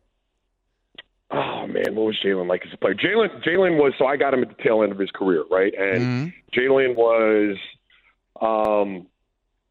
Oh 1.30 1.66
man, 1.66 1.94
what 1.94 2.06
was 2.06 2.18
Jalen 2.24 2.48
like 2.48 2.62
as 2.66 2.72
a 2.72 2.76
player? 2.76 2.94
Jalen, 2.94 3.42
Jalen 3.44 3.76
was 3.76 3.92
so 3.98 4.06
I 4.06 4.16
got 4.16 4.32
him 4.32 4.42
at 4.42 4.48
the 4.48 4.62
tail 4.62 4.82
end 4.82 4.92
of 4.92 4.98
his 4.98 5.10
career, 5.10 5.44
right? 5.50 5.72
And 5.76 6.32
Jalen 6.56 6.96
was, 6.96 7.56
um, 8.40 9.06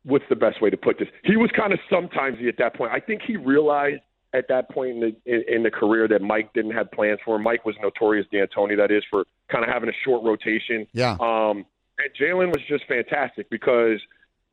what's 0.03 0.25
the 0.29 0.35
best 0.35 0.61
way 0.61 0.69
to 0.69 0.77
put 0.77 0.99
this? 0.99 1.07
He 1.23 1.35
was 1.35 1.49
kind 1.55 1.73
of 1.73 1.79
sometimes 1.89 2.37
at 2.47 2.57
that 2.59 2.75
point. 2.75 2.91
I 2.91 2.99
think 2.99 3.21
he 3.25 3.37
realized 3.37 4.01
at 4.33 4.47
that 4.49 4.69
point 4.69 4.91
in 4.91 4.99
the 4.99 5.15
in, 5.25 5.55
in 5.55 5.63
the 5.63 5.71
career 5.71 6.07
that 6.07 6.21
Mike 6.21 6.53
didn't 6.53 6.71
have 6.71 6.91
plans 6.91 7.19
for. 7.23 7.39
Mike 7.39 7.65
was 7.65 7.75
notorious 7.81 8.27
D'Antoni, 8.31 8.77
that 8.77 8.91
is, 8.91 9.03
for 9.09 9.25
kind 9.49 9.63
of 9.63 9.69
having 9.69 9.89
a 9.89 9.97
short 10.03 10.23
rotation. 10.23 10.87
Yeah. 10.93 11.17
Um, 11.19 11.65
and 11.99 12.09
Jalen 12.19 12.47
was 12.47 12.61
just 12.67 12.85
fantastic 12.87 13.49
because, 13.49 13.99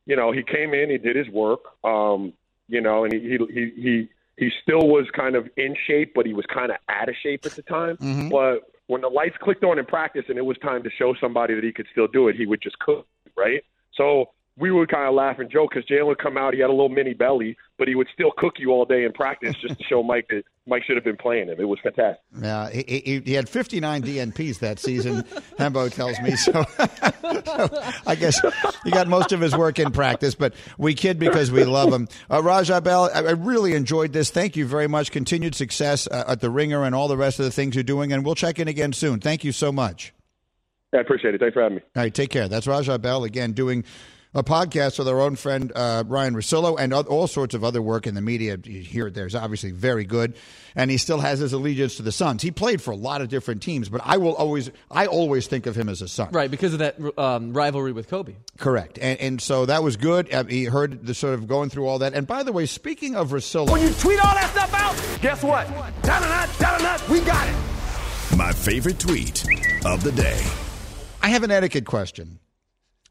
you 0.07 0.17
know, 0.17 0.33
he 0.33 0.43
came 0.43 0.73
in, 0.75 0.91
he 0.91 0.99
did 0.99 1.17
his 1.17 1.29
work, 1.29 1.61
um, 1.85 2.33
you 2.69 2.81
know, 2.81 3.05
and 3.05 3.13
he 3.13 3.21
he 3.21 3.39
he. 3.53 3.83
he 3.83 4.09
he 4.37 4.51
still 4.65 4.89
was 4.89 5.07
kind 5.15 5.37
of 5.37 5.49
in 5.57 5.77
shape, 5.87 6.13
but 6.13 6.27
he 6.27 6.33
was 6.33 6.45
kind 6.53 6.73
of 6.73 6.79
out 6.89 7.09
of 7.09 7.15
shape 7.23 7.47
at 7.47 7.53
the 7.53 7.63
time. 7.63 7.97
Mhm. 7.99 8.31
But 8.31 8.69
when 8.89 9.01
the 9.01 9.09
lights 9.09 9.37
clicked 9.41 9.63
on 9.63 9.79
in 9.79 9.85
practice 9.85 10.25
and 10.29 10.37
it 10.37 10.45
was 10.45 10.59
time 10.59 10.83
to 10.83 10.91
show 10.91 11.15
somebody 11.21 11.55
that 11.55 11.63
he 11.63 11.73
could 11.73 11.87
still 11.93 12.09
do 12.09 12.27
it, 12.27 12.35
he 12.35 12.45
would 12.45 12.61
just 12.61 12.77
cook, 12.81 13.07
right? 13.37 13.65
So 13.97 14.31
we 14.57 14.71
would 14.71 14.88
kind 14.88 15.09
of 15.09 15.14
laugh 15.14 15.40
and 15.40 15.51
joke 15.51 15.71
because 15.75 15.88
Jalen 15.88 16.07
would 16.07 16.19
come 16.19 16.37
out, 16.37 16.55
he 16.55 16.61
had 16.61 16.71
a 16.71 16.73
little 16.73 16.88
mini 16.88 17.12
belly, 17.12 17.57
but 17.77 17.88
he 17.88 17.97
would 17.97 18.07
still 18.14 18.31
cook 18.37 18.55
you 18.59 18.71
all 18.71 18.85
day 18.85 19.05
in 19.05 19.12
practice 19.12 19.55
just 19.61 19.79
to 19.79 19.85
show 19.85 20.03
Mike 20.03 20.27
that 20.31 20.45
Mike 20.67 20.85
should 20.85 20.97
have 20.97 21.05
been 21.05 21.17
playing 21.17 21.49
him. 21.49 21.59
It 21.59 21.64
was 21.64 21.81
fantastic. 21.83 22.23
Yeah, 22.40 22.71
he, 22.71 23.03
he, 23.05 23.21
he 23.25 23.33
had 23.33 23.49
59 23.49 24.03
DNPs 24.03 24.61
that 24.61 24.79
season. 24.79 25.23
Hembo 25.59 25.93
tells 25.93 26.21
me 26.21 26.37
so. 26.37 26.53
so. 26.73 27.93
I 28.07 28.14
guess 28.14 28.40
he 28.85 28.93
got 28.93 29.09
most 29.09 29.33
of 29.33 29.40
his 29.40 29.57
work 29.57 29.81
in 29.81 29.90
practice, 29.90 30.37
but 30.37 30.55
we 30.79 30.95
kid 30.95 31.19
because 31.19 31.51
we 31.51 31.64
love 31.64 31.93
him. 31.93 32.07
Uh, 32.31 32.40
Raja 32.40 32.81
Bell, 32.81 33.11
I, 33.12 33.19
I 33.19 33.31
really 33.33 33.75
enjoyed 33.75 34.12
this. 34.12 34.31
Thank 34.31 34.57
you 34.57 34.67
very 34.67 34.87
much. 34.87 35.11
Continued 35.11 35.57
success 35.57 36.07
uh, 36.07 36.25
at 36.29 36.40
the 36.40 36.51
Ringer 36.51 36.85
and 36.85 36.95
all 36.95 37.09
the 37.09 37.17
rest 37.17 37.40
of 37.40 37.45
the 37.45 37.51
things 37.51 37.75
you're 37.75 37.83
doing, 37.83 38.12
and 38.12 38.25
we'll 38.25 38.37
check 38.37 38.61
in 38.61 38.69
again 38.69 38.93
soon. 38.93 39.19
Thank 39.19 39.43
you 39.43 39.51
so 39.51 39.73
much. 39.73 40.14
I 40.95 40.99
appreciate 40.99 41.35
it. 41.35 41.40
Thanks 41.40 41.55
for 41.55 41.62
having 41.62 41.79
me. 41.79 41.83
All 41.97 42.05
right, 42.05 42.14
take 42.14 42.31
care. 42.31 42.47
That's 42.47 42.69
Raja 42.69 43.01
Bell 43.01 43.25
again 43.25 43.53
doing 43.53 43.85
a 44.35 44.42
podcast 44.42 44.99
with 44.99 45.09
our 45.09 45.20
own 45.20 45.37
friend 45.37 45.70
uh, 45.75 46.03
Ryan 46.07 46.35
Russillo 46.35 46.77
and 46.79 46.92
all 46.92 47.27
sorts 47.27 47.55
of 47.55 47.62
other 47.62 47.81
work 47.81 48.07
in 48.07 48.14
the 48.14 48.20
media 48.20 48.59
here. 48.64 49.11
There's 49.11 49.35
obviously 49.35 49.70
very 49.70 50.05
good, 50.05 50.35
and 50.75 50.90
he 50.90 50.97
still 50.97 51.20
has 51.20 51.38
his 51.38 51.53
allegiance 51.53 51.97
to 51.97 52.03
the 52.03 52.11
Suns. 52.12 52.42
He 52.42 52.51
played 52.51 52.83
for 52.83 52.90
a 52.90 52.97
lot 52.97 53.20
of 53.20 53.29
different 53.29 53.62
teams, 53.62 53.88
but 53.88 54.01
I 54.05 54.16
will 54.16 54.35
always, 54.35 54.70
I 54.90 55.07
always 55.07 55.47
think 55.47 55.66
of 55.66 55.77
him 55.77 55.88
as 55.88 56.03
a 56.03 56.09
Sun. 56.09 56.31
Right, 56.33 56.51
because 56.51 56.73
of 56.73 56.81
that 56.81 56.97
um, 57.18 57.53
rivalry 57.53 57.92
with 57.92 58.09
Kobe. 58.09 58.35
Correct, 58.59 58.99
and 58.99 59.20
and 59.20 59.40
so 59.40 59.66
that 59.66 59.83
was 59.83 59.97
good. 59.97 60.33
Uh, 60.33 60.44
he 60.44 60.64
heard 60.64 61.07
the 61.07 61.14
sort 61.14 61.35
of 61.35 61.47
going 61.47 61.70
through 61.70 61.87
all 61.87 62.01
that. 62.01 62.14
And 62.14 62.27
by 62.27 62.42
the 62.42 62.53
way, 62.53 62.66
speaking 62.66 63.14
of 63.14 63.31
Russillo, 63.31 63.70
When 63.70 63.83
you 63.83 63.92
tweet 63.94 64.25
all 64.25 64.35
that 64.35 64.51
stuff 64.51 64.75
out, 64.75 65.20
guess 65.23 65.42
what? 65.42 65.68
Da-da-da, 66.03 66.47
da-da-da, 66.59 67.12
we 67.12 67.20
got 67.20 67.49
it. 67.49 67.57
My 68.37 68.53
favorite 68.53 68.99
tweet 68.99 69.44
of 69.85 70.03
the 70.03 70.11
day. 70.12 70.44
I 71.23 71.29
have 71.29 71.44
an 71.44 71.51
etiquette 71.53 71.87
question. 71.87 72.40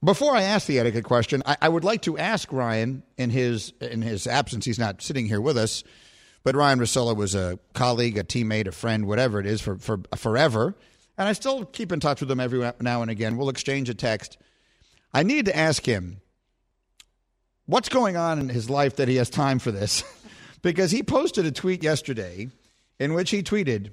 Before 0.04 0.36
I 0.36 0.42
ask 0.42 0.68
the 0.68 0.80
etiquette 0.80 1.06
question, 1.06 1.44
I, 1.46 1.56
I 1.62 1.70
would 1.70 1.86
like 1.86 2.02
to 2.02 2.18
ask 2.18 2.52
Ryan 2.52 3.04
in 3.18 3.30
his 3.30 3.72
in 3.80 4.02
his 4.02 4.28
absence. 4.28 4.66
He's 4.66 4.80
not 4.80 5.02
sitting 5.02 5.28
here 5.28 5.40
with 5.40 5.58
us, 5.58 5.84
but 6.44 6.56
Ryan 6.56 6.80
Russillo 6.80 7.16
was 7.16 7.36
a 7.36 7.58
colleague, 7.74 8.18
a 8.18 8.24
teammate, 8.24 8.68
a 8.68 8.74
friend, 8.74 9.08
whatever 9.08 9.40
it 9.40 9.46
is, 9.46 9.62
for 9.62 9.78
for 9.78 10.02
forever. 10.18 10.76
And 11.18 11.30
I 11.30 11.32
still 11.32 11.64
keep 11.64 11.94
in 11.94 12.02
touch 12.02 12.20
with 12.20 12.30
him 12.30 12.42
every 12.42 12.60
now 12.82 13.02
and 13.02 13.10
again. 13.10 13.38
We'll 13.38 13.48
exchange 13.48 13.88
a 13.90 13.94
text. 13.94 14.38
I 15.14 15.24
need 15.24 15.46
to 15.46 15.56
ask 15.56 15.86
him 15.86 16.20
what's 17.66 17.88
going 17.88 18.18
on 18.18 18.40
in 18.40 18.50
his 18.50 18.70
life 18.70 18.98
that 18.98 19.08
he 19.08 19.16
has 19.18 19.30
time 19.30 19.60
for 19.60 19.72
this, 19.72 20.04
because 20.62 20.92
he 20.92 21.02
posted 21.02 21.46
a 21.46 21.52
tweet 21.52 21.82
yesterday 21.82 22.50
in 23.00 23.14
which 23.14 23.30
he 23.30 23.42
tweeted, 23.42 23.92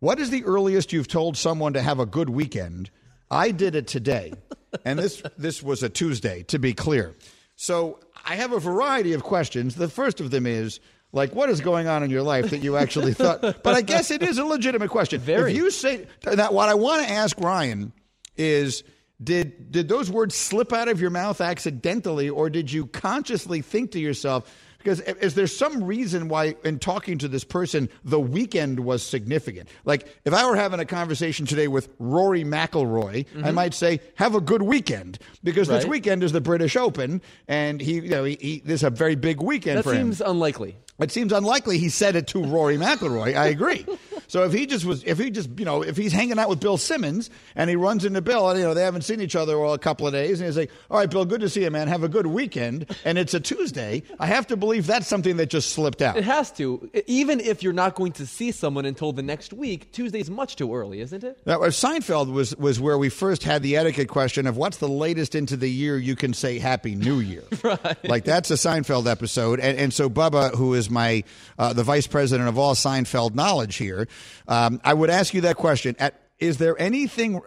"What 0.00 0.18
is 0.18 0.30
the 0.30 0.42
earliest 0.42 0.92
you've 0.92 1.06
told 1.06 1.36
someone 1.36 1.74
to 1.74 1.82
have 1.82 2.00
a 2.00 2.06
good 2.06 2.28
weekend?" 2.28 2.90
I 3.30 3.52
did 3.52 3.76
it 3.76 3.86
today. 3.86 4.32
and 4.84 4.98
this 4.98 5.22
this 5.36 5.62
was 5.62 5.82
a 5.82 5.88
Tuesday, 5.88 6.42
to 6.44 6.58
be 6.58 6.72
clear. 6.72 7.14
So 7.56 8.00
I 8.26 8.36
have 8.36 8.52
a 8.52 8.60
variety 8.60 9.12
of 9.12 9.22
questions. 9.22 9.74
The 9.74 9.88
first 9.88 10.20
of 10.20 10.30
them 10.30 10.46
is 10.46 10.80
like, 11.12 11.34
what 11.34 11.50
is 11.50 11.60
going 11.60 11.86
on 11.86 12.02
in 12.02 12.10
your 12.10 12.22
life 12.22 12.50
that 12.50 12.58
you 12.58 12.76
actually 12.76 13.14
thought? 13.14 13.40
But 13.40 13.66
I 13.66 13.82
guess 13.82 14.10
it 14.10 14.22
is 14.22 14.38
a 14.38 14.44
legitimate 14.44 14.90
question. 14.90 15.20
Very. 15.20 15.52
If 15.52 15.56
you 15.56 15.70
say 15.70 16.06
that, 16.22 16.52
what 16.52 16.68
I 16.68 16.74
want 16.74 17.06
to 17.06 17.12
ask 17.12 17.38
Ryan 17.38 17.92
is. 18.36 18.82
Did 19.22 19.70
did 19.70 19.88
those 19.88 20.10
words 20.10 20.34
slip 20.34 20.72
out 20.72 20.88
of 20.88 21.00
your 21.00 21.08
mouth 21.08 21.40
accidentally, 21.40 22.28
or 22.28 22.50
did 22.50 22.72
you 22.72 22.86
consciously 22.86 23.62
think 23.62 23.92
to 23.92 24.00
yourself? 24.00 24.52
Because 24.84 25.00
is 25.00 25.34
there 25.34 25.46
some 25.46 25.82
reason 25.82 26.28
why, 26.28 26.56
in 26.62 26.78
talking 26.78 27.16
to 27.18 27.26
this 27.26 27.42
person, 27.42 27.88
the 28.04 28.20
weekend 28.20 28.80
was 28.80 29.02
significant? 29.02 29.70
Like, 29.86 30.06
if 30.26 30.34
I 30.34 30.44
were 30.46 30.56
having 30.56 30.78
a 30.78 30.84
conversation 30.84 31.46
today 31.46 31.68
with 31.68 31.88
Rory 31.98 32.44
McIlroy, 32.44 33.24
I 33.42 33.50
Mhm. 33.50 33.54
might 33.54 33.72
say, 33.72 34.00
"Have 34.16 34.34
a 34.34 34.42
good 34.42 34.60
weekend," 34.60 35.18
because 35.42 35.68
this 35.68 35.86
weekend 35.86 36.22
is 36.22 36.32
the 36.32 36.42
British 36.42 36.76
Open, 36.76 37.22
and 37.48 37.80
he, 37.80 37.94
you 37.94 38.10
know, 38.10 38.24
he, 38.24 38.36
he, 38.38 38.62
this 38.62 38.80
is 38.80 38.84
a 38.84 38.90
very 38.90 39.14
big 39.14 39.40
weekend 39.40 39.78
That 39.78 39.84
for 39.84 39.94
him. 39.94 40.08
seems 40.08 40.20
unlikely. 40.20 40.76
It 41.00 41.10
seems 41.10 41.32
unlikely 41.32 41.78
he 41.78 41.88
said 41.88 42.14
it 42.14 42.26
to 42.28 42.44
Rory 42.44 42.76
McIlroy. 42.76 43.34
I 43.36 43.46
agree. 43.46 43.86
So 44.26 44.44
if 44.44 44.52
he 44.52 44.66
just 44.66 44.84
was, 44.84 45.04
if 45.04 45.18
he 45.18 45.30
just, 45.30 45.50
you 45.58 45.64
know, 45.64 45.82
if 45.82 45.96
he's 45.96 46.12
hanging 46.12 46.38
out 46.38 46.48
with 46.48 46.60
Bill 46.60 46.76
Simmons 46.76 47.30
and 47.54 47.68
he 47.70 47.76
runs 47.76 48.04
into 48.04 48.20
Bill, 48.20 48.48
and 48.48 48.58
you 48.58 48.64
know 48.64 48.74
they 48.74 48.82
haven't 48.82 49.02
seen 49.02 49.20
each 49.20 49.36
other 49.36 49.56
a 49.62 49.78
couple 49.78 50.06
of 50.06 50.12
days, 50.12 50.40
and 50.40 50.46
he's 50.46 50.56
like, 50.56 50.70
"All 50.90 50.98
right, 50.98 51.10
Bill, 51.10 51.24
good 51.24 51.40
to 51.40 51.48
see 51.48 51.62
you, 51.62 51.70
man. 51.70 51.88
Have 51.88 52.04
a 52.04 52.08
good 52.08 52.26
weekend." 52.26 52.94
And 53.04 53.18
it's 53.18 53.34
a 53.34 53.40
Tuesday. 53.40 54.02
I 54.18 54.26
have 54.26 54.46
to 54.48 54.56
believe 54.56 54.86
that's 54.86 55.06
something 55.06 55.36
that 55.36 55.50
just 55.50 55.70
slipped 55.70 56.02
out. 56.02 56.16
It 56.16 56.24
has 56.24 56.50
to. 56.52 56.90
Even 57.06 57.40
if 57.40 57.62
you're 57.62 57.72
not 57.72 57.94
going 57.94 58.12
to 58.12 58.26
see 58.26 58.50
someone 58.50 58.84
until 58.84 59.12
the 59.12 59.22
next 59.22 59.52
week, 59.52 59.92
Tuesday's 59.92 60.30
much 60.30 60.56
too 60.56 60.74
early, 60.74 61.00
isn't 61.00 61.24
it? 61.24 61.38
Now, 61.46 61.58
Seinfeld 61.58 62.32
was 62.32 62.56
was 62.56 62.80
where 62.80 62.98
we 62.98 63.08
first 63.08 63.42
had 63.42 63.62
the 63.62 63.76
etiquette 63.76 64.08
question 64.08 64.46
of 64.46 64.56
what's 64.56 64.78
the 64.78 64.88
latest 64.88 65.34
into 65.34 65.56
the 65.56 65.68
year 65.68 65.98
you 65.98 66.16
can 66.16 66.34
say 66.34 66.58
Happy 66.58 66.94
New 66.94 67.20
Year. 67.20 67.44
right. 67.62 68.08
Like 68.08 68.24
that's 68.24 68.50
a 68.50 68.54
Seinfeld 68.54 69.10
episode, 69.10 69.60
and 69.60 69.78
and 69.78 69.92
so 69.92 70.08
Bubba, 70.08 70.54
who 70.54 70.74
is 70.74 70.90
my 70.90 71.24
uh, 71.58 71.72
the 71.72 71.82
vice 71.82 72.06
president 72.06 72.48
of 72.48 72.58
all 72.58 72.74
Seinfeld 72.74 73.34
knowledge 73.34 73.76
here, 73.76 74.08
um, 74.48 74.80
I 74.84 74.94
would 74.94 75.10
ask 75.10 75.34
you 75.34 75.40
that 75.42 75.56
question: 75.56 75.96
At, 75.98 76.20
Is 76.38 76.58
there 76.58 76.80
anything? 76.80 77.40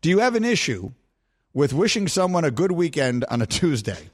Do 0.00 0.08
you 0.08 0.18
have 0.20 0.34
an 0.34 0.44
issue 0.44 0.92
with 1.52 1.72
wishing 1.72 2.08
someone 2.08 2.44
a 2.44 2.50
good 2.50 2.72
weekend 2.72 3.24
on 3.26 3.42
a 3.42 3.46
Tuesday? 3.58 4.10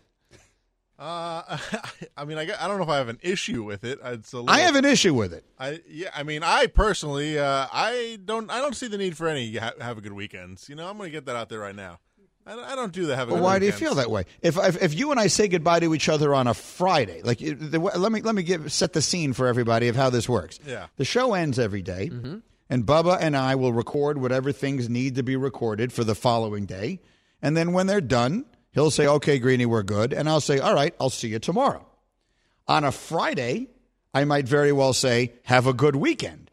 Uh, 0.98 1.58
I 2.16 2.24
mean, 2.24 2.38
I, 2.38 2.42
I 2.42 2.68
don't 2.68 2.78
know 2.78 2.84
if 2.84 2.88
I 2.88 2.96
have 2.96 3.08
an 3.08 3.18
issue 3.22 3.62
with 3.62 3.84
it. 3.84 3.98
It's 4.02 4.32
a 4.32 4.38
little, 4.38 4.50
I 4.50 4.60
have 4.60 4.76
an 4.76 4.84
issue 4.86 5.12
with 5.12 5.32
it. 5.32 5.44
I 5.58 5.80
yeah. 5.88 6.10
I 6.14 6.22
mean, 6.22 6.42
I 6.42 6.66
personally, 6.68 7.38
uh, 7.38 7.66
I 7.72 8.18
don't. 8.24 8.50
I 8.50 8.60
don't 8.60 8.74
see 8.74 8.88
the 8.88 8.98
need 8.98 9.16
for 9.16 9.28
any 9.28 9.56
ha- 9.56 9.74
have 9.80 9.98
a 9.98 10.00
good 10.00 10.14
weekends. 10.14 10.68
You 10.68 10.74
know, 10.74 10.88
I'm 10.88 10.96
going 10.96 11.08
to 11.08 11.12
get 11.12 11.26
that 11.26 11.36
out 11.36 11.48
there 11.48 11.60
right 11.60 11.76
now. 11.76 11.98
I, 12.46 12.54
don't- 12.54 12.76
don't 12.76 12.92
do 12.92 13.06
the 13.06 13.16
have 13.16 13.28
Well, 13.28 13.42
why 13.42 13.58
do 13.58 13.66
you 13.66 13.72
feel 13.72 13.96
that 13.96 14.10
way? 14.10 14.24
If, 14.40 14.56
if 14.56 14.80
if 14.82 14.94
you 14.94 15.10
and 15.10 15.18
I 15.18 15.26
say 15.26 15.48
goodbye 15.48 15.80
to 15.80 15.94
each 15.94 16.08
other 16.08 16.34
on 16.34 16.46
a 16.46 16.54
Friday, 16.54 17.22
like 17.22 17.38
the, 17.38 17.78
let 17.78 18.12
me 18.12 18.20
let 18.22 18.34
me 18.34 18.42
give 18.44 18.72
set 18.72 18.92
the 18.92 19.02
scene 19.02 19.32
for 19.32 19.46
everybody 19.48 19.88
of 19.88 19.96
how 19.96 20.10
this 20.10 20.28
works. 20.28 20.60
Yeah. 20.64 20.86
the 20.96 21.04
show 21.04 21.34
ends 21.34 21.58
every 21.58 21.82
day, 21.82 22.08
mm-hmm. 22.12 22.38
and 22.70 22.86
Bubba 22.86 23.18
and 23.20 23.36
I 23.36 23.56
will 23.56 23.72
record 23.72 24.18
whatever 24.18 24.52
things 24.52 24.88
need 24.88 25.16
to 25.16 25.22
be 25.24 25.34
recorded 25.34 25.92
for 25.92 26.04
the 26.04 26.14
following 26.14 26.66
day, 26.66 27.00
and 27.42 27.56
then 27.56 27.72
when 27.72 27.88
they're 27.88 28.00
done, 28.00 28.44
he'll 28.72 28.92
say, 28.92 29.06
"Okay, 29.06 29.38
Greeny, 29.40 29.66
we're 29.66 29.82
good," 29.82 30.12
and 30.12 30.28
I'll 30.28 30.40
say, 30.40 30.60
"All 30.60 30.74
right, 30.74 30.94
I'll 31.00 31.10
see 31.10 31.28
you 31.28 31.40
tomorrow." 31.40 31.84
On 32.68 32.84
a 32.84 32.92
Friday, 32.92 33.68
I 34.14 34.24
might 34.24 34.46
very 34.46 34.70
well 34.72 34.92
say, 34.92 35.32
"Have 35.44 35.66
a 35.66 35.72
good 35.72 35.96
weekend." 35.96 36.45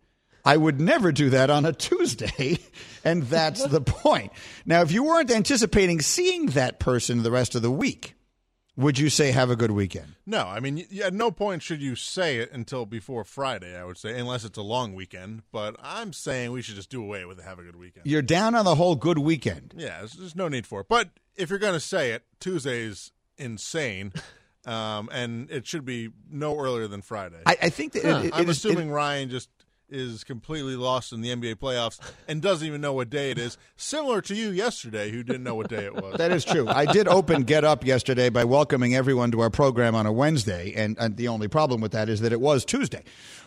I 0.46 0.58
would 0.58 0.80
never 0.82 1.12
do 1.12 1.30
that 1.32 1.50
on 1.50 1.66
a 1.66 1.72
Tuesday, 1.74 2.60
and 3.06 3.24
that's 3.24 3.66
the 3.66 3.82
point. 3.82 4.32
Now, 4.66 4.82
if 4.82 4.92
you 4.92 5.04
weren't 5.04 5.32
anticipating 5.32 6.02
seeing 6.02 6.48
that 6.48 6.80
person 6.80 7.24
the 7.24 7.32
rest 7.32 7.56
of 7.56 7.62
the 7.62 7.72
week, 7.72 8.16
would 8.76 8.98
you 8.98 9.10
say 9.10 9.32
have 9.32 9.50
a 9.52 9.56
good 9.56 9.72
weekend? 9.72 10.16
No, 10.26 10.40
I 10.48 10.60
mean, 10.60 10.86
at 11.04 11.14
no 11.14 11.30
point 11.32 11.62
should 11.62 11.82
you 11.82 11.96
say 11.96 12.38
it 12.40 12.52
until 12.52 12.86
before 12.86 13.24
Friday. 13.24 13.78
I 13.80 13.84
would 13.86 13.98
say, 13.98 14.18
unless 14.20 14.44
it's 14.44 14.58
a 14.58 14.64
long 14.64 14.94
weekend. 14.96 15.44
But 15.52 15.76
I'm 15.82 16.12
saying 16.12 16.52
we 16.52 16.62
should 16.64 16.76
just 16.76 16.90
do 16.90 17.02
away 17.04 17.24
with 17.24 17.38
it. 17.40 17.46
Have 17.46 17.60
a 17.60 17.64
good 17.64 17.76
weekend. 17.76 18.08
You're 18.08 18.22
down 18.24 18.56
on 18.56 18.66
the 18.66 18.76
whole 18.76 18.96
good 18.96 19.20
weekend. 19.20 19.74
Yeah, 19.78 20.00
there's, 20.00 20.14
there's 20.14 20.36
no 20.36 20.48
need 20.48 20.66
for 20.66 20.82
it. 20.82 20.88
But 20.90 21.12
if 21.36 21.50
you're 21.52 21.60
going 21.60 21.76
to 21.76 21.80
say 21.80 22.12
it, 22.14 22.24
Tuesday's 22.40 23.12
insane, 23.38 24.12
um, 24.66 25.08
and 25.12 25.50
it 25.52 25.68
should 25.68 25.86
be 25.86 26.10
no 26.30 26.58
earlier 26.58 26.88
than 26.88 27.02
Friday. 27.04 27.42
I, 27.46 27.56
I 27.64 27.70
think 27.70 27.94
that 27.94 28.04
it- 28.06 28.26
it- 28.26 28.34
I'm 28.36 28.42
it 28.44 28.50
is- 28.50 28.58
assuming 28.66 28.90
Ryan 28.92 29.30
just 29.30 29.50
is 29.94 30.24
completely 30.24 30.76
lost 30.76 31.14
in 31.14 31.22
the 31.22 31.34
NBA 31.34 31.56
playoffs 31.56 32.00
and 32.28 32.42
doesn't 32.42 32.68
even 32.68 32.82
know 32.82 32.94
what 32.94 33.10
day 33.10 33.32
it 33.32 33.38
is. 33.38 33.58
Similar 33.78 34.22
to 34.24 34.36
you 34.36 34.50
yesterday, 34.50 35.12
who 35.12 35.24
didn't 35.24 35.44
know 35.44 35.56
what 35.56 35.70
day 35.70 35.86
it 35.86 35.96
was. 35.96 36.18
That 36.18 36.32
is 36.32 36.44
true. 36.44 36.68
I 36.68 36.86
did 36.86 37.08
open 37.08 37.44
Get 37.44 37.64
Up 37.64 37.86
yesterday 37.86 38.30
by 38.30 38.44
welcoming 38.44 38.96
everyone 38.96 39.32
to 39.32 39.42
our 39.42 39.50
program 39.50 39.96
on 39.96 40.06
a 40.06 40.12
Wednesday, 40.12 40.74
and, 40.76 40.98
and 41.00 41.18
the 41.18 41.28
only 41.28 41.48
problem 41.48 41.82
with 41.82 41.92
that 41.92 42.10
is 42.10 42.22
that 42.22 42.34
it 42.34 42.42
was 42.42 42.66
Tuesday. 42.66 43.04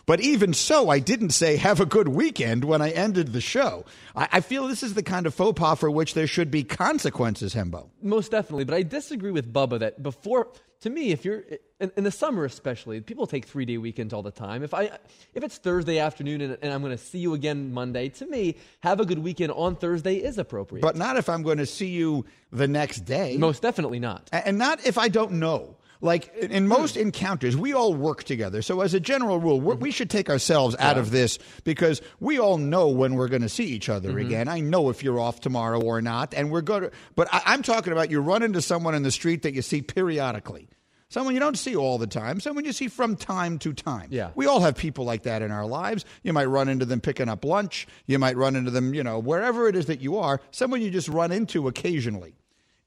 But 0.07 0.21
even 0.21 0.53
so, 0.53 0.89
I 0.89 0.99
didn't 0.99 1.31
say 1.31 1.57
have 1.57 1.81
a 1.81 1.85
good 1.85 2.07
weekend 2.07 2.63
when 2.63 2.81
I 2.81 2.91
ended 2.91 3.33
the 3.33 3.41
show. 3.41 3.83
I, 4.15 4.29
I 4.31 4.39
feel 4.39 4.67
this 4.67 4.81
is 4.81 4.93
the 4.93 5.03
kind 5.03 5.27
of 5.27 5.35
faux 5.35 5.59
pas 5.59 5.77
for 5.77 5.91
which 5.91 6.13
there 6.13 6.27
should 6.27 6.49
be 6.49 6.63
consequences, 6.63 7.53
Hembo. 7.53 7.89
Most 8.01 8.31
definitely, 8.31 8.63
but 8.63 8.73
I 8.73 8.83
disagree 8.83 9.31
with 9.31 9.53
Bubba 9.53 9.79
that 9.79 10.01
before. 10.01 10.47
To 10.81 10.89
me, 10.91 11.11
if 11.11 11.25
you're 11.25 11.43
in, 11.79 11.91
in 11.97 12.03
the 12.03 12.11
summer, 12.11 12.45
especially, 12.45 13.01
people 13.01 13.27
take 13.27 13.45
three 13.45 13.65
day 13.65 13.77
weekends 13.77 14.13
all 14.13 14.21
the 14.21 14.31
time. 14.31 14.63
If 14.63 14.73
I, 14.73 14.91
if 15.33 15.43
it's 15.43 15.57
Thursday 15.57 15.99
afternoon 15.99 16.39
and, 16.39 16.57
and 16.61 16.71
I'm 16.71 16.81
going 16.81 16.95
to 16.95 17.03
see 17.03 17.17
you 17.17 17.33
again 17.33 17.73
Monday, 17.73 18.09
to 18.09 18.25
me, 18.27 18.55
have 18.81 18.99
a 18.99 19.05
good 19.05 19.19
weekend 19.19 19.51
on 19.51 19.75
Thursday 19.75 20.17
is 20.17 20.37
appropriate. 20.37 20.83
But 20.83 20.95
not 20.95 21.17
if 21.17 21.29
I'm 21.29 21.41
going 21.41 21.57
to 21.57 21.65
see 21.65 21.87
you 21.87 22.25
the 22.51 22.67
next 22.67 23.01
day. 23.01 23.35
most 23.37 23.61
definitely 23.61 23.99
not. 23.99 24.29
And 24.31 24.57
not 24.57 24.85
if 24.85 24.97
I 24.97 25.09
don't 25.09 25.33
know. 25.33 25.76
Like 26.01 26.33
in 26.35 26.51
in 26.51 26.63
hmm. 26.63 26.69
most 26.69 26.97
encounters, 26.97 27.57
we 27.57 27.73
all 27.73 27.93
work 27.93 28.23
together. 28.23 28.61
So, 28.61 28.81
as 28.81 28.93
a 28.93 28.99
general 28.99 29.39
rule, 29.39 29.59
we 29.59 29.73
mm-hmm. 29.73 29.89
should 29.89 30.09
take 30.09 30.29
ourselves 30.29 30.75
out 30.79 30.97
of 30.97 31.11
this 31.11 31.39
because 31.63 32.01
we 32.19 32.39
all 32.39 32.57
know 32.57 32.89
when 32.89 33.15
we're 33.15 33.27
going 33.27 33.41
to 33.41 33.49
see 33.49 33.65
each 33.65 33.89
other 33.89 34.09
mm-hmm. 34.09 34.27
again. 34.27 34.47
I 34.47 34.59
know 34.59 34.89
if 34.89 35.03
you're 35.03 35.19
off 35.19 35.39
tomorrow 35.41 35.81
or 35.81 36.01
not, 36.01 36.33
and 36.33 36.51
we're 36.51 36.61
going 36.61 36.83
to. 36.83 36.91
But 37.15 37.33
I, 37.33 37.41
I'm 37.47 37.63
talking 37.63 37.93
about 37.93 38.11
you 38.11 38.19
run 38.19 38.43
into 38.43 38.61
someone 38.61 38.95
in 38.95 39.03
the 39.03 39.11
street 39.11 39.43
that 39.43 39.53
you 39.53 39.61
see 39.61 39.81
periodically. 39.81 40.69
Someone 41.09 41.33
you 41.33 41.39
don't 41.39 41.57
see 41.57 41.75
all 41.75 41.97
the 41.97 42.07
time, 42.07 42.41
someone 42.41 42.65
you 42.65 42.73
see 42.73 42.89
from 42.89 43.15
time 43.15 43.59
to 43.59 43.71
time. 43.71 44.09
Yeah. 44.11 44.31
We 44.35 44.45
all 44.45 44.59
have 44.59 44.75
people 44.75 45.05
like 45.05 45.23
that 45.23 45.41
in 45.41 45.51
our 45.51 45.65
lives. 45.65 46.03
You 46.21 46.33
might 46.33 46.45
run 46.45 46.67
into 46.67 46.83
them 46.83 46.99
picking 46.99 47.29
up 47.29 47.45
lunch. 47.45 47.87
You 48.07 48.19
might 48.19 48.35
run 48.35 48.57
into 48.57 48.71
them, 48.71 48.93
you 48.93 49.03
know, 49.03 49.17
wherever 49.17 49.69
it 49.69 49.77
is 49.77 49.85
that 49.85 50.01
you 50.01 50.17
are, 50.17 50.41
someone 50.51 50.81
you 50.81 50.91
just 50.91 51.07
run 51.07 51.31
into 51.31 51.69
occasionally. 51.69 52.35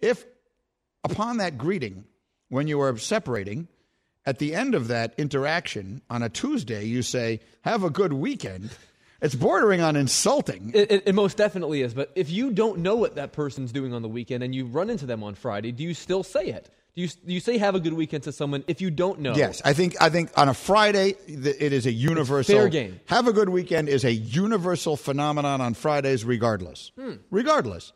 If 0.01 0.27
upon 1.03 1.39
that 1.39 1.57
greeting, 1.57 2.05
when 2.51 2.69
you 2.69 2.81
are 2.83 2.97
separating, 2.99 3.69
at 4.27 4.39
the 4.39 4.55
end 4.55 4.75
of 4.75 4.89
that 4.89 5.15
interaction 5.17 6.03
on 6.11 6.23
a 6.23 6.29
Tuesday, 6.29 6.85
you 6.85 7.01
say, 7.03 7.41
Have 7.63 7.83
a 7.83 7.91
good 7.91 8.13
weekend. 8.13 8.71
It's 9.23 9.35
bordering 9.35 9.83
on 9.83 9.97
insulting. 9.97 10.73
It, 10.75 10.91
it, 10.91 11.03
it 11.09 11.15
most 11.15 11.37
definitely 11.37 11.83
is. 11.83 11.93
But 11.93 12.11
if 12.15 12.31
you 12.31 12.51
don't 12.53 12.79
know 12.79 12.97
what 12.97 13.17
that 13.17 13.33
person's 13.33 13.71
doing 13.71 13.93
on 13.93 14.01
the 14.01 14.09
weekend 14.09 14.43
and 14.43 14.55
you 14.55 14.65
run 14.65 14.89
into 14.89 15.05
them 15.05 15.23
on 15.23 15.35
Friday, 15.35 15.73
do 15.73 15.83
you 15.85 15.93
still 15.93 16.23
say 16.23 16.47
it? 16.47 16.71
Do 16.95 17.03
you, 17.03 17.09
do 17.09 17.33
you 17.33 17.41
say 17.41 17.59
have 17.59 17.75
a 17.75 17.81
good 17.81 17.93
weekend 17.93 18.25
to 18.25 18.33
someone 18.33 18.65
if 18.67 18.81
you 18.81 18.91
don't 18.91 19.21
know? 19.21 19.35
Yes, 19.35 19.63
I 19.65 19.75
think 19.75 19.95
I 20.01 20.09
think 20.09 20.31
on 20.37 20.49
a 20.49 20.55
Friday 20.55 21.15
it 21.29 21.73
is 21.73 21.87
a 21.87 21.93
universal 21.93 22.57
Fair 22.57 22.69
game. 22.69 22.99
Have 23.07 23.29
a 23.29 23.33
good 23.33 23.49
weekend 23.49 23.89
is 23.89 24.05
a 24.05 24.13
universal 24.13 24.97
phenomenon 24.97 25.61
on 25.61 25.75
Fridays, 25.75 26.25
regardless. 26.25 26.91
Hmm. 26.99 27.17
Regardless, 27.31 27.93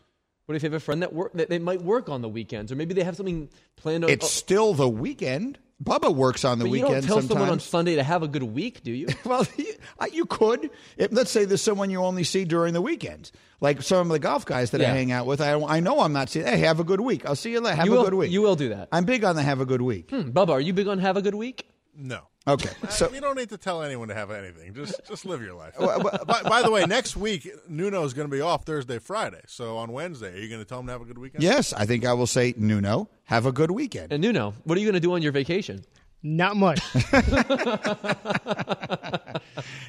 What 0.47 0.57
if 0.57 0.63
you 0.63 0.67
have 0.67 0.75
a 0.75 0.81
friend 0.81 1.03
that 1.03 1.13
work 1.13 1.33
that 1.35 1.49
they 1.49 1.59
might 1.59 1.83
work 1.83 2.09
on 2.09 2.21
the 2.21 2.29
weekends, 2.29 2.71
or 2.71 2.77
maybe 2.77 2.93
they 2.93 3.05
have 3.05 3.17
something 3.17 3.49
planned 3.77 4.05
on? 4.05 4.11
it's 4.11 4.31
still 4.31 4.75
the 4.75 4.89
weekend. 4.89 5.59
Bubba 5.83 6.15
works 6.15 6.45
on 6.45 6.59
the 6.59 6.65
but 6.65 6.69
you 6.69 6.85
weekend 6.85 7.07
don't 7.07 7.21
tell 7.21 7.29
someone 7.29 7.51
on. 7.51 7.61
Sunday 7.61 7.97
to 7.97 8.03
have 8.03 8.23
a 8.23 8.29
good 8.29 8.43
week, 8.43 8.83
do 8.83 8.93
you? 8.93 9.09
well, 9.25 9.47
you, 9.57 9.75
you 10.13 10.25
could. 10.25 10.71
If, 10.97 11.13
let's 11.13 11.31
say 11.31 11.45
there's 11.45 11.63
someone 11.63 11.91
you 11.91 12.01
only 12.01 12.25
see 12.25 12.45
during 12.45 12.75
the 12.75 12.81
weekends, 12.81 13.33
like 13.61 13.83
some 13.83 14.07
of 14.07 14.13
the 14.13 14.19
golf 14.19 14.45
guys 14.45 14.71
that 14.71 14.81
I 14.81 14.85
hang 14.85 15.11
out 15.11 15.27
with. 15.27 15.41
I, 15.41 15.61
I 15.61 15.81
know 15.81 16.01
I'm 16.01 16.13
not 16.13 16.29
seeing. 16.29 16.47
Hey, 16.47 16.59
have 16.59 16.79
a 16.79 16.85
good 16.85 17.01
week. 17.01 17.27
I'll 17.27 17.35
see 17.35 17.53
you 17.53 17.61
later. 17.61 17.77
Have 17.77 17.87
you 17.87 17.95
a 17.95 17.97
will, 17.97 18.05
good 18.05 18.15
week. 18.15 18.31
You 18.31 18.43
will 18.43 18.57
do 18.57 18.69
that. 18.69 18.89
I'm 18.93 19.05
big 19.05 19.25
on 19.25 19.35
the 19.35 19.43
have 19.43 19.61
a 19.61 19.67
good 19.67 19.83
week. 19.83 20.11
Hmm, 20.11 20.31
Bubba, 20.31 20.51
are 20.51 20.61
you 20.61 20.73
big 20.73 20.87
on 20.87 20.99
have 21.01 21.17
a 21.17 21.23
good 21.23 21.35
week? 21.35 21.69
No. 21.97 22.21
Okay, 22.47 22.71
so 22.91 23.11
you 23.13 23.21
don't 23.21 23.37
need 23.37 23.49
to 23.51 23.57
tell 23.59 23.83
anyone 23.83 24.09
to 24.09 24.15
have 24.15 24.31
anything. 24.31 24.75
Just 24.75 25.01
just 25.09 25.25
live 25.25 25.43
your 25.43 25.55
life. 25.55 25.75
Well, 25.79 26.03
well- 26.03 26.25
by, 26.27 26.43
by 26.43 26.63
the 26.63 26.71
way, 26.71 26.85
next 26.85 27.17
week 27.17 27.49
Nuno 27.69 28.05
is 28.05 28.13
going 28.15 28.29
to 28.29 28.35
be 28.35 28.41
off 28.43 28.65
Thursday, 28.65 28.99
Friday. 28.99 29.41
So 29.47 29.79
on 29.79 29.93
Wednesday, 29.93 30.35
are 30.35 30.41
you 30.41 30.49
going 30.49 30.61
to 30.61 30.67
tell 30.67 30.81
him 30.81 30.87
to 30.87 30.93
have 30.93 31.01
a 31.03 31.07
good 31.07 31.19
weekend? 31.19 31.43
yes, 31.43 31.73
I 31.73 31.87
think 31.87 32.05
I 32.05 32.13
will 32.13 32.27
say 32.27 32.55
Nuno. 32.57 33.09
Have 33.25 33.47
a 33.47 33.53
good 33.53 33.71
weekend. 33.71 34.13
And 34.13 34.21
Nuno, 34.23 34.53
what 34.65 34.77
are 34.77 34.81
you 34.81 34.87
going 34.87 34.95
to 34.95 35.01
do 35.01 35.15
on 35.15 35.23
your 35.23 35.33
vacation? 35.33 35.85
Not 36.23 36.57
much. 36.57 36.81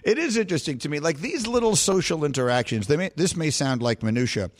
It 0.03 0.20
is 0.20 0.38
interesting 0.38 0.78
to 0.80 0.89
me, 0.89 0.99
like 0.99 1.18
these 1.20 1.47
little 1.47 1.76
social 1.76 2.26
interactions. 2.26 2.86
They 2.88 2.95
may, 2.97 3.10
this 3.16 3.36
may 3.36 3.49
sound 3.49 3.82
like 3.82 4.03
minutia, 4.03 4.51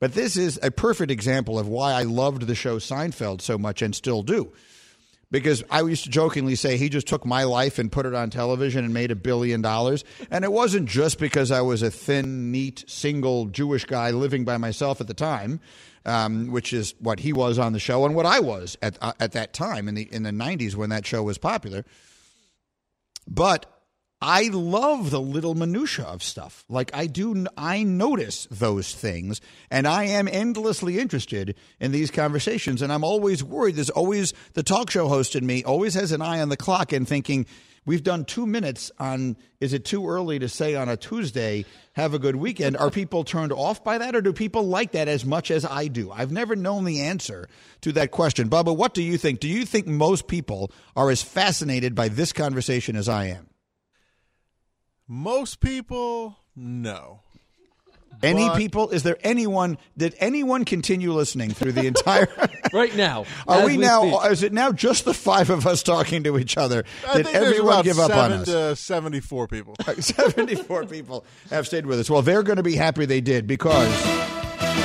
but 0.00 0.14
this 0.14 0.36
is 0.38 0.58
a 0.62 0.70
perfect 0.70 1.10
example 1.10 1.58
of 1.58 1.68
why 1.68 1.92
I 1.92 2.04
loved 2.04 2.46
the 2.46 2.54
show 2.54 2.78
Seinfeld 2.78 3.42
so 3.42 3.58
much 3.58 3.82
and 3.82 3.94
still 3.94 4.22
do. 4.22 4.52
Because 5.34 5.64
I 5.68 5.80
used 5.80 6.04
to 6.04 6.10
jokingly 6.10 6.54
say 6.54 6.76
he 6.76 6.88
just 6.88 7.08
took 7.08 7.26
my 7.26 7.42
life 7.42 7.80
and 7.80 7.90
put 7.90 8.06
it 8.06 8.14
on 8.14 8.30
television 8.30 8.84
and 8.84 8.94
made 8.94 9.10
a 9.10 9.16
billion 9.16 9.62
dollars. 9.62 10.04
And 10.30 10.44
it 10.44 10.52
wasn't 10.52 10.88
just 10.88 11.18
because 11.18 11.50
I 11.50 11.60
was 11.60 11.82
a 11.82 11.90
thin, 11.90 12.52
neat, 12.52 12.84
single 12.86 13.46
Jewish 13.46 13.84
guy 13.84 14.12
living 14.12 14.44
by 14.44 14.58
myself 14.58 15.00
at 15.00 15.08
the 15.08 15.12
time, 15.12 15.58
um, 16.04 16.52
which 16.52 16.72
is 16.72 16.94
what 17.00 17.18
he 17.18 17.32
was 17.32 17.58
on 17.58 17.72
the 17.72 17.80
show 17.80 18.04
and 18.06 18.14
what 18.14 18.26
I 18.26 18.38
was 18.38 18.78
at 18.80 18.96
uh, 19.02 19.14
at 19.18 19.32
that 19.32 19.52
time 19.52 19.88
in 19.88 19.96
the 19.96 20.02
in 20.14 20.22
the 20.22 20.30
'90s 20.30 20.76
when 20.76 20.90
that 20.90 21.04
show 21.04 21.24
was 21.24 21.36
popular. 21.36 21.84
But 23.26 23.66
I 24.22 24.48
love 24.48 25.10
the 25.10 25.20
little 25.20 25.54
minutia 25.54 26.06
of 26.06 26.22
stuff. 26.22 26.64
Like 26.68 26.90
I 26.94 27.06
do, 27.06 27.46
I 27.58 27.82
notice 27.82 28.48
those 28.50 28.94
things, 28.94 29.40
and 29.70 29.86
I 29.86 30.04
am 30.04 30.28
endlessly 30.28 30.98
interested 30.98 31.54
in 31.78 31.92
these 31.92 32.10
conversations. 32.10 32.80
And 32.80 32.90
I'm 32.92 33.04
always 33.04 33.44
worried. 33.44 33.76
There's 33.76 33.90
always 33.90 34.32
the 34.54 34.62
talk 34.62 34.90
show 34.90 35.08
host 35.08 35.36
in 35.36 35.44
me 35.44 35.62
always 35.62 35.92
has 35.94 36.10
an 36.12 36.22
eye 36.22 36.40
on 36.40 36.48
the 36.48 36.56
clock 36.56 36.92
and 36.92 37.06
thinking, 37.06 37.44
we've 37.84 38.02
done 38.02 38.24
two 38.24 38.46
minutes 38.46 38.90
on. 38.98 39.36
Is 39.60 39.74
it 39.74 39.84
too 39.84 40.08
early 40.08 40.38
to 40.38 40.48
say 40.48 40.74
on 40.74 40.88
a 40.88 40.96
Tuesday? 40.96 41.66
Have 41.92 42.14
a 42.14 42.18
good 42.18 42.36
weekend. 42.36 42.78
Are 42.78 42.90
people 42.90 43.24
turned 43.24 43.52
off 43.52 43.84
by 43.84 43.98
that, 43.98 44.16
or 44.16 44.22
do 44.22 44.32
people 44.32 44.62
like 44.62 44.92
that 44.92 45.06
as 45.06 45.26
much 45.26 45.50
as 45.50 45.66
I 45.66 45.88
do? 45.88 46.10
I've 46.10 46.32
never 46.32 46.56
known 46.56 46.84
the 46.84 47.02
answer 47.02 47.46
to 47.82 47.92
that 47.92 48.10
question. 48.10 48.48
Bubba, 48.48 48.74
what 48.74 48.94
do 48.94 49.02
you 49.02 49.18
think? 49.18 49.40
Do 49.40 49.48
you 49.48 49.66
think 49.66 49.86
most 49.86 50.28
people 50.28 50.70
are 50.96 51.10
as 51.10 51.22
fascinated 51.22 51.94
by 51.94 52.08
this 52.08 52.32
conversation 52.32 52.96
as 52.96 53.08
I 53.08 53.26
am? 53.26 53.48
Most 55.06 55.60
people, 55.60 56.36
no. 56.56 57.20
Any 58.22 58.46
But- 58.48 58.56
people? 58.56 58.90
Is 58.90 59.02
there 59.02 59.18
anyone? 59.22 59.76
Did 59.98 60.14
anyone 60.20 60.64
continue 60.64 61.12
listening 61.12 61.50
through 61.50 61.72
the 61.72 61.86
entire? 61.86 62.28
right 62.72 62.94
now. 62.96 63.24
Are 63.48 63.60
as 63.62 63.66
we 63.66 63.76
now? 63.76 64.18
speak. 64.18 64.30
Is 64.32 64.42
it 64.44 64.52
now 64.52 64.70
just 64.72 65.04
the 65.04 65.12
five 65.12 65.50
of 65.50 65.66
us 65.66 65.82
talking 65.82 66.22
to 66.24 66.38
each 66.38 66.56
other? 66.56 66.84
I 67.08 67.18
Did 67.18 67.26
everyone 67.26 67.72
about 67.74 67.84
give 67.84 67.98
up 67.98 68.12
on 68.14 68.32
us? 68.32 68.46
to 68.46 68.76
seventy-four 68.76 69.48
people. 69.48 69.74
74 69.98 70.86
people 70.86 71.24
have 71.50 71.66
stayed 71.66 71.86
with 71.86 71.98
us. 71.98 72.08
Well, 72.08 72.22
they're 72.22 72.44
going 72.44 72.56
to 72.56 72.62
be 72.62 72.76
happy 72.76 73.04
they 73.04 73.20
did 73.20 73.46
because 73.46 73.88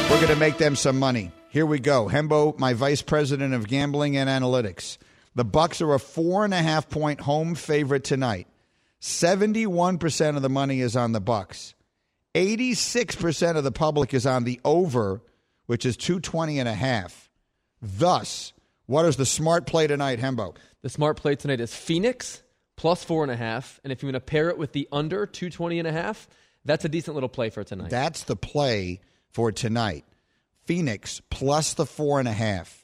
we're 0.10 0.18
going 0.22 0.28
to 0.28 0.36
make 0.36 0.58
them 0.58 0.76
some 0.76 0.98
money. 1.00 1.32
Here 1.50 1.66
we 1.68 1.80
go. 1.80 2.08
Hembo, 2.08 2.58
my 2.60 2.74
vice 2.74 3.02
president 3.04 3.54
of 3.54 3.68
gambling 3.68 4.18
and 4.18 4.28
analytics. 4.30 4.98
The 5.36 5.46
Bucks 5.46 5.82
are 5.82 5.94
a 5.94 6.00
four 6.00 6.44
and 6.46 6.54
a 6.54 6.62
half 6.62 6.90
point 6.90 7.22
home 7.22 7.54
favorite 7.56 8.04
tonight. 8.04 8.48
71% 9.02 10.36
of 10.36 10.42
the 10.42 10.50
money 10.50 10.82
is 10.82 10.96
on 10.96 11.12
the 11.12 11.22
Bucks. 11.22 11.74
86% 12.36 13.56
of 13.56 13.64
the 13.64 13.72
public 13.72 14.14
is 14.14 14.26
on 14.26 14.44
the 14.44 14.60
over, 14.64 15.22
which 15.66 15.86
is 15.86 15.98
220 15.98 16.60
and 16.60 16.70
a 16.70 16.74
half. 16.74 17.30
Thus, 17.82 18.54
what 18.86 19.06
is 19.06 19.16
the 19.16 19.26
smart 19.26 19.66
play 19.66 19.88
tonight, 19.88 20.20
Hembo? 20.20 20.56
The 20.82 20.90
smart 20.90 21.18
play 21.18 21.36
tonight 21.36 21.60
is 21.60 21.74
Phoenix 21.74 22.44
plus 22.76 23.04
four 23.04 23.24
and 23.24 23.32
a 23.32 23.36
half. 23.36 23.80
And 23.84 23.92
if 23.92 24.02
you 24.02 24.08
want 24.08 24.16
to 24.16 24.22
pair 24.22 24.50
it 24.50 24.58
with 24.58 24.74
the 24.74 24.88
under 24.92 25.26
220 25.26 25.80
and 25.80 25.88
a 25.88 25.92
half, 25.92 26.28
that's 26.66 26.86
a 26.86 26.90
decent 26.90 27.16
little 27.16 27.30
play 27.30 27.50
for 27.50 27.64
tonight. 27.64 27.90
That's 27.90 28.24
the 28.24 28.36
play 28.36 29.02
for 29.32 29.52
tonight. 29.52 30.06
Phoenix 30.66 31.22
plus 31.30 31.74
the 31.74 31.86
four 31.86 32.20
and 32.20 32.28
a 32.28 32.34
half. 32.34 32.79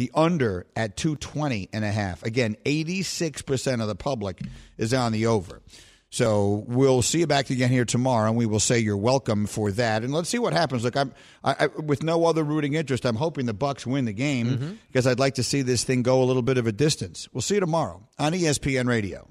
The 0.00 0.10
under 0.14 0.66
at 0.74 0.96
220 0.96 1.68
and 1.74 1.84
a 1.84 1.92
half. 1.92 2.22
Again, 2.22 2.56
86% 2.64 3.82
of 3.82 3.86
the 3.86 3.94
public 3.94 4.40
is 4.78 4.94
on 4.94 5.12
the 5.12 5.26
over. 5.26 5.60
So 6.08 6.64
we'll 6.66 7.02
see 7.02 7.18
you 7.18 7.26
back 7.26 7.50
again 7.50 7.68
here 7.68 7.84
tomorrow, 7.84 8.28
and 8.28 8.38
we 8.38 8.46
will 8.46 8.60
say 8.60 8.78
you're 8.78 8.96
welcome 8.96 9.44
for 9.44 9.70
that. 9.72 10.02
And 10.02 10.10
let's 10.10 10.30
see 10.30 10.38
what 10.38 10.54
happens. 10.54 10.84
Look, 10.84 10.96
I'm 10.96 11.12
I, 11.44 11.54
I, 11.60 11.66
with 11.66 12.02
no 12.02 12.24
other 12.24 12.42
rooting 12.42 12.72
interest. 12.72 13.04
I'm 13.04 13.14
hoping 13.14 13.44
the 13.44 13.52
Bucks 13.52 13.86
win 13.86 14.06
the 14.06 14.14
game 14.14 14.46
mm-hmm. 14.46 14.72
because 14.86 15.06
I'd 15.06 15.18
like 15.18 15.34
to 15.34 15.42
see 15.42 15.60
this 15.60 15.84
thing 15.84 16.02
go 16.02 16.22
a 16.22 16.24
little 16.24 16.40
bit 16.40 16.56
of 16.56 16.66
a 16.66 16.72
distance. 16.72 17.28
We'll 17.34 17.42
see 17.42 17.56
you 17.56 17.60
tomorrow 17.60 18.08
on 18.18 18.32
ESPN 18.32 18.88
Radio. 18.88 19.28